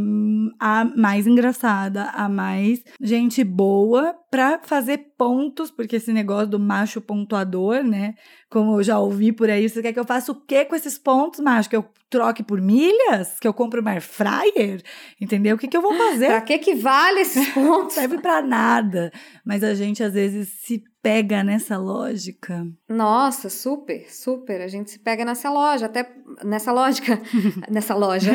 a 0.59 0.83
mais 0.97 1.27
engraçada, 1.27 2.05
a 2.05 2.27
mais 2.27 2.83
gente 2.99 3.43
boa 3.43 4.15
para 4.31 4.59
fazer 4.63 5.13
pontos, 5.15 5.69
porque 5.69 5.97
esse 5.97 6.11
negócio 6.11 6.47
do 6.47 6.59
macho 6.59 6.99
pontuador, 6.99 7.83
né? 7.83 8.15
Como 8.49 8.79
eu 8.79 8.83
já 8.83 8.97
ouvi 8.97 9.31
por 9.31 9.51
aí, 9.51 9.69
você 9.69 9.83
quer 9.83 9.93
que 9.93 9.99
eu 9.99 10.05
faça 10.05 10.31
o 10.31 10.41
quê 10.47 10.65
com 10.65 10.75
esses 10.75 10.97
pontos, 10.97 11.39
macho? 11.39 11.69
Que 11.69 11.75
eu 11.75 11.85
troque 12.09 12.41
por 12.41 12.59
milhas? 12.59 13.39
Que 13.39 13.47
eu 13.47 13.53
compre 13.53 13.79
uma 13.79 13.91
air 13.91 14.01
fryer? 14.01 14.81
Entendeu? 15.21 15.55
O 15.55 15.59
que, 15.59 15.67
que 15.67 15.77
eu 15.77 15.81
vou 15.81 15.93
fazer? 15.95 16.25
pra 16.25 16.41
que 16.41 16.57
que 16.57 16.73
vale 16.73 17.19
esses 17.19 17.49
pontos? 17.53 17.65
Não 17.65 17.89
serve 17.91 18.17
para 18.17 18.41
nada. 18.41 19.11
Mas 19.45 19.63
a 19.63 19.75
gente 19.75 20.01
às 20.03 20.13
vezes 20.13 20.49
se 20.63 20.83
pega 21.05 21.43
nessa 21.43 21.77
lógica. 21.77 22.65
Nossa, 22.89 23.47
super, 23.47 24.11
super. 24.11 24.59
A 24.59 24.67
gente 24.67 24.89
se 24.89 24.97
pega 24.97 25.23
nessa 25.23 25.51
loja, 25.51 25.85
até 25.85 26.11
nessa 26.43 26.71
lógica, 26.71 27.21
nessa 27.69 27.93
loja. 27.93 28.31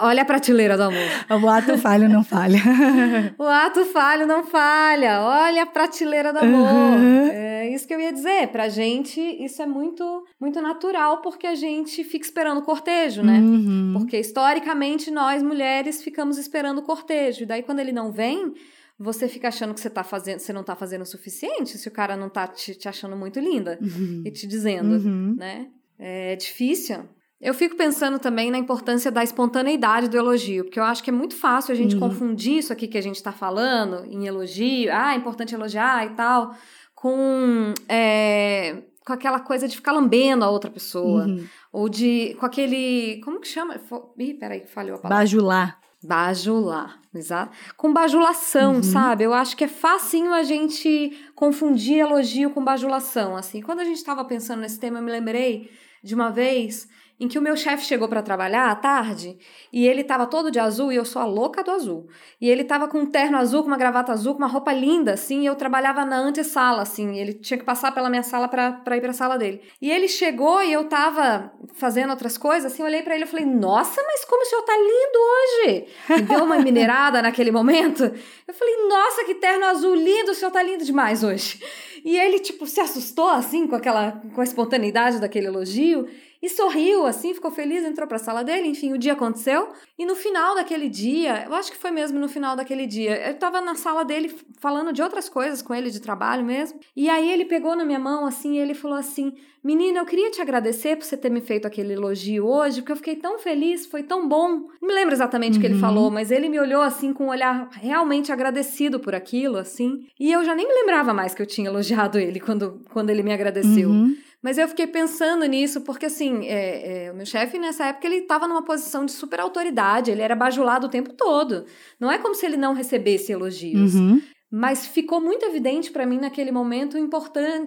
Olha 0.00 0.22
a 0.22 0.24
prateleira 0.24 0.74
do 0.74 0.84
amor. 0.84 1.42
O 1.42 1.46
ato 1.46 1.76
falho 1.76 2.08
não 2.08 2.24
falha. 2.24 2.58
o 3.38 3.44
ato 3.44 3.84
falho 3.84 4.26
não 4.26 4.42
falha. 4.42 5.20
Olha 5.20 5.64
a 5.64 5.66
prateleira 5.66 6.32
do 6.32 6.38
amor. 6.38 6.72
Uhum. 6.72 7.28
É 7.30 7.68
isso 7.68 7.86
que 7.86 7.92
eu 7.92 8.00
ia 8.00 8.10
dizer. 8.10 8.48
Pra 8.48 8.70
gente, 8.70 9.20
isso 9.20 9.60
é 9.60 9.66
muito, 9.66 10.24
muito 10.40 10.62
natural, 10.62 11.20
porque 11.20 11.46
a 11.46 11.54
gente 11.54 12.02
fica 12.04 12.24
esperando 12.24 12.60
o 12.60 12.62
cortejo, 12.62 13.22
né? 13.22 13.38
Uhum. 13.38 13.92
Porque 13.98 14.18
historicamente 14.18 15.10
nós 15.10 15.42
mulheres 15.42 16.02
ficamos 16.02 16.38
esperando 16.38 16.78
o 16.78 16.82
cortejo. 16.82 17.42
E 17.42 17.46
daí, 17.46 17.62
quando 17.62 17.80
ele 17.80 17.92
não 17.92 18.10
vem 18.10 18.54
você 18.98 19.28
fica 19.28 19.48
achando 19.48 19.72
que 19.72 19.80
você 19.80 19.88
tá 19.88 20.02
fazendo, 20.02 20.40
você 20.40 20.52
não 20.52 20.64
tá 20.64 20.74
fazendo 20.74 21.02
o 21.02 21.06
suficiente 21.06 21.78
se 21.78 21.86
o 21.86 21.90
cara 21.90 22.16
não 22.16 22.28
tá 22.28 22.48
te, 22.48 22.74
te 22.74 22.88
achando 22.88 23.16
muito 23.16 23.38
linda 23.38 23.78
uhum. 23.80 24.22
e 24.26 24.30
te 24.30 24.46
dizendo, 24.46 24.96
uhum. 24.96 25.36
né? 25.38 25.68
É 25.98 26.34
difícil. 26.36 27.04
Eu 27.40 27.54
fico 27.54 27.76
pensando 27.76 28.18
também 28.18 28.50
na 28.50 28.58
importância 28.58 29.12
da 29.12 29.22
espontaneidade 29.22 30.08
do 30.08 30.16
elogio, 30.16 30.64
porque 30.64 30.80
eu 30.80 30.84
acho 30.84 31.04
que 31.04 31.10
é 31.10 31.12
muito 31.12 31.36
fácil 31.36 31.72
a 31.72 31.76
gente 31.76 31.94
uhum. 31.94 32.00
confundir 32.00 32.58
isso 32.58 32.72
aqui 32.72 32.88
que 32.88 32.98
a 32.98 33.02
gente 33.02 33.22
tá 33.22 33.30
falando 33.30 34.04
em 34.06 34.26
elogio, 34.26 34.90
ah, 34.92 35.14
é 35.14 35.16
importante 35.16 35.54
elogiar 35.54 36.04
e 36.04 36.10
tal, 36.16 36.52
com, 36.92 37.72
é, 37.88 38.82
com 39.06 39.12
aquela 39.12 39.38
coisa 39.38 39.68
de 39.68 39.76
ficar 39.76 39.92
lambendo 39.92 40.44
a 40.44 40.50
outra 40.50 40.68
pessoa. 40.68 41.26
Uhum. 41.26 41.44
Ou 41.72 41.88
de. 41.88 42.34
com 42.40 42.46
aquele. 42.46 43.20
Como 43.22 43.40
que 43.40 43.46
chama? 43.46 43.80
Ih, 44.18 44.34
peraí, 44.34 44.66
falhou 44.66 44.96
a 44.96 44.98
palavra. 44.98 45.22
Bajular. 45.22 45.80
Bajular, 46.02 47.00
exato. 47.12 47.56
Com 47.76 47.92
bajulação, 47.92 48.76
uhum. 48.76 48.82
sabe? 48.82 49.24
Eu 49.24 49.34
acho 49.34 49.56
que 49.56 49.64
é 49.64 49.68
facinho 49.68 50.32
a 50.32 50.42
gente 50.42 51.10
confundir 51.34 51.98
elogio 51.98 52.50
com 52.50 52.62
bajulação, 52.62 53.36
assim. 53.36 53.60
Quando 53.60 53.80
a 53.80 53.84
gente 53.84 53.96
estava 53.96 54.24
pensando 54.24 54.60
nesse 54.60 54.78
tema, 54.78 54.98
eu 54.98 55.02
me 55.02 55.10
lembrei 55.10 55.70
de 56.02 56.14
uma 56.14 56.30
vez 56.30 56.88
em 57.20 57.26
que 57.26 57.38
o 57.38 57.42
meu 57.42 57.56
chefe 57.56 57.84
chegou 57.84 58.08
para 58.08 58.22
trabalhar 58.22 58.70
à 58.70 58.74
tarde 58.76 59.36
e 59.72 59.86
ele 59.86 60.04
tava 60.04 60.26
todo 60.26 60.50
de 60.50 60.60
azul 60.60 60.92
e 60.92 60.96
eu 60.96 61.04
sou 61.04 61.20
a 61.20 61.24
louca 61.24 61.64
do 61.64 61.70
azul. 61.72 62.08
E 62.40 62.48
ele 62.48 62.62
tava 62.62 62.86
com 62.86 63.00
um 63.00 63.06
terno 63.06 63.36
azul, 63.36 63.62
com 63.62 63.68
uma 63.68 63.76
gravata 63.76 64.12
azul, 64.12 64.34
com 64.34 64.38
uma 64.38 64.46
roupa 64.46 64.72
linda, 64.72 65.14
assim, 65.14 65.42
e 65.42 65.46
eu 65.46 65.56
trabalhava 65.56 66.04
na 66.04 66.16
antessala, 66.16 66.82
assim, 66.82 67.18
ele 67.18 67.34
tinha 67.34 67.58
que 67.58 67.64
passar 67.64 67.92
pela 67.92 68.08
minha 68.08 68.22
sala 68.22 68.46
para 68.46 68.96
ir 68.96 69.00
pra 69.00 69.12
sala 69.12 69.36
dele. 69.36 69.60
E 69.82 69.90
ele 69.90 70.06
chegou 70.06 70.62
e 70.62 70.72
eu 70.72 70.84
tava 70.84 71.52
fazendo 71.74 72.10
outras 72.10 72.38
coisas, 72.38 72.72
assim, 72.72 72.82
olhei 72.82 73.02
para 73.02 73.16
ele 73.16 73.24
e 73.24 73.28
falei, 73.28 73.46
nossa, 73.46 74.00
mas 74.02 74.24
como 74.24 74.42
o 74.42 74.46
senhor 74.46 74.62
tá 74.62 74.76
lindo 74.76 75.18
hoje! 75.28 75.86
Me 76.10 76.22
deu 76.22 76.44
uma 76.44 76.58
minerada 76.60 77.20
naquele 77.20 77.50
momento. 77.50 78.04
Eu 78.04 78.54
falei, 78.54 78.88
nossa, 78.88 79.24
que 79.24 79.34
terno 79.34 79.64
azul 79.66 79.94
lindo, 79.94 80.30
o 80.30 80.34
senhor 80.34 80.52
tá 80.52 80.62
lindo 80.62 80.84
demais 80.84 81.24
hoje. 81.24 81.60
E 82.04 82.16
ele, 82.16 82.38
tipo, 82.38 82.64
se 82.64 82.80
assustou, 82.80 83.28
assim, 83.28 83.66
com 83.66 83.74
aquela, 83.74 84.22
com 84.32 84.40
a 84.40 84.44
espontaneidade 84.44 85.20
daquele 85.20 85.48
elogio 85.48 86.06
e 86.40 86.48
sorriu 86.48 87.04
assim, 87.04 87.34
ficou 87.34 87.50
feliz, 87.50 87.84
entrou 87.84 88.06
para 88.06 88.16
a 88.16 88.20
sala 88.20 88.44
dele, 88.44 88.68
enfim, 88.68 88.92
o 88.92 88.98
dia 88.98 89.12
aconteceu. 89.12 89.68
E 89.98 90.06
no 90.06 90.14
final 90.14 90.54
daquele 90.54 90.88
dia, 90.88 91.44
eu 91.46 91.54
acho 91.54 91.70
que 91.70 91.76
foi 91.76 91.90
mesmo 91.90 92.18
no 92.18 92.28
final 92.28 92.54
daquele 92.54 92.86
dia, 92.86 93.26
eu 93.26 93.32
estava 93.32 93.60
na 93.60 93.74
sala 93.74 94.04
dele 94.04 94.34
falando 94.60 94.92
de 94.92 95.02
outras 95.02 95.28
coisas 95.28 95.60
com 95.60 95.74
ele 95.74 95.90
de 95.90 96.00
trabalho 96.00 96.44
mesmo. 96.44 96.78
E 96.96 97.08
aí 97.08 97.30
ele 97.30 97.44
pegou 97.44 97.74
na 97.74 97.84
minha 97.84 97.98
mão 97.98 98.24
assim, 98.24 98.54
e 98.54 98.58
ele 98.58 98.74
falou 98.74 98.96
assim: 98.96 99.32
"Menina, 99.62 99.98
eu 99.98 100.06
queria 100.06 100.30
te 100.30 100.40
agradecer 100.40 100.96
por 100.96 101.04
você 101.04 101.16
ter 101.16 101.30
me 101.30 101.40
feito 101.40 101.66
aquele 101.66 101.94
elogio 101.94 102.46
hoje, 102.46 102.80
porque 102.80 102.92
eu 102.92 102.96
fiquei 102.96 103.16
tão 103.16 103.38
feliz, 103.38 103.86
foi 103.86 104.02
tão 104.02 104.28
bom". 104.28 104.68
Não 104.80 104.88
me 104.88 104.94
lembro 104.94 105.14
exatamente 105.14 105.54
o 105.54 105.56
uhum. 105.56 105.60
que 105.60 105.66
ele 105.66 105.74
uhum. 105.74 105.80
falou, 105.80 106.10
mas 106.10 106.30
ele 106.30 106.48
me 106.48 106.60
olhou 106.60 106.82
assim 106.82 107.12
com 107.12 107.24
um 107.24 107.30
olhar 107.30 107.68
realmente 107.72 108.30
agradecido 108.30 109.00
por 109.00 109.14
aquilo, 109.14 109.56
assim. 109.56 110.06
E 110.18 110.30
eu 110.32 110.44
já 110.44 110.54
nem 110.54 110.66
me 110.66 110.74
lembrava 110.74 111.12
mais 111.12 111.34
que 111.34 111.42
eu 111.42 111.46
tinha 111.46 111.68
elogiado 111.68 112.18
ele 112.18 112.38
quando 112.38 112.80
quando 112.90 113.10
ele 113.10 113.22
me 113.22 113.32
agradeceu. 113.32 113.88
Uhum. 113.88 114.16
Mas 114.42 114.56
eu 114.56 114.68
fiquei 114.68 114.86
pensando 114.86 115.44
nisso 115.46 115.80
porque, 115.80 116.06
assim, 116.06 116.46
é, 116.46 117.06
é, 117.06 117.12
o 117.12 117.16
meu 117.16 117.26
chefe 117.26 117.58
nessa 117.58 117.86
época 117.86 118.06
ele 118.06 118.18
estava 118.18 118.46
numa 118.46 118.64
posição 118.64 119.04
de 119.04 119.12
super 119.12 119.40
autoridade, 119.40 120.10
ele 120.10 120.22
era 120.22 120.36
bajulado 120.36 120.86
o 120.86 120.90
tempo 120.90 121.12
todo. 121.12 121.64
Não 121.98 122.10
é 122.10 122.18
como 122.18 122.34
se 122.34 122.46
ele 122.46 122.56
não 122.56 122.72
recebesse 122.72 123.32
elogios. 123.32 123.94
Uhum. 123.94 124.20
Mas 124.50 124.86
ficou 124.86 125.20
muito 125.20 125.44
evidente 125.44 125.90
para 125.90 126.06
mim 126.06 126.18
naquele 126.18 126.50
momento 126.50 126.96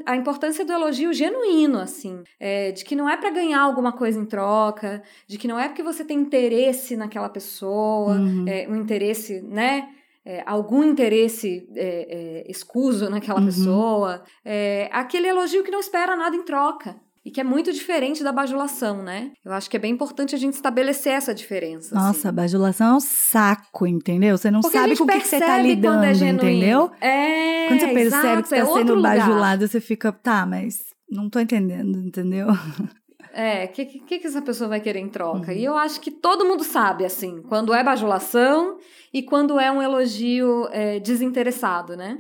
a 0.06 0.16
importância 0.16 0.66
do 0.66 0.74
elogio 0.74 1.14
genuíno, 1.14 1.78
assim, 1.78 2.24
é, 2.40 2.72
de 2.72 2.84
que 2.84 2.96
não 2.96 3.08
é 3.08 3.16
para 3.16 3.30
ganhar 3.30 3.62
alguma 3.62 3.92
coisa 3.92 4.20
em 4.20 4.26
troca, 4.26 5.04
de 5.28 5.38
que 5.38 5.48
não 5.48 5.60
é 5.60 5.68
porque 5.68 5.84
você 5.84 6.04
tem 6.04 6.18
interesse 6.18 6.98
naquela 6.98 7.30
pessoa, 7.30 8.16
uhum. 8.16 8.46
é, 8.48 8.68
um 8.68 8.76
interesse, 8.76 9.42
né? 9.44 9.90
É, 10.26 10.44
algum 10.46 10.84
interesse 10.84 11.68
é, 11.76 12.44
é, 12.46 12.52
escuso 12.52 13.10
naquela 13.10 13.40
uhum. 13.40 13.46
pessoa, 13.46 14.24
é, 14.46 14.90
aquele 14.92 15.28
elogio 15.28 15.64
que 15.64 15.72
não 15.72 15.80
espera 15.80 16.16
nada 16.16 16.36
em 16.36 16.44
troca. 16.44 16.96
E 17.24 17.30
que 17.30 17.40
é 17.40 17.44
muito 17.44 17.72
diferente 17.72 18.24
da 18.24 18.32
bajulação, 18.32 19.04
né? 19.04 19.32
Eu 19.46 19.54
acho 19.54 19.70
que 19.70 19.78
é 19.78 19.80
bem 19.80 19.94
importante 19.94 20.34
a 20.34 20.40
gente 20.40 20.56
estabelecer 20.56 21.14
essa 21.14 21.36
diferença. 21.36 21.94
Nossa, 21.94 22.10
assim. 22.10 22.28
a 22.28 22.32
bajulação 22.32 22.94
é 22.94 22.96
um 22.96 23.00
saco, 23.00 23.86
entendeu? 23.86 24.36
Você 24.36 24.50
não 24.50 24.62
Porque 24.62 24.76
sabe 24.76 24.98
com 24.98 25.04
o 25.04 25.08
que, 25.08 25.20
que 25.20 25.28
você 25.28 25.40
tá 25.40 25.60
é 25.60 25.62
lidando, 25.62 26.04
é 26.04 26.14
entendeu? 26.14 26.90
É, 27.00 27.68
quando 27.68 27.80
você 27.80 27.88
percebe 27.90 28.08
exato, 28.08 28.44
que 28.44 28.50
tá 28.50 28.58
é 28.58 28.66
sendo 28.66 29.00
bajulado, 29.00 29.68
você 29.68 29.80
fica, 29.80 30.12
tá, 30.12 30.48
mas 30.48 30.80
não 31.12 31.30
tô 31.30 31.40
entendendo, 31.40 32.00
entendeu? 32.00 32.48
É, 33.34 33.66
o 33.66 33.68
que, 33.70 33.86
que, 33.86 34.20
que 34.20 34.28
essa 34.28 34.42
pessoa 34.42 34.70
vai 34.70 34.82
querer 34.82 35.00
em 35.00 35.10
troca? 35.10 35.52
Uhum. 35.52 35.58
E 35.58 35.64
eu 35.64 35.78
acho 35.78 36.02
que 36.02 36.12
todo 36.12 36.46
mundo 36.46 36.64
sabe, 36.64 37.06
assim, 37.06 37.42
quando 37.44 37.74
é 37.74 37.84
bajulação 37.84 38.78
e 39.14 39.24
quando 39.24 39.60
é 39.60 39.72
um 39.72 39.82
elogio 39.82 40.68
é, 40.72 41.00
desinteressado, 41.00 41.96
né? 41.96 42.20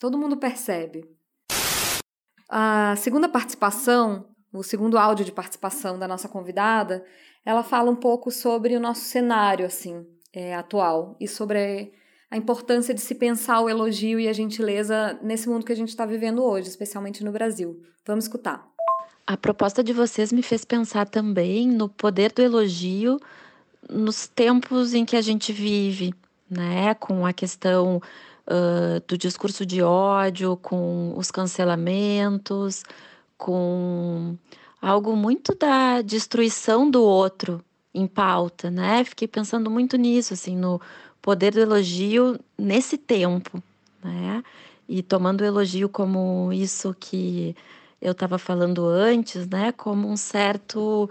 Todo 0.00 0.18
mundo 0.18 0.36
percebe. 0.36 1.04
A 2.48 2.96
segunda 2.96 3.28
participação, 3.28 4.26
o 4.52 4.62
segundo 4.62 4.98
áudio 4.98 5.24
de 5.24 5.30
participação 5.30 5.98
da 5.98 6.08
nossa 6.08 6.28
convidada, 6.28 7.04
ela 7.44 7.62
fala 7.62 7.90
um 7.90 7.96
pouco 7.96 8.30
sobre 8.30 8.76
o 8.76 8.80
nosso 8.80 9.02
cenário, 9.02 9.64
assim, 9.64 10.04
é, 10.32 10.54
atual 10.54 11.16
e 11.20 11.28
sobre 11.28 11.92
a 12.30 12.36
importância 12.36 12.94
de 12.94 13.00
se 13.00 13.14
pensar 13.14 13.60
o 13.60 13.68
elogio 13.68 14.18
e 14.18 14.28
a 14.28 14.32
gentileza 14.32 15.18
nesse 15.22 15.48
mundo 15.48 15.64
que 15.64 15.72
a 15.72 15.76
gente 15.76 15.88
está 15.88 16.06
vivendo 16.06 16.42
hoje, 16.44 16.68
especialmente 16.68 17.24
no 17.24 17.32
Brasil. 17.32 17.80
Vamos 18.06 18.24
escutar. 18.24 18.68
A 19.30 19.36
proposta 19.36 19.84
de 19.84 19.92
vocês 19.92 20.32
me 20.32 20.42
fez 20.42 20.64
pensar 20.64 21.08
também 21.08 21.68
no 21.68 21.88
poder 21.88 22.32
do 22.32 22.42
elogio 22.42 23.20
nos 23.88 24.26
tempos 24.26 24.92
em 24.92 25.04
que 25.04 25.14
a 25.14 25.22
gente 25.22 25.52
vive, 25.52 26.12
né? 26.50 26.94
Com 26.94 27.24
a 27.24 27.32
questão 27.32 28.02
uh, 28.48 29.00
do 29.06 29.16
discurso 29.16 29.64
de 29.64 29.82
ódio, 29.82 30.56
com 30.56 31.14
os 31.16 31.30
cancelamentos, 31.30 32.82
com 33.38 34.36
algo 34.82 35.14
muito 35.14 35.54
da 35.54 36.02
destruição 36.02 36.90
do 36.90 37.00
outro 37.00 37.64
em 37.94 38.08
pauta, 38.08 38.68
né? 38.68 39.04
Fiquei 39.04 39.28
pensando 39.28 39.70
muito 39.70 39.96
nisso, 39.96 40.34
assim, 40.34 40.56
no 40.56 40.80
poder 41.22 41.52
do 41.52 41.60
elogio 41.60 42.36
nesse 42.58 42.98
tempo, 42.98 43.62
né? 44.02 44.42
E 44.88 45.04
tomando 45.04 45.42
o 45.42 45.44
elogio 45.44 45.88
como 45.88 46.52
isso 46.52 46.92
que 46.98 47.54
eu 48.00 48.12
estava 48.12 48.38
falando 48.38 48.86
antes, 48.86 49.46
né? 49.46 49.72
Como 49.72 50.08
um 50.08 50.16
certo. 50.16 51.10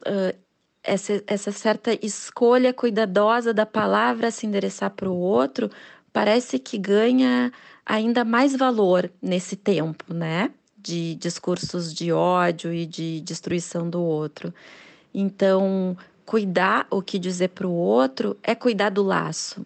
Uh, 0.00 0.36
essa, 0.82 1.22
essa 1.26 1.52
certa 1.52 1.96
escolha 2.04 2.72
cuidadosa 2.72 3.54
da 3.54 3.64
palavra 3.64 4.32
se 4.32 4.46
endereçar 4.46 4.90
para 4.90 5.08
o 5.08 5.16
outro 5.16 5.70
parece 6.12 6.58
que 6.58 6.76
ganha 6.76 7.52
ainda 7.86 8.24
mais 8.24 8.56
valor 8.56 9.10
nesse 9.20 9.56
tempo, 9.56 10.12
né? 10.12 10.50
De 10.76 11.14
discursos 11.14 11.94
de 11.94 12.12
ódio 12.12 12.72
e 12.72 12.84
de 12.84 13.20
destruição 13.20 13.88
do 13.88 14.02
outro. 14.02 14.52
Então, 15.14 15.96
cuidar 16.26 16.86
o 16.90 17.00
que 17.00 17.18
dizer 17.18 17.48
para 17.48 17.66
o 17.66 17.72
outro 17.72 18.36
é 18.42 18.54
cuidar 18.54 18.90
do 18.90 19.02
laço. 19.02 19.64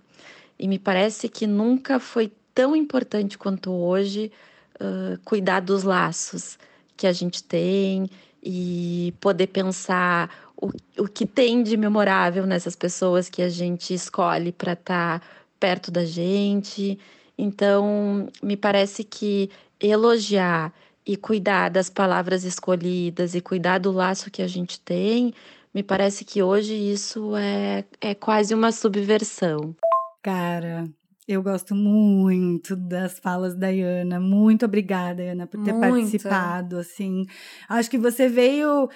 E 0.59 0.69
me 0.69 0.79
parece 0.79 1.29
que 1.29 1.47
nunca 1.47 1.99
foi 1.99 2.33
tão 2.55 2.77
importante 2.77 3.37
quanto 3.37 3.71
hoje 3.71 4.31
cuidar 5.25 5.61
dos 5.61 5.83
laços 5.83 6.59
que 6.97 7.07
a 7.07 7.13
gente 7.13 7.43
tem 7.43 8.09
e 8.43 9.13
poder 9.21 9.49
pensar 9.49 10.31
o, 10.57 10.71
o 10.99 11.09
que 11.09 11.27
tem 11.27 11.63
de 11.63 11.77
memorável 11.77 12.47
nessas 12.47 12.75
pessoas 12.75 13.29
que 13.29 13.43
a 13.43 13.49
gente 13.49 13.93
escolhe 13.93 14.53
para 14.53 14.73
estar 14.73 15.21
tá 15.21 15.27
perto 15.61 15.91
da 15.91 16.05
gente. 16.05 16.99
Então, 17.37 18.29
me 18.43 18.57
parece 18.57 19.05
que 19.05 19.51
elogiar 19.81 20.73
e 21.05 21.17
cuidar 21.17 21.69
das 21.69 21.89
palavras 21.89 22.45
escolhidas 22.45 23.35
e 23.35 23.41
cuidar 23.41 23.79
do 23.79 23.93
laço 23.93 24.31
que 24.31 24.43
a 24.43 24.49
gente 24.49 24.81
tem, 24.81 25.33
me 25.73 25.83
parece 25.83 26.25
que 26.25 26.43
hoje 26.43 26.75
isso 26.75 27.37
é, 27.37 27.85
é 28.01 28.15
quase 28.15 28.55
uma 28.55 28.73
subversão. 28.73 29.77
Cara, 30.23 30.89
Eu 31.29 31.43
gosto 31.43 31.75
muito 31.75 32.77
das 32.77 33.19
falas 33.19 33.57
da 33.57 33.67
Ana. 33.67 34.21
Muito 34.21 34.65
obrigada, 34.65 35.23
Ana, 35.25 35.47
por 35.47 35.61
ter 35.65 35.73
Muito. 35.73 35.81
participado. 35.81 36.79
Assim, 36.79 37.25
acho 37.69 37.91
que 37.91 37.99
você 37.99 38.29
veio, 38.29 38.89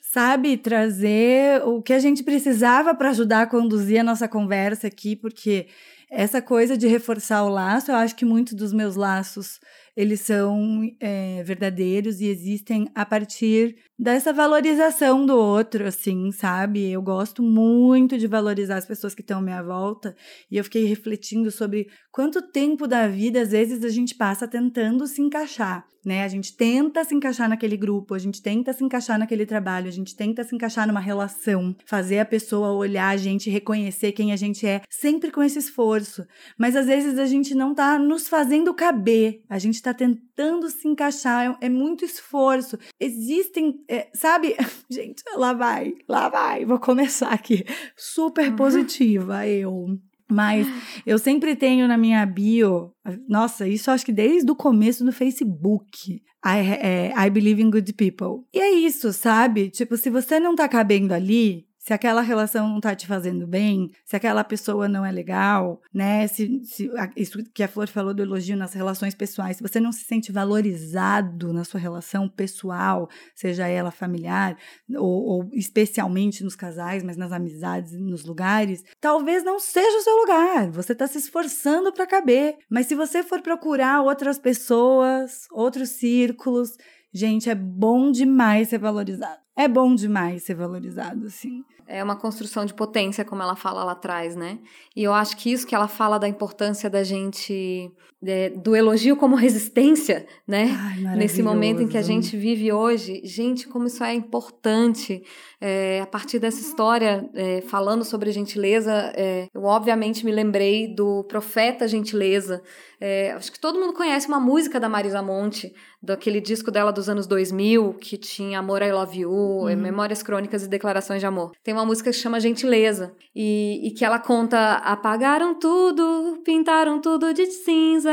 sabe, 0.00 0.56
trazer 0.56 1.62
o 1.64 1.82
que 1.82 1.92
a 1.92 1.98
gente 1.98 2.22
precisava 2.22 2.94
para 2.94 3.10
ajudar 3.10 3.42
a 3.42 3.46
conduzir 3.46 3.98
a 4.00 4.04
nossa 4.04 4.28
conversa 4.28 4.86
aqui, 4.86 5.16
porque 5.16 5.66
essa 6.08 6.40
coisa 6.40 6.76
de 6.76 6.86
reforçar 6.86 7.42
o 7.42 7.48
laço, 7.48 7.90
eu 7.90 7.96
acho 7.96 8.14
que 8.14 8.24
muitos 8.24 8.54
dos 8.54 8.72
meus 8.72 8.94
laços 8.94 9.58
eles 9.96 10.20
são 10.20 10.88
é, 11.00 11.42
verdadeiros 11.42 12.20
e 12.20 12.26
existem 12.26 12.88
a 12.94 13.04
partir 13.04 13.76
dessa 13.98 14.32
valorização 14.32 15.24
do 15.24 15.36
outro, 15.36 15.86
assim, 15.86 16.32
sabe? 16.32 16.90
Eu 16.90 17.00
gosto 17.00 17.42
muito 17.42 18.18
de 18.18 18.26
valorizar 18.26 18.76
as 18.76 18.86
pessoas 18.86 19.14
que 19.14 19.20
estão 19.20 19.38
à 19.38 19.42
minha 19.42 19.62
volta 19.62 20.16
e 20.50 20.56
eu 20.56 20.64
fiquei 20.64 20.84
refletindo 20.84 21.50
sobre 21.50 21.88
quanto 22.10 22.42
tempo 22.42 22.86
da 22.86 23.08
vida, 23.08 23.42
às 23.42 23.50
vezes, 23.50 23.84
a 23.84 23.88
gente 23.88 24.14
passa 24.14 24.46
tentando 24.46 25.06
se 25.06 25.20
encaixar, 25.20 25.86
né? 26.04 26.24
A 26.24 26.28
gente 26.28 26.56
tenta 26.56 27.04
se 27.04 27.14
encaixar 27.14 27.48
naquele 27.48 27.76
grupo, 27.76 28.14
a 28.14 28.18
gente 28.18 28.42
tenta 28.42 28.72
se 28.72 28.84
encaixar 28.84 29.18
naquele 29.18 29.46
trabalho, 29.46 29.88
a 29.88 29.92
gente 29.92 30.14
tenta 30.14 30.44
se 30.44 30.54
encaixar 30.54 30.86
numa 30.86 31.00
relação, 31.00 31.74
fazer 31.86 32.18
a 32.18 32.24
pessoa 32.24 32.72
olhar 32.72 33.08
a 33.08 33.16
gente, 33.16 33.50
reconhecer 33.50 34.12
quem 34.12 34.32
a 34.32 34.36
gente 34.36 34.66
é, 34.66 34.82
sempre 34.90 35.30
com 35.30 35.42
esse 35.42 35.58
esforço. 35.58 36.26
Mas 36.58 36.76
às 36.76 36.86
vezes 36.86 37.18
a 37.18 37.26
gente 37.26 37.54
não 37.54 37.74
tá 37.74 37.98
nos 37.98 38.28
fazendo 38.28 38.74
caber, 38.74 39.42
a 39.48 39.58
gente 39.58 39.80
tá 39.80 39.94
tentando 39.94 40.33
se 40.70 40.88
encaixar, 40.88 41.56
é, 41.60 41.66
é 41.66 41.68
muito 41.68 42.04
esforço. 42.04 42.78
Existem, 43.00 43.74
é, 43.88 44.08
sabe? 44.14 44.56
Gente, 44.90 45.22
lá 45.36 45.52
vai, 45.52 45.92
lá 46.08 46.28
vai, 46.28 46.64
vou 46.64 46.78
começar 46.78 47.28
aqui. 47.32 47.64
Super 47.96 48.50
Uhum. 48.50 48.56
positiva, 48.56 49.46
eu. 49.46 49.86
Mas 50.30 50.66
eu 51.06 51.18
sempre 51.18 51.54
tenho 51.54 51.86
na 51.86 51.98
minha 51.98 52.24
bio, 52.24 52.92
nossa, 53.28 53.68
isso 53.68 53.90
acho 53.90 54.06
que 54.06 54.12
desde 54.12 54.50
o 54.50 54.56
começo 54.56 55.04
do 55.04 55.12
Facebook. 55.12 56.22
I, 56.46 56.58
é, 56.80 57.12
I 57.16 57.30
believe 57.30 57.62
in 57.62 57.70
good 57.70 57.92
people. 57.94 58.44
E 58.52 58.58
é 58.58 58.70
isso, 58.72 59.12
sabe? 59.12 59.70
Tipo, 59.70 59.96
se 59.96 60.10
você 60.10 60.38
não 60.40 60.54
tá 60.54 60.68
cabendo 60.68 61.12
ali, 61.14 61.66
se 61.84 61.92
aquela 61.92 62.22
relação 62.22 62.66
não 62.66 62.80
tá 62.80 62.94
te 62.94 63.06
fazendo 63.06 63.46
bem, 63.46 63.90
se 64.06 64.16
aquela 64.16 64.42
pessoa 64.42 64.88
não 64.88 65.04
é 65.04 65.12
legal, 65.12 65.82
né? 65.92 66.26
Se, 66.26 66.64
se 66.64 66.90
a- 66.96 67.10
isso 67.14 67.44
que 67.52 67.62
a 67.62 67.68
Flor 67.68 67.86
falou 67.88 68.14
do 68.14 68.22
elogio 68.22 68.56
nas 68.56 68.72
relações 68.72 69.14
pessoais, 69.14 69.58
se 69.58 69.62
você 69.62 69.78
não 69.78 69.92
se 69.92 70.02
sente 70.04 70.32
valorizado 70.32 71.52
na 71.52 71.62
sua 71.62 71.78
relação 71.78 72.26
pessoal, 72.26 73.06
seja 73.34 73.68
ela 73.68 73.90
familiar, 73.90 74.56
ou, 74.96 75.24
ou 75.24 75.50
especialmente 75.52 76.42
nos 76.42 76.56
casais, 76.56 77.02
mas 77.02 77.18
nas 77.18 77.32
amizades, 77.32 77.92
nos 77.92 78.24
lugares, 78.24 78.82
talvez 78.98 79.44
não 79.44 79.60
seja 79.60 79.98
o 79.98 80.02
seu 80.02 80.16
lugar. 80.16 80.70
Você 80.70 80.94
tá 80.94 81.06
se 81.06 81.18
esforçando 81.18 81.92
para 81.92 82.06
caber. 82.06 82.56
Mas 82.70 82.86
se 82.86 82.94
você 82.94 83.22
for 83.22 83.42
procurar 83.42 84.00
outras 84.00 84.38
pessoas, 84.38 85.46
outros 85.52 85.90
círculos, 85.90 86.70
gente, 87.12 87.50
é 87.50 87.54
bom 87.54 88.10
demais 88.10 88.68
ser 88.70 88.78
valorizado. 88.78 89.43
É 89.56 89.68
bom 89.68 89.94
demais 89.94 90.42
ser 90.42 90.54
valorizado, 90.54 91.26
assim. 91.26 91.64
É 91.86 92.02
uma 92.02 92.16
construção 92.16 92.64
de 92.64 92.72
potência, 92.72 93.24
como 93.24 93.42
ela 93.42 93.54
fala 93.54 93.84
lá 93.84 93.92
atrás, 93.92 94.34
né? 94.34 94.58
E 94.96 95.04
eu 95.04 95.12
acho 95.12 95.36
que 95.36 95.52
isso 95.52 95.66
que 95.66 95.74
ela 95.74 95.86
fala 95.86 96.18
da 96.18 96.26
importância 96.26 96.88
da 96.88 97.04
gente, 97.04 97.92
é, 98.24 98.48
do 98.48 98.74
elogio 98.74 99.16
como 99.16 99.36
resistência, 99.36 100.26
né? 100.48 100.74
Ai, 100.76 101.16
Nesse 101.16 101.42
momento 101.42 101.82
em 101.82 101.88
que 101.88 101.98
a 101.98 102.02
gente 102.02 102.36
vive 102.36 102.72
hoje, 102.72 103.20
gente, 103.22 103.68
como 103.68 103.86
isso 103.86 104.02
é 104.02 104.14
importante. 104.14 105.22
É, 105.60 106.00
a 106.00 106.06
partir 106.06 106.38
dessa 106.38 106.60
história, 106.60 107.28
é, 107.34 107.60
falando 107.60 108.02
sobre 108.02 108.32
gentileza, 108.32 109.12
é, 109.14 109.48
eu 109.52 109.64
obviamente 109.64 110.24
me 110.24 110.32
lembrei 110.32 110.88
do 110.88 111.22
Profeta 111.24 111.86
Gentileza. 111.86 112.62
É, 112.98 113.32
acho 113.32 113.52
que 113.52 113.60
todo 113.60 113.78
mundo 113.78 113.92
conhece 113.92 114.26
uma 114.26 114.40
música 114.40 114.80
da 114.80 114.88
Marisa 114.88 115.22
Monte, 115.22 115.74
daquele 116.02 116.40
disco 116.40 116.70
dela 116.70 116.90
dos 116.90 117.08
anos 117.08 117.26
2000, 117.26 117.94
que 117.94 118.16
tinha 118.16 118.58
Amor, 118.58 118.82
I 118.82 118.92
Love 118.92 119.20
You, 119.20 119.30
é, 119.68 119.76
Memórias 119.76 120.22
Crônicas 120.22 120.62
e 120.64 120.68
Declarações 120.68 121.20
de 121.20 121.26
Amor. 121.26 121.52
Tem 121.62 121.74
uma 121.74 121.84
música 121.86 122.10
que 122.10 122.16
chama 122.16 122.40
Gentileza, 122.40 123.14
e, 123.34 123.80
e 123.86 123.90
que 123.92 124.04
ela 124.04 124.18
conta: 124.18 124.74
apagaram 124.76 125.58
tudo, 125.58 126.40
pintaram 126.44 127.00
tudo 127.00 127.32
de 127.32 127.46
cinza. 127.46 128.12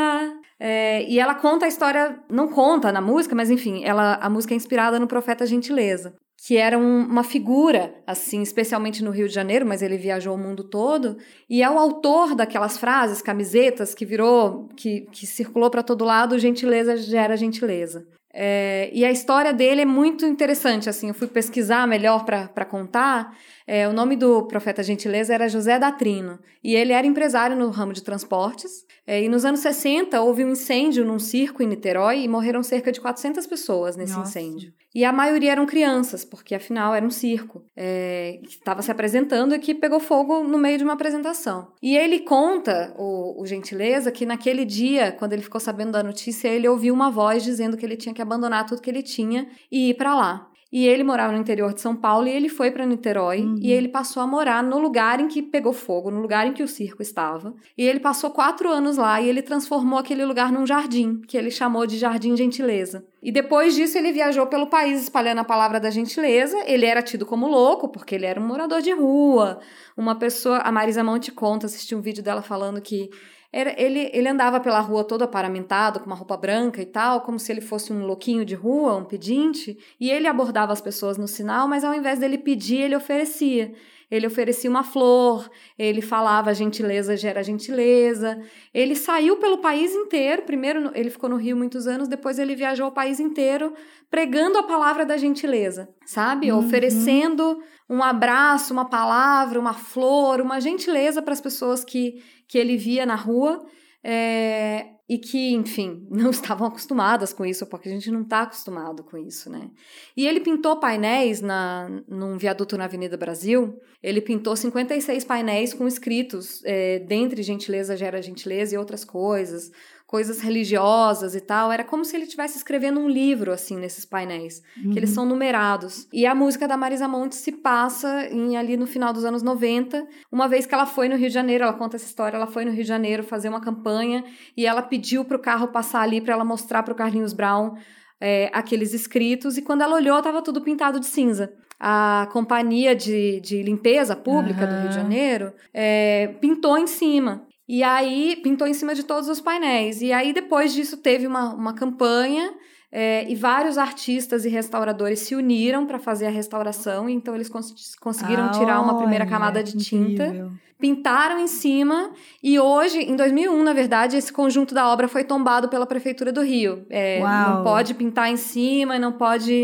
É, 0.59 1.03
e 1.09 1.19
ela 1.19 1.33
conta 1.33 1.65
a 1.65 1.67
história, 1.67 2.19
não 2.29 2.47
conta 2.47 2.91
na 2.91 3.01
música, 3.01 3.33
mas 3.35 3.49
enfim, 3.49 3.83
ela, 3.83 4.15
a 4.21 4.29
música 4.29 4.53
é 4.53 4.57
inspirada 4.57 4.99
no 4.99 5.07
Profeta 5.07 5.43
Gentileza, 5.43 6.13
que 6.45 6.55
era 6.55 6.77
um- 6.77 7.03
uma 7.05 7.23
figura, 7.23 7.95
assim, 8.05 8.43
especialmente 8.43 9.03
no 9.03 9.09
Rio 9.09 9.27
de 9.27 9.33
Janeiro, 9.33 9.65
mas 9.65 9.81
ele 9.81 9.97
viajou 9.97 10.35
o 10.35 10.37
mundo 10.37 10.63
todo, 10.69 11.17
e 11.49 11.63
é 11.63 11.69
o 11.69 11.79
autor 11.79 12.35
daquelas 12.35 12.77
frases, 12.77 13.23
camisetas, 13.23 13.95
que 13.95 14.05
virou, 14.05 14.67
que, 14.77 15.01
que 15.11 15.25
circulou 15.25 15.71
para 15.71 15.81
todo 15.81 16.05
lado, 16.05 16.37
gentileza 16.37 16.95
gera 16.95 17.35
gentileza. 17.35 18.05
É, 18.33 18.89
e 18.93 19.03
a 19.03 19.11
história 19.11 19.53
dele 19.53 19.81
é 19.81 19.85
muito 19.85 20.25
interessante, 20.25 20.89
assim, 20.89 21.09
eu 21.09 21.13
fui 21.13 21.27
pesquisar 21.27 21.85
melhor 21.87 22.23
para 22.23 22.65
contar. 22.65 23.35
É, 23.73 23.87
o 23.87 23.93
nome 23.93 24.17
do 24.17 24.43
profeta 24.47 24.83
gentileza 24.83 25.33
era 25.33 25.47
José 25.47 25.79
Datrino, 25.79 26.37
e 26.61 26.75
ele 26.75 26.91
era 26.91 27.07
empresário 27.07 27.55
no 27.55 27.69
ramo 27.69 27.93
de 27.93 28.03
transportes. 28.03 28.85
É, 29.07 29.23
e 29.23 29.29
nos 29.29 29.45
anos 29.45 29.61
60 29.61 30.19
houve 30.19 30.43
um 30.43 30.49
incêndio 30.49 31.05
num 31.05 31.17
circo 31.17 31.63
em 31.63 31.67
Niterói 31.67 32.19
e 32.19 32.27
morreram 32.27 32.61
cerca 32.63 32.91
de 32.91 32.99
400 32.99 33.47
pessoas 33.47 33.95
nesse 33.95 34.13
Nossa. 34.13 34.37
incêndio. 34.37 34.73
E 34.93 35.05
a 35.05 35.13
maioria 35.13 35.53
eram 35.53 35.65
crianças, 35.65 36.25
porque 36.25 36.53
afinal 36.53 36.93
era 36.93 37.05
um 37.05 37.09
circo 37.09 37.63
é, 37.73 38.41
que 38.43 38.55
estava 38.55 38.81
se 38.81 38.91
apresentando 38.91 39.55
e 39.55 39.59
que 39.59 39.73
pegou 39.73 40.01
fogo 40.01 40.43
no 40.43 40.57
meio 40.57 40.77
de 40.77 40.83
uma 40.83 40.93
apresentação. 40.93 41.71
E 41.81 41.95
ele 41.95 42.19
conta, 42.19 42.93
o, 42.97 43.41
o 43.41 43.45
Gentileza, 43.45 44.11
que 44.11 44.25
naquele 44.25 44.65
dia, 44.65 45.13
quando 45.13 45.31
ele 45.31 45.41
ficou 45.41 45.61
sabendo 45.61 45.93
da 45.93 46.03
notícia, 46.03 46.49
ele 46.49 46.67
ouviu 46.67 46.93
uma 46.93 47.09
voz 47.09 47.41
dizendo 47.41 47.77
que 47.77 47.85
ele 47.85 47.95
tinha 47.95 48.13
que 48.13 48.21
abandonar 48.21 48.65
tudo 48.65 48.81
que 48.81 48.89
ele 48.89 49.01
tinha 49.01 49.47
e 49.71 49.91
ir 49.91 49.93
para 49.93 50.13
lá. 50.13 50.50
E 50.71 50.87
ele 50.87 51.03
morava 51.03 51.33
no 51.33 51.39
interior 51.39 51.73
de 51.73 51.81
São 51.81 51.95
Paulo 51.95 52.27
e 52.27 52.31
ele 52.31 52.47
foi 52.47 52.71
para 52.71 52.85
Niterói 52.85 53.41
Uhum. 53.41 53.55
e 53.59 53.71
ele 53.71 53.89
passou 53.89 54.23
a 54.23 54.27
morar 54.27 54.63
no 54.63 54.79
lugar 54.79 55.19
em 55.19 55.27
que 55.27 55.41
pegou 55.41 55.73
fogo, 55.73 56.09
no 56.09 56.21
lugar 56.21 56.47
em 56.47 56.53
que 56.53 56.63
o 56.63 56.67
circo 56.67 57.01
estava. 57.01 57.53
E 57.77 57.83
ele 57.85 57.99
passou 57.99 58.29
quatro 58.31 58.69
anos 58.69 58.95
lá 58.97 59.19
e 59.19 59.27
ele 59.27 59.41
transformou 59.41 59.99
aquele 59.99 60.23
lugar 60.25 60.51
num 60.51 60.65
jardim, 60.65 61.21
que 61.27 61.37
ele 61.37 61.51
chamou 61.51 61.85
de 61.85 61.97
Jardim 61.97 62.37
Gentileza. 62.37 63.05
E 63.21 63.31
depois 63.31 63.75
disso 63.75 63.97
ele 63.97 64.11
viajou 64.11 64.47
pelo 64.47 64.67
país 64.67 65.01
espalhando 65.03 65.39
a 65.39 65.43
palavra 65.43 65.79
da 65.79 65.91
gentileza. 65.91 66.57
Ele 66.65 66.85
era 66.85 67.01
tido 67.03 67.25
como 67.25 67.47
louco, 67.47 67.89
porque 67.89 68.15
ele 68.15 68.25
era 68.25 68.39
um 68.39 68.47
morador 68.47 68.81
de 68.81 68.91
rua, 68.91 69.59
uma 69.95 70.15
pessoa. 70.15 70.57
A 70.59 70.71
Marisa 70.71 71.03
Monte 71.03 71.31
conta, 71.31 71.67
assisti 71.67 71.93
um 71.93 72.01
vídeo 72.01 72.23
dela 72.23 72.41
falando 72.41 72.81
que 72.81 73.09
era, 73.53 73.73
ele, 73.81 74.09
ele 74.13 74.29
andava 74.29 74.59
pela 74.59 74.79
rua 74.79 75.03
todo 75.03 75.23
aparamentado, 75.23 75.99
com 75.99 76.05
uma 76.05 76.15
roupa 76.15 76.37
branca 76.37 76.81
e 76.81 76.85
tal, 76.85 77.21
como 77.21 77.37
se 77.37 77.51
ele 77.51 77.61
fosse 77.61 77.91
um 77.91 78.05
louquinho 78.05 78.45
de 78.45 78.55
rua, 78.55 78.95
um 78.95 79.03
pedinte, 79.03 79.77
e 79.99 80.09
ele 80.09 80.27
abordava 80.27 80.71
as 80.71 80.79
pessoas 80.79 81.17
no 81.17 81.27
sinal, 81.27 81.67
mas 81.67 81.83
ao 81.83 81.93
invés 81.93 82.19
dele 82.19 82.37
pedir, 82.37 82.77
ele 82.77 82.95
oferecia. 82.95 83.73
Ele 84.11 84.27
oferecia 84.27 84.69
uma 84.69 84.83
flor, 84.83 85.49
ele 85.79 86.01
falava 86.01 86.53
gentileza 86.53 87.15
gera 87.15 87.41
gentileza. 87.41 88.41
Ele 88.73 88.93
saiu 88.93 89.37
pelo 89.37 89.59
país 89.59 89.95
inteiro. 89.95 90.41
Primeiro 90.41 90.91
ele 90.93 91.09
ficou 91.09 91.29
no 91.29 91.37
Rio 91.37 91.55
muitos 91.55 91.87
anos, 91.87 92.09
depois 92.09 92.37
ele 92.37 92.53
viajou 92.53 92.89
o 92.89 92.91
país 92.91 93.21
inteiro 93.21 93.73
pregando 94.09 94.57
a 94.57 94.63
palavra 94.63 95.05
da 95.05 95.15
gentileza, 95.15 95.87
sabe? 96.05 96.51
Uhum. 96.51 96.59
Oferecendo 96.59 97.63
um 97.89 98.03
abraço, 98.03 98.73
uma 98.73 98.83
palavra, 98.83 99.57
uma 99.57 99.73
flor, 99.73 100.41
uma 100.41 100.59
gentileza 100.59 101.21
para 101.21 101.31
as 101.31 101.39
pessoas 101.39 101.85
que, 101.85 102.21
que 102.51 102.57
ele 102.57 102.75
via 102.75 103.05
na 103.05 103.15
rua. 103.15 103.65
é, 104.03 104.87
e 105.11 105.17
que, 105.17 105.51
enfim, 105.51 106.07
não 106.09 106.29
estavam 106.29 106.65
acostumadas 106.65 107.33
com 107.33 107.45
isso, 107.45 107.65
porque 107.65 107.89
a 107.89 107.91
gente 107.91 108.09
não 108.09 108.21
está 108.21 108.43
acostumado 108.43 109.03
com 109.03 109.17
isso, 109.17 109.49
né? 109.49 109.69
E 110.15 110.25
ele 110.25 110.39
pintou 110.39 110.79
painéis 110.79 111.41
na, 111.41 111.89
num 112.07 112.37
viaduto 112.37 112.77
na 112.77 112.85
Avenida 112.85 113.17
Brasil. 113.17 113.77
Ele 114.01 114.21
pintou 114.21 114.55
56 114.55 115.25
painéis 115.25 115.73
com 115.73 115.85
escritos, 115.85 116.61
é, 116.63 116.99
dentre 116.99 117.43
gentileza 117.43 117.97
gera 117.97 118.21
gentileza 118.21 118.73
e 118.73 118.77
outras 118.77 119.03
coisas, 119.03 119.69
coisas 120.11 120.41
religiosas 120.41 121.33
e 121.35 121.39
tal. 121.39 121.71
Era 121.71 121.85
como 121.85 122.03
se 122.03 122.17
ele 122.17 122.25
estivesse 122.25 122.57
escrevendo 122.57 122.99
um 122.99 123.07
livro, 123.07 123.53
assim, 123.53 123.77
nesses 123.77 124.03
painéis, 124.03 124.61
que 124.73 124.99
eles 124.99 125.11
são 125.11 125.25
numerados. 125.25 126.05
E 126.11 126.25
a 126.25 126.35
música 126.35 126.67
da 126.67 126.75
Marisa 126.75 127.07
Monte 127.07 127.33
se 127.33 127.53
passa 127.53 128.27
em, 128.29 128.57
ali 128.57 128.75
no 128.75 128.85
final 128.85 129.13
dos 129.13 129.23
anos 129.23 129.41
90, 129.41 130.05
uma 130.29 130.49
vez 130.49 130.65
que 130.65 130.73
ela 130.73 130.85
foi 130.85 131.07
no 131.07 131.15
Rio 131.15 131.29
de 131.29 131.33
Janeiro, 131.33 131.63
ela 131.63 131.71
conta 131.71 131.95
essa 131.95 132.05
história, 132.05 132.35
ela 132.35 132.45
foi 132.45 132.65
no 132.65 132.71
Rio 132.71 132.83
de 132.83 132.89
Janeiro 132.89 133.23
fazer 133.23 133.47
uma 133.47 133.61
campanha 133.61 134.25
e 134.55 134.65
ela 134.65 134.81
pediu 134.81 135.23
para 135.23 135.37
o 135.37 135.39
carro 135.39 135.69
passar 135.69 136.01
ali 136.01 136.19
para 136.19 136.33
ela 136.33 136.43
mostrar 136.43 136.83
para 136.83 136.91
o 136.91 136.95
Carlinhos 136.95 137.31
Brown 137.31 137.75
é, 138.19 138.51
aqueles 138.53 138.93
escritos, 138.93 139.57
e 139.57 139.61
quando 139.61 139.81
ela 139.81 139.95
olhou, 139.95 140.17
estava 140.17 140.41
tudo 140.41 140.61
pintado 140.61 140.99
de 140.99 141.05
cinza. 141.05 141.53
A 141.79 142.27
companhia 142.31 142.93
de, 142.95 143.39
de 143.39 143.63
limpeza 143.63 144.15
pública 144.15 144.67
do 144.67 144.75
Rio 144.81 144.89
de. 144.89 144.95
Janeiro 144.95 145.53
é, 145.73 146.27
pintou 146.39 146.77
em 146.77 146.85
cima. 146.85 147.47
E 147.77 147.81
aí, 147.83 148.35
pintou 148.43 148.67
em 148.67 148.73
cima 148.73 148.93
de 148.93 149.03
todos 149.03 149.29
os 149.29 149.39
painéis. 149.39 150.01
E 150.01 150.11
aí, 150.11 150.33
depois 150.33 150.73
disso, 150.73 150.97
teve 150.97 151.25
uma, 151.25 151.45
uma 151.53 151.73
campanha 151.73 152.45
É, 152.93 153.25
e 153.31 153.35
vários 153.35 153.77
artistas 153.77 154.43
e 154.43 154.49
restauradores 154.49 155.19
se 155.19 155.33
uniram 155.33 155.85
para 155.85 155.97
fazer 155.97 156.25
a 156.27 156.29
restauração, 156.29 157.07
então 157.07 157.33
eles 157.33 157.47
cons 157.47 157.73
conseguiram 158.01 158.47
ah, 158.47 158.51
tirar 158.51 158.81
uma 158.81 158.95
primeira 158.97 159.23
olha, 159.23 159.31
camada 159.33 159.63
de 159.63 159.77
tinta, 159.77 160.25
incrível. 160.25 160.51
pintaram 160.77 161.39
em 161.39 161.47
cima, 161.47 162.11
e 162.43 162.59
hoje, 162.59 162.99
em 162.99 163.15
2001, 163.15 163.63
na 163.63 163.71
verdade, 163.71 164.17
esse 164.17 164.33
conjunto 164.33 164.75
da 164.75 164.91
obra 164.91 165.07
foi 165.07 165.23
tombado 165.23 165.69
pela 165.69 165.85
Prefeitura 165.85 166.33
do 166.33 166.41
Rio. 166.41 166.85
É, 166.89 167.21
não 167.21 167.63
pode 167.63 167.93
pintar 167.93 168.27
em 168.29 168.35
cima, 168.35 168.99
não 168.99 169.13
pode, 169.13 169.55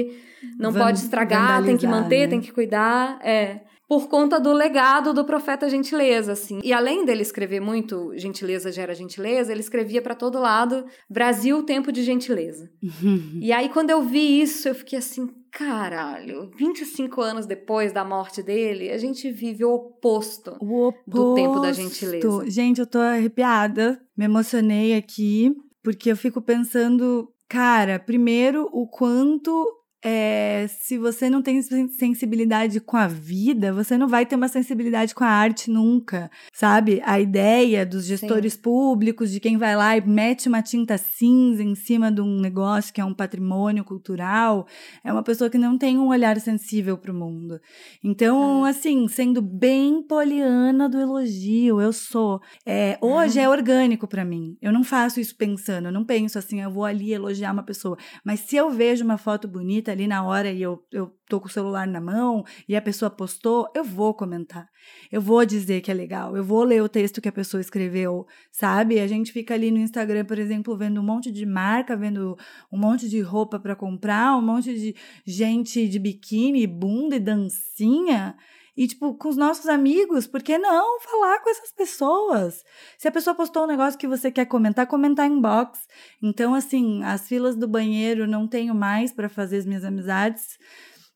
não 0.58 0.72
Van- 0.72 0.86
pode 0.86 1.00
estragar, 1.00 1.62
tem 1.66 1.76
que 1.76 1.86
manter, 1.86 2.22
né? 2.22 2.28
tem 2.28 2.40
que 2.40 2.54
cuidar. 2.54 3.20
É 3.22 3.67
por 3.88 4.08
conta 4.08 4.40
do 4.40 4.52
legado 4.52 5.14
do 5.14 5.24
profeta 5.24 5.70
Gentileza, 5.70 6.34
assim. 6.34 6.60
E 6.64 6.74
além 6.74 7.06
dele 7.06 7.22
escrever 7.22 7.60
muito 7.62 8.12
Gentileza 8.16 8.72
gera 8.72 8.94
gentileza, 8.94 9.52
ele 9.52 9.62
escrevia 9.62 10.02
para 10.02 10.14
todo 10.16 10.40
lado 10.40 10.86
Brasil, 11.10 11.64
tempo 11.64 11.92
de 11.92 12.04
gentileza. 12.04 12.70
E 13.42 13.52
aí 13.52 13.70
quando 13.70 13.90
eu 13.90 14.02
vi 14.04 14.42
isso, 14.42 14.68
eu 14.68 14.76
fiquei 14.76 15.00
assim, 15.00 15.28
caralho, 15.52 16.52
25 16.58 17.22
anos 17.22 17.46
depois 17.46 17.92
da 17.94 18.04
morte 18.04 18.44
dele, 18.44 18.90
a 18.92 18.98
gente 18.98 19.32
vive 19.32 19.64
o 19.64 19.74
oposto. 19.74 20.56
O 20.62 20.92
Do 21.08 21.34
tempo 21.36 21.54
da 21.56 21.70
oposto. 21.70 21.82
gentileza. 21.82 22.50
Gente, 22.50 22.80
eu 22.80 22.88
tô 22.88 23.00
arrepiada. 23.00 24.00
Me 24.16 24.26
emocionei 24.26 24.96
aqui, 24.96 25.56
porque 25.84 26.12
eu 26.12 26.18
fico 26.18 26.42
pensando, 26.42 27.32
cara, 27.48 28.00
primeiro, 28.00 28.68
o 28.72 28.88
quanto. 28.88 29.66
É, 30.10 30.68
se 30.70 30.98
você 30.98 31.30
não 31.30 31.42
tem 31.42 31.62
sen- 31.62 31.90
sensibilidade 31.90 32.80
com 32.80 32.96
a 32.96 33.08
vida, 33.08 33.74
você 33.74 33.98
não 33.98 34.08
vai 34.08 34.26
ter 34.26 34.38
uma 34.38 34.48
sensibilidade 34.48 35.14
com 35.14 35.26
a 35.26 35.28
arte 35.28 35.70
nunca, 35.70 36.32
sabe? 36.54 37.02
A 37.04 37.20
ideia 37.20 37.86
dos 37.86 38.06
gestores 38.06 38.56
públicos, 38.56 39.30
de 39.30 39.42
quem 39.42 39.58
vai 39.58 39.76
lá 39.76 39.98
e 39.98 40.08
mete 40.08 40.48
uma 40.48 40.62
tinta 40.62 40.98
cinza 40.98 41.62
em 41.62 41.76
cima 41.76 42.10
de 42.10 42.22
um 42.22 42.40
negócio 42.40 42.94
que 42.94 43.02
é 43.02 43.06
um 43.06 43.14
patrimônio 43.14 43.84
cultural, 43.84 44.66
é 45.04 45.12
uma 45.12 45.24
pessoa 45.24 45.50
que 45.50 45.58
não 45.58 45.78
tem 45.78 45.98
um 45.98 46.08
olhar 46.08 46.40
sensível 46.40 46.98
para 46.98 47.12
o 47.12 47.16
mundo. 47.16 47.60
Então, 48.02 48.64
assim, 48.64 49.10
sendo 49.10 49.42
bem 49.42 50.02
poliana 50.02 50.88
do 50.88 50.98
elogio, 50.98 51.82
eu 51.82 51.92
sou. 51.92 52.40
É, 52.66 52.98
hoje 53.02 53.42
é 53.42 53.50
orgânico 53.50 54.08
para 54.08 54.24
mim. 54.24 54.56
Eu 54.62 54.72
não 54.72 54.86
faço 54.86 55.20
isso 55.20 55.36
pensando, 55.36 55.88
eu 55.88 55.92
não 55.92 56.06
penso 56.06 56.40
assim, 56.40 56.62
eu 56.62 56.72
vou 56.72 56.86
ali 56.86 57.12
elogiar 57.12 57.52
uma 57.52 57.64
pessoa. 57.64 57.98
Mas 58.24 58.40
se 58.40 58.56
eu 58.56 58.70
vejo 58.72 59.04
uma 59.04 59.18
foto 59.18 59.50
bonita 59.50 59.97
ali 59.98 60.08
na 60.08 60.24
hora 60.24 60.52
e 60.52 60.62
eu, 60.62 60.82
eu 60.92 61.12
tô 61.28 61.42
com 61.42 61.48
o 61.48 61.52
celular 61.52 61.88
na 61.88 62.00
mão 62.00 62.46
e 62.70 62.76
a 62.76 62.82
pessoa 62.82 63.10
postou, 63.10 63.68
eu 63.76 63.84
vou 63.84 64.14
comentar. 64.14 64.70
Eu 65.12 65.20
vou 65.20 65.44
dizer 65.46 65.82
que 65.82 65.92
é 65.92 65.94
legal, 65.94 66.38
eu 66.38 66.44
vou 66.44 66.64
ler 66.64 66.82
o 66.82 66.88
texto 66.88 67.20
que 67.20 67.28
a 67.28 67.32
pessoa 67.32 67.60
escreveu, 67.60 68.26
sabe? 68.52 69.00
A 69.00 69.08
gente 69.08 69.32
fica 69.32 69.54
ali 69.54 69.72
no 69.72 69.80
Instagram, 69.80 70.24
por 70.26 70.40
exemplo, 70.40 70.78
vendo 70.78 71.02
um 71.02 71.04
monte 71.04 71.32
de 71.32 71.46
marca, 71.46 71.98
vendo 71.98 72.38
um 72.72 72.78
monte 72.78 73.10
de 73.10 73.20
roupa 73.20 73.60
para 73.60 73.76
comprar, 73.76 74.38
um 74.38 74.42
monte 74.42 74.74
de 74.74 74.96
gente 75.26 75.88
de 75.88 76.00
biquíni, 76.00 76.66
bunda 76.68 77.16
e 77.16 77.20
dancinha. 77.20 78.36
E, 78.78 78.88
tipo, 78.88 79.16
com 79.16 79.28
os 79.28 79.36
nossos 79.36 79.68
amigos, 79.68 80.28
por 80.28 80.44
que 80.44 80.56
não 80.60 81.00
falar 81.02 81.40
com 81.40 81.50
essas 81.50 81.72
pessoas? 81.72 82.64
Se 82.96 83.08
a 83.08 83.12
pessoa 83.12 83.34
postou 83.34 83.64
um 83.64 83.68
negócio 83.68 83.98
que 83.98 84.08
você 84.08 84.30
quer 84.30 84.46
comentar, 84.46 84.86
comentar 84.86 85.26
em 85.26 85.42
box. 85.42 85.80
Então, 86.22 86.54
assim, 86.54 87.04
as 87.04 87.28
filas 87.28 87.56
do 87.56 87.68
banheiro 87.68 88.28
não 88.28 88.48
tenho 88.48 88.76
mais 88.76 89.12
para 89.12 89.28
fazer 89.28 89.58
as 89.58 89.66
minhas 89.66 89.84
amizades. 89.84 90.60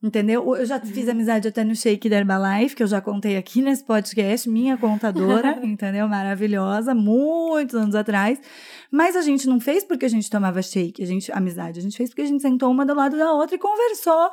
Entendeu? 0.03 0.55
Eu 0.55 0.65
já 0.65 0.79
fiz 0.79 1.07
amizade 1.07 1.47
até 1.47 1.63
no 1.63 1.75
Shake 1.75 2.09
da 2.09 2.17
Herbalife, 2.17 2.75
que 2.75 2.81
eu 2.81 2.87
já 2.87 2.99
contei 2.99 3.37
aqui 3.37 3.61
nesse 3.61 3.83
podcast, 3.83 4.49
minha 4.49 4.75
contadora, 4.75 5.59
entendeu? 5.61 6.07
Maravilhosa, 6.07 6.95
muitos 6.95 7.75
anos 7.75 7.93
atrás. 7.93 8.41
Mas 8.89 9.15
a 9.15 9.21
gente 9.21 9.47
não 9.47 9.59
fez 9.59 9.83
porque 9.83 10.05
a 10.05 10.09
gente 10.09 10.27
tomava 10.27 10.59
shake, 10.63 11.03
a 11.03 11.05
gente, 11.05 11.31
amizade. 11.31 11.79
A 11.79 11.83
gente 11.83 11.95
fez 11.95 12.09
porque 12.09 12.23
a 12.23 12.25
gente 12.25 12.41
sentou 12.41 12.71
uma 12.71 12.83
do 12.83 12.95
lado 12.95 13.15
da 13.15 13.31
outra 13.33 13.55
e 13.55 13.59
conversou. 13.59 14.31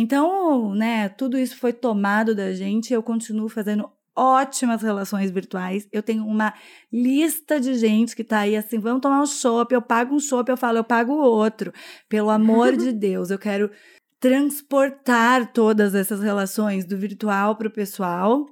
Então, 0.00 0.76
né, 0.76 1.08
tudo 1.08 1.36
isso 1.36 1.56
foi 1.56 1.72
tomado 1.72 2.32
da 2.32 2.52
gente 2.52 2.94
eu 2.94 3.02
continuo 3.02 3.48
fazendo 3.48 3.90
ótimas 4.14 4.80
relações 4.80 5.28
virtuais. 5.28 5.88
Eu 5.90 6.04
tenho 6.04 6.24
uma 6.24 6.54
lista 6.92 7.58
de 7.58 7.74
gente 7.74 8.14
que 8.14 8.22
tá 8.22 8.38
aí 8.38 8.56
assim, 8.56 8.78
vamos 8.78 9.02
tomar 9.02 9.20
um 9.20 9.26
chopp, 9.26 9.74
eu 9.74 9.82
pago 9.82 10.14
um 10.14 10.20
chopp, 10.20 10.48
eu 10.48 10.56
falo, 10.56 10.78
eu 10.78 10.84
pago 10.84 11.14
o 11.14 11.20
outro. 11.20 11.72
Pelo 12.08 12.30
amor 12.30 12.76
de 12.76 12.92
Deus, 12.94 13.32
eu 13.32 13.40
quero 13.40 13.72
transportar 14.20 15.52
todas 15.52 15.96
essas 15.96 16.20
relações 16.20 16.84
do 16.84 16.96
virtual 16.96 17.56
para 17.56 17.66
o 17.66 17.72
pessoal. 17.72 18.46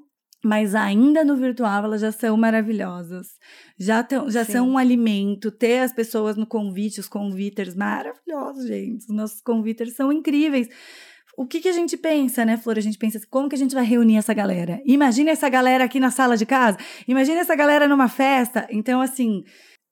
Mas 0.44 0.74
ainda 0.74 1.24
no 1.24 1.36
virtual 1.36 1.84
elas 1.84 2.00
já 2.00 2.10
são 2.10 2.36
maravilhosas. 2.36 3.28
Já, 3.78 4.02
tão, 4.02 4.28
já 4.28 4.44
Sim. 4.44 4.52
são 4.52 4.68
um 4.70 4.78
alimento. 4.78 5.52
Ter 5.52 5.78
as 5.78 5.92
pessoas 5.92 6.36
no 6.36 6.46
convite, 6.46 6.98
os 6.98 7.08
conviters 7.08 7.76
maravilhosos, 7.76 8.66
gente. 8.66 9.06
Os 9.08 9.14
nossos 9.14 9.40
conviters 9.40 9.94
são 9.94 10.12
incríveis. 10.12 10.68
O 11.36 11.46
que, 11.46 11.60
que 11.60 11.68
a 11.68 11.72
gente 11.72 11.96
pensa, 11.96 12.44
né, 12.44 12.56
Flor? 12.56 12.78
A 12.78 12.80
gente 12.80 12.96
pensa 12.96 13.18
assim, 13.18 13.26
como 13.28 13.48
que 13.48 13.54
a 13.54 13.58
gente 13.58 13.74
vai 13.74 13.84
reunir 13.84 14.16
essa 14.16 14.32
galera? 14.32 14.80
Imagina 14.86 15.30
essa 15.30 15.48
galera 15.48 15.84
aqui 15.84 16.00
na 16.00 16.10
sala 16.10 16.36
de 16.36 16.46
casa. 16.46 16.78
Imagina 17.06 17.40
essa 17.40 17.54
galera 17.54 17.86
numa 17.86 18.08
festa. 18.08 18.66
Então, 18.70 19.00
assim, 19.02 19.44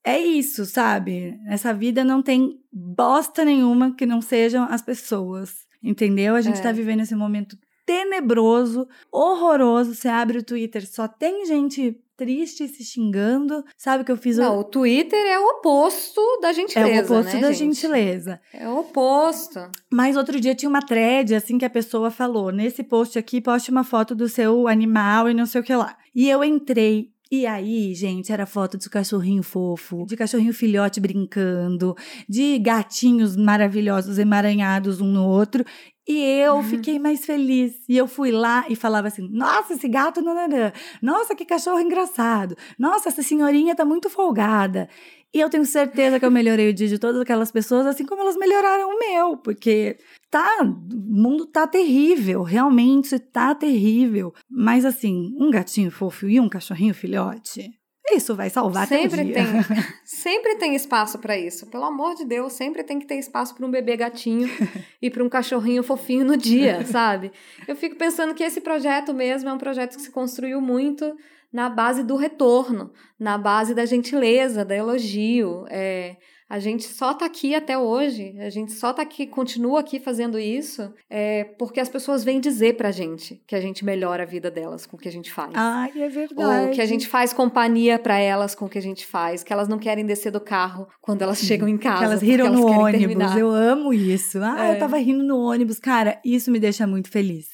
é 0.02 0.18
isso, 0.18 0.64
sabe? 0.64 1.38
Essa 1.48 1.74
vida 1.74 2.02
não 2.02 2.22
tem 2.22 2.58
bosta 2.72 3.44
nenhuma 3.44 3.94
que 3.94 4.06
não 4.06 4.20
sejam 4.22 4.64
as 4.64 4.80
pessoas. 4.80 5.66
Entendeu? 5.82 6.34
A 6.34 6.40
gente 6.40 6.60
É. 6.60 6.62
tá 6.62 6.72
vivendo 6.72 7.00
esse 7.00 7.14
momento 7.14 7.58
tenebroso, 7.84 8.88
horroroso. 9.12 9.94
Você 9.94 10.08
abre 10.08 10.38
o 10.38 10.42
Twitter, 10.42 10.86
só 10.86 11.06
tem 11.06 11.44
gente 11.44 11.94
triste 12.16 12.68
se 12.68 12.84
xingando. 12.84 13.64
Sabe 13.76 14.02
o 14.02 14.06
que 14.06 14.12
eu 14.12 14.16
fiz? 14.16 14.36
Não, 14.36 14.58
o 14.58 14.64
Twitter 14.64 15.26
é 15.26 15.38
o 15.38 15.58
oposto 15.58 16.20
da 16.40 16.50
é 16.50 16.54
gentileza, 16.54 17.12
o 17.12 17.18
oposto 17.18 17.34
né, 17.34 17.40
da 17.40 17.52
gente? 17.52 17.76
gentileza. 17.76 18.40
É 18.52 18.68
o 18.68 18.78
oposto. 18.78 19.60
Mas 19.90 20.16
outro 20.16 20.40
dia 20.40 20.54
tinha 20.54 20.68
uma 20.68 20.82
thread, 20.82 21.34
assim, 21.34 21.58
que 21.58 21.64
a 21.64 21.70
pessoa 21.70 22.10
falou: 22.10 22.50
nesse 22.50 22.82
post 22.82 23.18
aqui, 23.18 23.40
poste 23.40 23.70
uma 23.70 23.84
foto 23.84 24.14
do 24.14 24.28
seu 24.28 24.68
animal 24.68 25.28
e 25.28 25.34
não 25.34 25.46
sei 25.46 25.60
o 25.60 25.64
que 25.64 25.74
lá. 25.74 25.96
E 26.14 26.28
eu 26.28 26.42
entrei. 26.44 27.14
E 27.30 27.46
aí, 27.46 27.94
gente, 27.94 28.30
era 28.30 28.46
foto 28.46 28.78
de 28.78 28.88
cachorrinho 28.88 29.42
fofo, 29.42 30.06
de 30.06 30.16
cachorrinho 30.16 30.52
filhote 30.54 31.00
brincando, 31.00 31.96
de 32.28 32.58
gatinhos 32.60 33.34
maravilhosos 33.34 34.18
emaranhados 34.18 35.00
um 35.00 35.06
no 35.06 35.26
outro. 35.26 35.64
E 36.06 36.22
eu 36.22 36.62
fiquei 36.62 36.98
mais 36.98 37.24
feliz. 37.24 37.82
E 37.88 37.96
eu 37.96 38.06
fui 38.06 38.30
lá 38.30 38.66
e 38.68 38.76
falava 38.76 39.08
assim: 39.08 39.26
nossa, 39.30 39.72
esse 39.72 39.88
gato 39.88 40.20
nananã. 40.20 40.72
Nossa, 41.00 41.34
que 41.34 41.44
cachorro 41.44 41.80
engraçado. 41.80 42.56
Nossa, 42.78 43.08
essa 43.08 43.22
senhorinha 43.22 43.74
tá 43.74 43.84
muito 43.84 44.10
folgada. 44.10 44.88
E 45.34 45.40
eu 45.40 45.50
tenho 45.50 45.64
certeza 45.64 46.20
que 46.20 46.24
eu 46.24 46.30
melhorei 46.30 46.70
o 46.70 46.74
dia 46.74 46.86
de 46.86 46.96
todas 46.96 47.20
aquelas 47.20 47.50
pessoas, 47.50 47.86
assim 47.86 48.06
como 48.06 48.22
elas 48.22 48.36
melhoraram 48.36 48.88
o 48.88 48.98
meu, 49.00 49.36
porque 49.36 49.98
tá, 50.30 50.62
o 50.62 50.96
mundo 50.96 51.44
tá 51.44 51.66
terrível, 51.66 52.44
realmente 52.44 53.18
tá 53.18 53.52
terrível. 53.52 54.32
Mas 54.48 54.84
assim, 54.84 55.34
um 55.36 55.50
gatinho 55.50 55.90
fofo 55.90 56.28
e 56.28 56.38
um 56.38 56.48
cachorrinho 56.48 56.94
filhote, 56.94 57.68
isso 58.12 58.34
vai 58.34 58.50
salvar 58.50 58.86
sempre 58.86 59.24
teu 59.24 59.24
dia. 59.24 59.34
tem, 59.34 59.84
sempre 60.04 60.56
tem 60.56 60.74
espaço 60.74 61.18
pra 61.18 61.38
isso. 61.38 61.66
Pelo 61.66 61.84
amor 61.84 62.14
de 62.14 62.24
Deus, 62.24 62.52
sempre 62.52 62.82
tem 62.82 62.98
que 62.98 63.06
ter 63.06 63.16
espaço 63.16 63.54
para 63.54 63.64
um 63.66 63.70
bebê 63.70 63.96
gatinho 63.96 64.48
e 65.00 65.10
para 65.10 65.24
um 65.24 65.28
cachorrinho 65.28 65.82
fofinho 65.82 66.24
no 66.24 66.36
dia, 66.36 66.84
sabe? 66.84 67.32
Eu 67.66 67.74
fico 67.74 67.96
pensando 67.96 68.34
que 68.34 68.42
esse 68.42 68.60
projeto 68.60 69.14
mesmo 69.14 69.48
é 69.48 69.52
um 69.52 69.58
projeto 69.58 69.96
que 69.96 70.02
se 70.02 70.10
construiu 70.10 70.60
muito 70.60 71.16
na 71.52 71.70
base 71.70 72.02
do 72.02 72.16
retorno, 72.16 72.92
na 73.18 73.38
base 73.38 73.74
da 73.74 73.86
gentileza, 73.86 74.64
da 74.64 74.74
elogio. 74.74 75.64
É, 75.70 76.16
a 76.48 76.58
gente 76.58 76.84
só 76.84 77.14
tá 77.14 77.24
aqui 77.26 77.54
até 77.54 77.76
hoje, 77.78 78.34
a 78.38 78.50
gente 78.50 78.72
só 78.72 78.92
tá 78.92 79.02
aqui, 79.02 79.26
continua 79.26 79.80
aqui 79.80 79.98
fazendo 79.98 80.38
isso, 80.38 80.92
é, 81.08 81.44
porque 81.58 81.80
as 81.80 81.88
pessoas 81.88 82.22
vêm 82.22 82.40
dizer 82.40 82.76
pra 82.76 82.90
gente 82.90 83.42
que 83.46 83.54
a 83.56 83.60
gente 83.60 83.84
melhora 83.84 84.22
a 84.22 84.26
vida 84.26 84.50
delas 84.50 84.86
com 84.86 84.96
o 84.96 85.00
que 85.00 85.08
a 85.08 85.12
gente 85.12 85.32
faz. 85.32 85.52
Ai, 85.54 85.90
é 85.96 86.08
verdade. 86.08 86.66
Ou 86.66 86.70
que 86.70 86.80
a 86.80 86.86
gente 86.86 87.08
faz 87.08 87.32
companhia 87.32 87.98
pra 87.98 88.18
elas 88.18 88.54
com 88.54 88.66
o 88.66 88.68
que 88.68 88.78
a 88.78 88.82
gente 88.82 89.06
faz, 89.06 89.42
que 89.42 89.52
elas 89.52 89.68
não 89.68 89.78
querem 89.78 90.04
descer 90.04 90.30
do 90.30 90.40
carro 90.40 90.86
quando 91.00 91.22
elas 91.22 91.38
chegam 91.38 91.68
em 91.68 91.78
casa. 91.78 91.98
Que 91.98 92.04
elas 92.04 92.22
riram 92.22 92.50
no 92.50 92.66
querem 92.66 92.78
ônibus. 92.78 92.98
terminar. 93.00 93.38
Eu 93.38 93.50
amo 93.50 93.92
isso. 93.94 94.38
Ah, 94.42 94.68
É. 94.68 94.74
eu 94.74 94.78
tava 94.78 94.98
rindo 94.98 95.22
no 95.24 95.38
ônibus. 95.38 95.78
Cara, 95.78 96.20
isso 96.24 96.50
me 96.50 96.58
deixa 96.60 96.86
muito 96.86 97.08
feliz. 97.10 97.53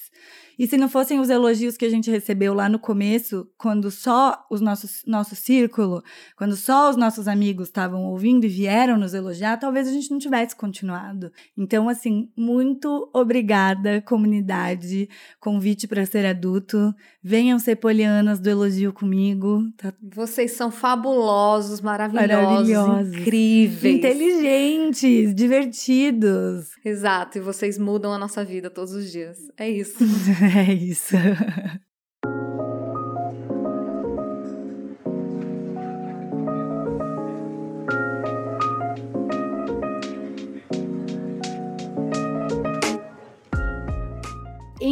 E 0.60 0.66
se 0.66 0.76
não 0.76 0.90
fossem 0.90 1.18
os 1.18 1.30
elogios 1.30 1.74
que 1.74 1.86
a 1.86 1.88
gente 1.88 2.10
recebeu 2.10 2.52
lá 2.52 2.68
no 2.68 2.78
começo, 2.78 3.48
quando 3.56 3.90
só 3.90 4.44
os 4.50 4.60
nossos 4.60 5.02
nosso 5.06 5.34
círculo, 5.34 6.02
quando 6.36 6.54
só 6.54 6.90
os 6.90 6.96
nossos 6.96 7.26
amigos 7.26 7.68
estavam 7.68 8.04
ouvindo 8.04 8.44
e 8.44 8.48
vieram 8.50 8.98
nos 8.98 9.14
elogiar, 9.14 9.56
talvez 9.56 9.88
a 9.88 9.90
gente 9.90 10.10
não 10.10 10.18
tivesse 10.18 10.54
continuado. 10.54 11.32
Então, 11.56 11.88
assim, 11.88 12.28
muito 12.36 13.08
obrigada, 13.14 14.02
comunidade. 14.02 15.08
Convite 15.40 15.88
para 15.88 16.04
ser 16.04 16.26
adulto. 16.26 16.94
Venham 17.22 17.58
ser 17.58 17.76
polianas 17.76 18.38
do 18.38 18.50
elogio 18.50 18.92
comigo. 18.92 19.62
Tá 19.78 19.94
Vocês 20.14 20.52
são 20.52 20.70
fabulosos, 20.70 21.80
maravilhosos, 21.80 22.68
Maravilhosos. 22.68 23.14
incríveis. 23.16 23.96
inteligentes, 23.96 25.34
divertidos. 25.34 26.68
Exato, 26.84 27.38
e 27.38 27.40
vocês 27.40 27.78
mudam 27.78 28.12
a 28.12 28.18
nossa 28.18 28.44
vida 28.44 28.68
todos 28.68 28.92
os 28.92 29.10
dias. 29.10 29.38
É 29.56 29.66
isso. 29.66 29.96
É 30.56 30.72
isso. 30.72 31.16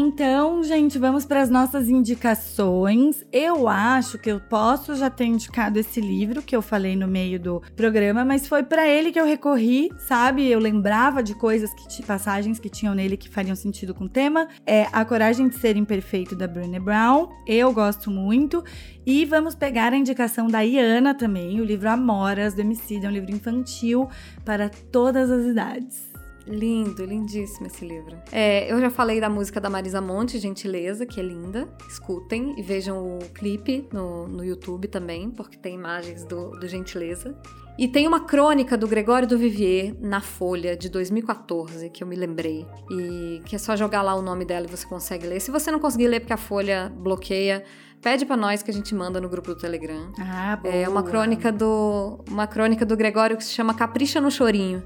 Então, 0.01 0.63
gente, 0.63 0.97
vamos 0.97 1.27
para 1.27 1.43
as 1.43 1.51
nossas 1.51 1.89
indicações. 1.89 3.27
Eu 3.33 3.67
acho 3.67 4.17
que 4.17 4.31
eu 4.31 4.39
posso 4.39 4.95
já 4.95 5.11
ter 5.11 5.25
indicado 5.25 5.77
esse 5.77 6.01
livro 6.01 6.41
que 6.41 6.55
eu 6.55 6.63
falei 6.63 6.95
no 6.95 7.09
meio 7.09 7.41
do 7.41 7.61
programa, 7.75 8.25
mas 8.25 8.47
foi 8.47 8.63
para 8.63 8.87
ele 8.87 9.11
que 9.11 9.19
eu 9.19 9.27
recorri, 9.27 9.91
sabe? 9.99 10.47
Eu 10.47 10.61
lembrava 10.61 11.21
de 11.21 11.35
coisas 11.35 11.75
que 11.75 12.01
passagens 12.05 12.61
que 12.61 12.71
tinham 12.71 12.95
nele 12.95 13.17
que 13.17 13.29
fariam 13.29 13.57
sentido 13.57 13.93
com 13.93 14.05
o 14.05 14.09
tema. 14.09 14.47
É 14.65 14.87
A 14.93 15.05
Coragem 15.05 15.49
de 15.49 15.59
Ser 15.59 15.77
Imperfeito 15.77 16.37
da 16.37 16.47
Brené 16.47 16.79
Brown. 16.79 17.31
Eu 17.45 17.73
gosto 17.73 18.09
muito. 18.09 18.63
E 19.05 19.25
vamos 19.25 19.57
pegar 19.57 19.93
a 19.93 19.97
indicação 19.97 20.47
da 20.47 20.61
Iana 20.61 21.13
também, 21.13 21.61
o 21.61 21.65
livro 21.65 21.91
Amoras 21.91 22.55
do 22.55 22.61
Emicida, 22.61 23.07
é 23.07 23.11
um 23.11 23.13
livro 23.13 23.33
infantil 23.33 24.09
para 24.45 24.69
todas 24.69 25.29
as 25.29 25.45
idades. 25.45 26.08
Lindo, 26.49 27.05
lindíssimo 27.05 27.67
esse 27.67 27.85
livro. 27.85 28.17
É, 28.33 28.73
eu 28.73 28.81
já 28.81 28.91
falei 28.91 29.21
da 29.21 29.29
música 29.29 29.61
da 29.61 29.69
Marisa 29.69 30.01
Monte, 30.01 30.39
Gentileza, 30.39 31.05
que 31.05 31.21
é 31.21 31.23
linda. 31.23 31.69
Escutem 31.89 32.55
e 32.59 32.63
vejam 32.63 33.19
o 33.19 33.19
clipe 33.35 33.87
no, 33.93 34.27
no 34.27 34.45
YouTube 34.45 34.89
também, 34.89 35.31
porque 35.31 35.59
tem 35.59 35.75
imagens 35.75 36.25
do, 36.25 36.51
do 36.53 36.67
Gentileza. 36.67 37.37
E 37.79 37.87
tem 37.87 38.09
uma 38.09 38.21
crônica 38.21 38.77
do 38.77 38.89
Gregório 38.89 39.29
do 39.29 39.39
Vivier 39.39 39.95
na 40.01 40.21
Folha 40.21 40.77
de 40.77 40.89
2014, 40.89 41.91
que 41.91 42.03
eu 42.03 42.09
me 42.09 42.17
lembrei. 42.17 42.67
E 42.91 43.41
que 43.45 43.55
é 43.55 43.59
só 43.59 43.77
jogar 43.77 44.03
lá 44.03 44.17
o 44.17 44.23
nome 44.23 44.45
dela 44.45 44.67
e 44.67 44.69
você 44.69 44.85
consegue 44.85 45.29
ler. 45.29 45.39
Se 45.39 45.53
você 45.53 45.71
não 45.71 45.79
conseguir 45.79 46.09
ler 46.09 46.19
porque 46.19 46.33
a 46.33 46.37
Folha 46.37 46.93
bloqueia, 46.93 47.63
pede 48.03 48.27
para 48.27 48.37
nós 48.37 48.65
que 48.65 48.71
a 48.73 48.75
gente 48.75 48.93
manda 48.95 49.21
no 49.21 49.29
grupo 49.29 49.55
do 49.55 49.57
Telegram. 49.57 50.13
Ah, 50.19 50.59
boa. 50.61 50.75
É 50.75 50.89
uma 50.89 51.05
crônica 51.05 51.53
do 51.53 52.19
uma 52.29 52.49
crônica 52.49 52.85
do 52.85 52.97
Gregório 52.97 53.37
que 53.37 53.45
se 53.45 53.53
chama 53.53 53.73
Capricha 53.73 54.21
no 54.21 54.31
Chorinho. 54.31 54.83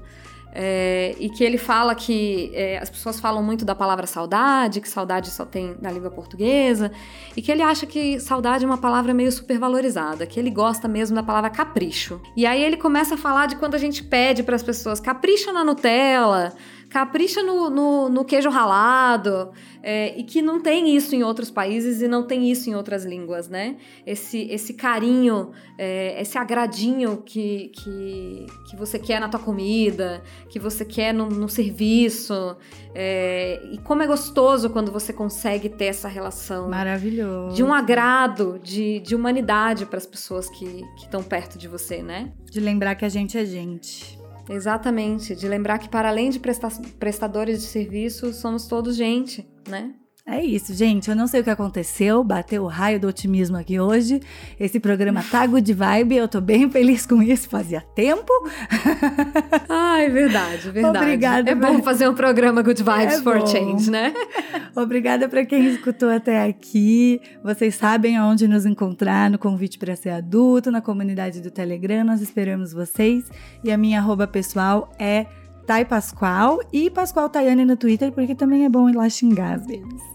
É, 0.55 1.15
e 1.19 1.29
que 1.29 1.43
ele 1.43 1.57
fala 1.57 1.95
que 1.95 2.51
é, 2.53 2.77
as 2.77 2.87
pessoas 2.87 3.19
falam 3.19 3.41
muito 3.41 3.65
da 3.65 3.73
palavra 3.73 4.05
saudade, 4.05 4.79
que 4.81 4.87
saudade 4.87 5.31
só 5.31 5.45
tem 5.45 5.75
na 5.81 5.89
língua 5.89 6.11
portuguesa, 6.11 6.91
e 7.35 7.41
que 7.41 7.51
ele 7.51 7.63
acha 7.63 7.87
que 7.87 8.19
saudade 8.19 8.63
é 8.63 8.67
uma 8.67 8.77
palavra 8.77 9.15
meio 9.15 9.31
supervalorizada, 9.31 10.27
que 10.27 10.39
ele 10.39 10.51
gosta 10.51 10.87
mesmo 10.87 11.15
da 11.15 11.23
palavra 11.23 11.49
capricho. 11.49 12.21
E 12.37 12.45
aí 12.45 12.63
ele 12.63 12.77
começa 12.77 13.15
a 13.15 13.17
falar 13.17 13.47
de 13.47 13.55
quando 13.55 13.73
a 13.73 13.79
gente 13.79 14.03
pede 14.03 14.43
para 14.43 14.55
as 14.55 14.61
pessoas 14.61 14.99
capricha 14.99 15.51
na 15.51 15.63
Nutella, 15.63 16.53
capricha 16.93 17.41
no, 17.41 17.71
no, 17.71 18.07
no 18.07 18.23
queijo 18.23 18.51
ralado, 18.51 19.51
é, 19.81 20.15
e 20.15 20.23
que 20.23 20.43
não 20.43 20.61
tem 20.61 20.95
isso 20.95 21.15
em 21.15 21.23
outros 21.23 21.49
países 21.49 22.03
e 22.03 22.07
não 22.07 22.27
tem 22.27 22.51
isso 22.51 22.69
em 22.69 22.75
outras 22.75 23.03
línguas, 23.03 23.49
né? 23.49 23.77
Esse, 24.05 24.43
esse 24.43 24.75
carinho, 24.75 25.49
é, 25.75 26.21
esse 26.21 26.37
agradinho 26.37 27.17
que, 27.25 27.71
que, 27.73 28.45
que 28.69 28.75
você 28.75 28.99
quer 28.99 29.19
na 29.19 29.27
tua 29.27 29.39
comida, 29.39 30.21
que 30.51 30.59
você 30.59 30.85
quer 30.85 31.15
no, 31.15 31.29
no 31.29 31.49
serviço, 31.49 32.55
é, 32.93 33.59
e 33.71 33.79
como 33.79 34.03
é 34.03 34.07
gostoso 34.07 34.69
quando 34.69 34.91
você 34.91 35.11
consegue 35.11 35.69
ter 35.69 35.85
essa 35.85 36.07
relação. 36.07 36.69
Maravilhoso. 36.69 37.55
De 37.55 37.63
um 37.63 37.73
agrado, 37.73 38.59
de, 38.61 38.99
de 38.99 39.15
humanidade 39.15 39.87
para 39.87 39.97
as 39.97 40.05
pessoas 40.05 40.47
que 40.47 40.83
estão 40.95 41.23
perto 41.23 41.57
de 41.57 41.67
você, 41.67 42.03
né? 42.03 42.31
De 42.51 42.59
lembrar 42.59 42.93
que 42.93 43.03
a 43.03 43.09
gente 43.09 43.35
é 43.35 43.43
gente. 43.43 44.21
Exatamente, 44.49 45.35
de 45.35 45.47
lembrar 45.47 45.79
que 45.79 45.89
para 45.89 46.09
além 46.09 46.29
de 46.29 46.39
prestadores 46.39 47.61
de 47.61 47.67
serviço, 47.67 48.33
somos 48.33 48.67
todos 48.67 48.95
gente, 48.95 49.47
né? 49.67 49.95
É 50.25 50.41
isso, 50.41 50.73
gente. 50.73 51.09
Eu 51.09 51.17
não 51.17 51.27
sei 51.27 51.41
o 51.41 51.43
que 51.43 51.49
aconteceu, 51.49 52.23
bateu 52.23 52.63
o 52.63 52.67
raio 52.67 52.97
do 52.97 53.07
otimismo 53.07 53.57
aqui 53.57 53.77
hoje. 53.77 54.21
Esse 54.57 54.79
programa 54.79 55.21
tá 55.21 55.45
good 55.45 55.73
vibe, 55.73 56.15
eu 56.15 56.29
tô 56.29 56.39
bem 56.39 56.69
feliz 56.69 57.05
com 57.05 57.21
isso, 57.21 57.49
fazia 57.49 57.81
tempo. 57.93 58.31
Ai, 59.67 60.09
verdade, 60.09 60.71
verdade. 60.71 60.97
Obrigada. 60.97 61.51
É 61.51 61.53
bom 61.55 61.83
fazer 61.83 62.07
um 62.07 62.13
programa 62.13 62.61
Good 62.61 62.81
Vibes 62.81 63.19
É 63.19 63.21
for 63.21 63.39
bom. 63.39 63.47
Change, 63.47 63.91
né? 63.91 64.13
Obrigada 64.73 65.27
para 65.27 65.45
quem 65.45 65.67
escutou 65.67 66.09
até 66.09 66.45
aqui. 66.45 67.19
Vocês 67.43 67.75
sabem 67.75 68.15
aonde 68.15 68.47
nos 68.47 68.65
encontrar 68.65 69.29
no 69.29 69.37
convite 69.37 69.77
para 69.77 69.93
ser 69.93 70.11
adulto, 70.11 70.71
na 70.71 70.79
comunidade 70.79 71.41
do 71.41 71.51
Telegram. 71.51 72.05
Nós 72.05 72.21
esperamos 72.21 72.71
vocês. 72.71 73.29
E 73.61 73.71
a 73.73 73.77
minha 73.77 73.99
arroba 73.99 74.25
pessoal 74.25 74.89
é 74.97 75.25
Thay 75.67 75.83
Pascoal 75.83 76.59
e 76.71 76.89
Pascoal 76.89 77.29
Tayane 77.29 77.65
no 77.65 77.75
Twitter, 77.75 78.11
porque 78.13 78.33
também 78.33 78.63
é 78.63 78.69
bom 78.69 78.89
ir 78.89 78.95
lá 78.95 79.09
xingar 79.09 79.55
às 79.55 79.67
vezes. 79.67 80.12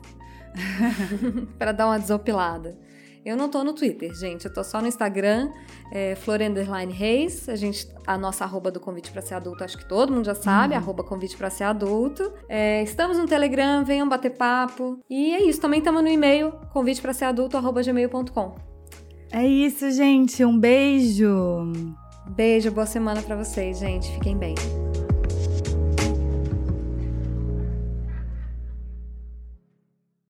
para 1.59 1.73
dar 1.73 1.87
uma 1.87 1.99
desopilada. 1.99 2.79
Eu 3.25 3.37
não 3.37 3.49
tô 3.49 3.63
no 3.63 3.75
Twitter, 3.75 4.15
gente. 4.15 4.47
Eu 4.47 4.53
tô 4.53 4.65
só 4.65 4.81
no 4.81 4.87
Instagram, 4.87 5.51
é, 5.93 6.15
Florenderline 6.15 6.93
Reis. 6.93 7.49
A, 7.49 7.57
gente, 7.57 7.87
a 8.07 8.17
nossa 8.17 8.45
arroba 8.45 8.71
do 8.71 8.81
convite 8.81 9.11
para 9.11 9.21
ser 9.21 9.35
adulto, 9.35 9.63
acho 9.63 9.77
que 9.77 9.87
todo 9.87 10.13
mundo 10.13 10.25
já 10.25 10.35
sabe, 10.35 10.75
arroba 10.75 11.05
convite 11.05 11.37
para 11.37 11.51
ser 11.51 11.65
adulto. 11.65 12.33
É, 12.49 12.83
estamos 12.83 13.19
no 13.19 13.27
Telegram, 13.27 13.85
venham 13.85 14.09
bater 14.09 14.31
papo. 14.31 14.99
E 15.11 15.35
é 15.35 15.43
isso, 15.43 15.61
também 15.61 15.81
estamos 15.81 16.03
no 16.03 16.09
e-mail, 16.09 16.53
convite 16.73 17.03
para 17.03 17.13
ser 17.13 17.27
adulto, 17.27 17.57
arroba 17.57 17.83
gmail.com. 17.83 18.57
É 19.31 19.47
isso, 19.47 19.91
gente. 19.91 20.43
Um 20.43 20.59
beijo. 20.59 21.73
Beijo, 22.31 22.71
boa 22.71 22.87
semana 22.87 23.21
para 23.21 23.37
vocês, 23.37 23.79
gente. 23.79 24.11
Fiquem 24.13 24.39
bem. 24.39 24.55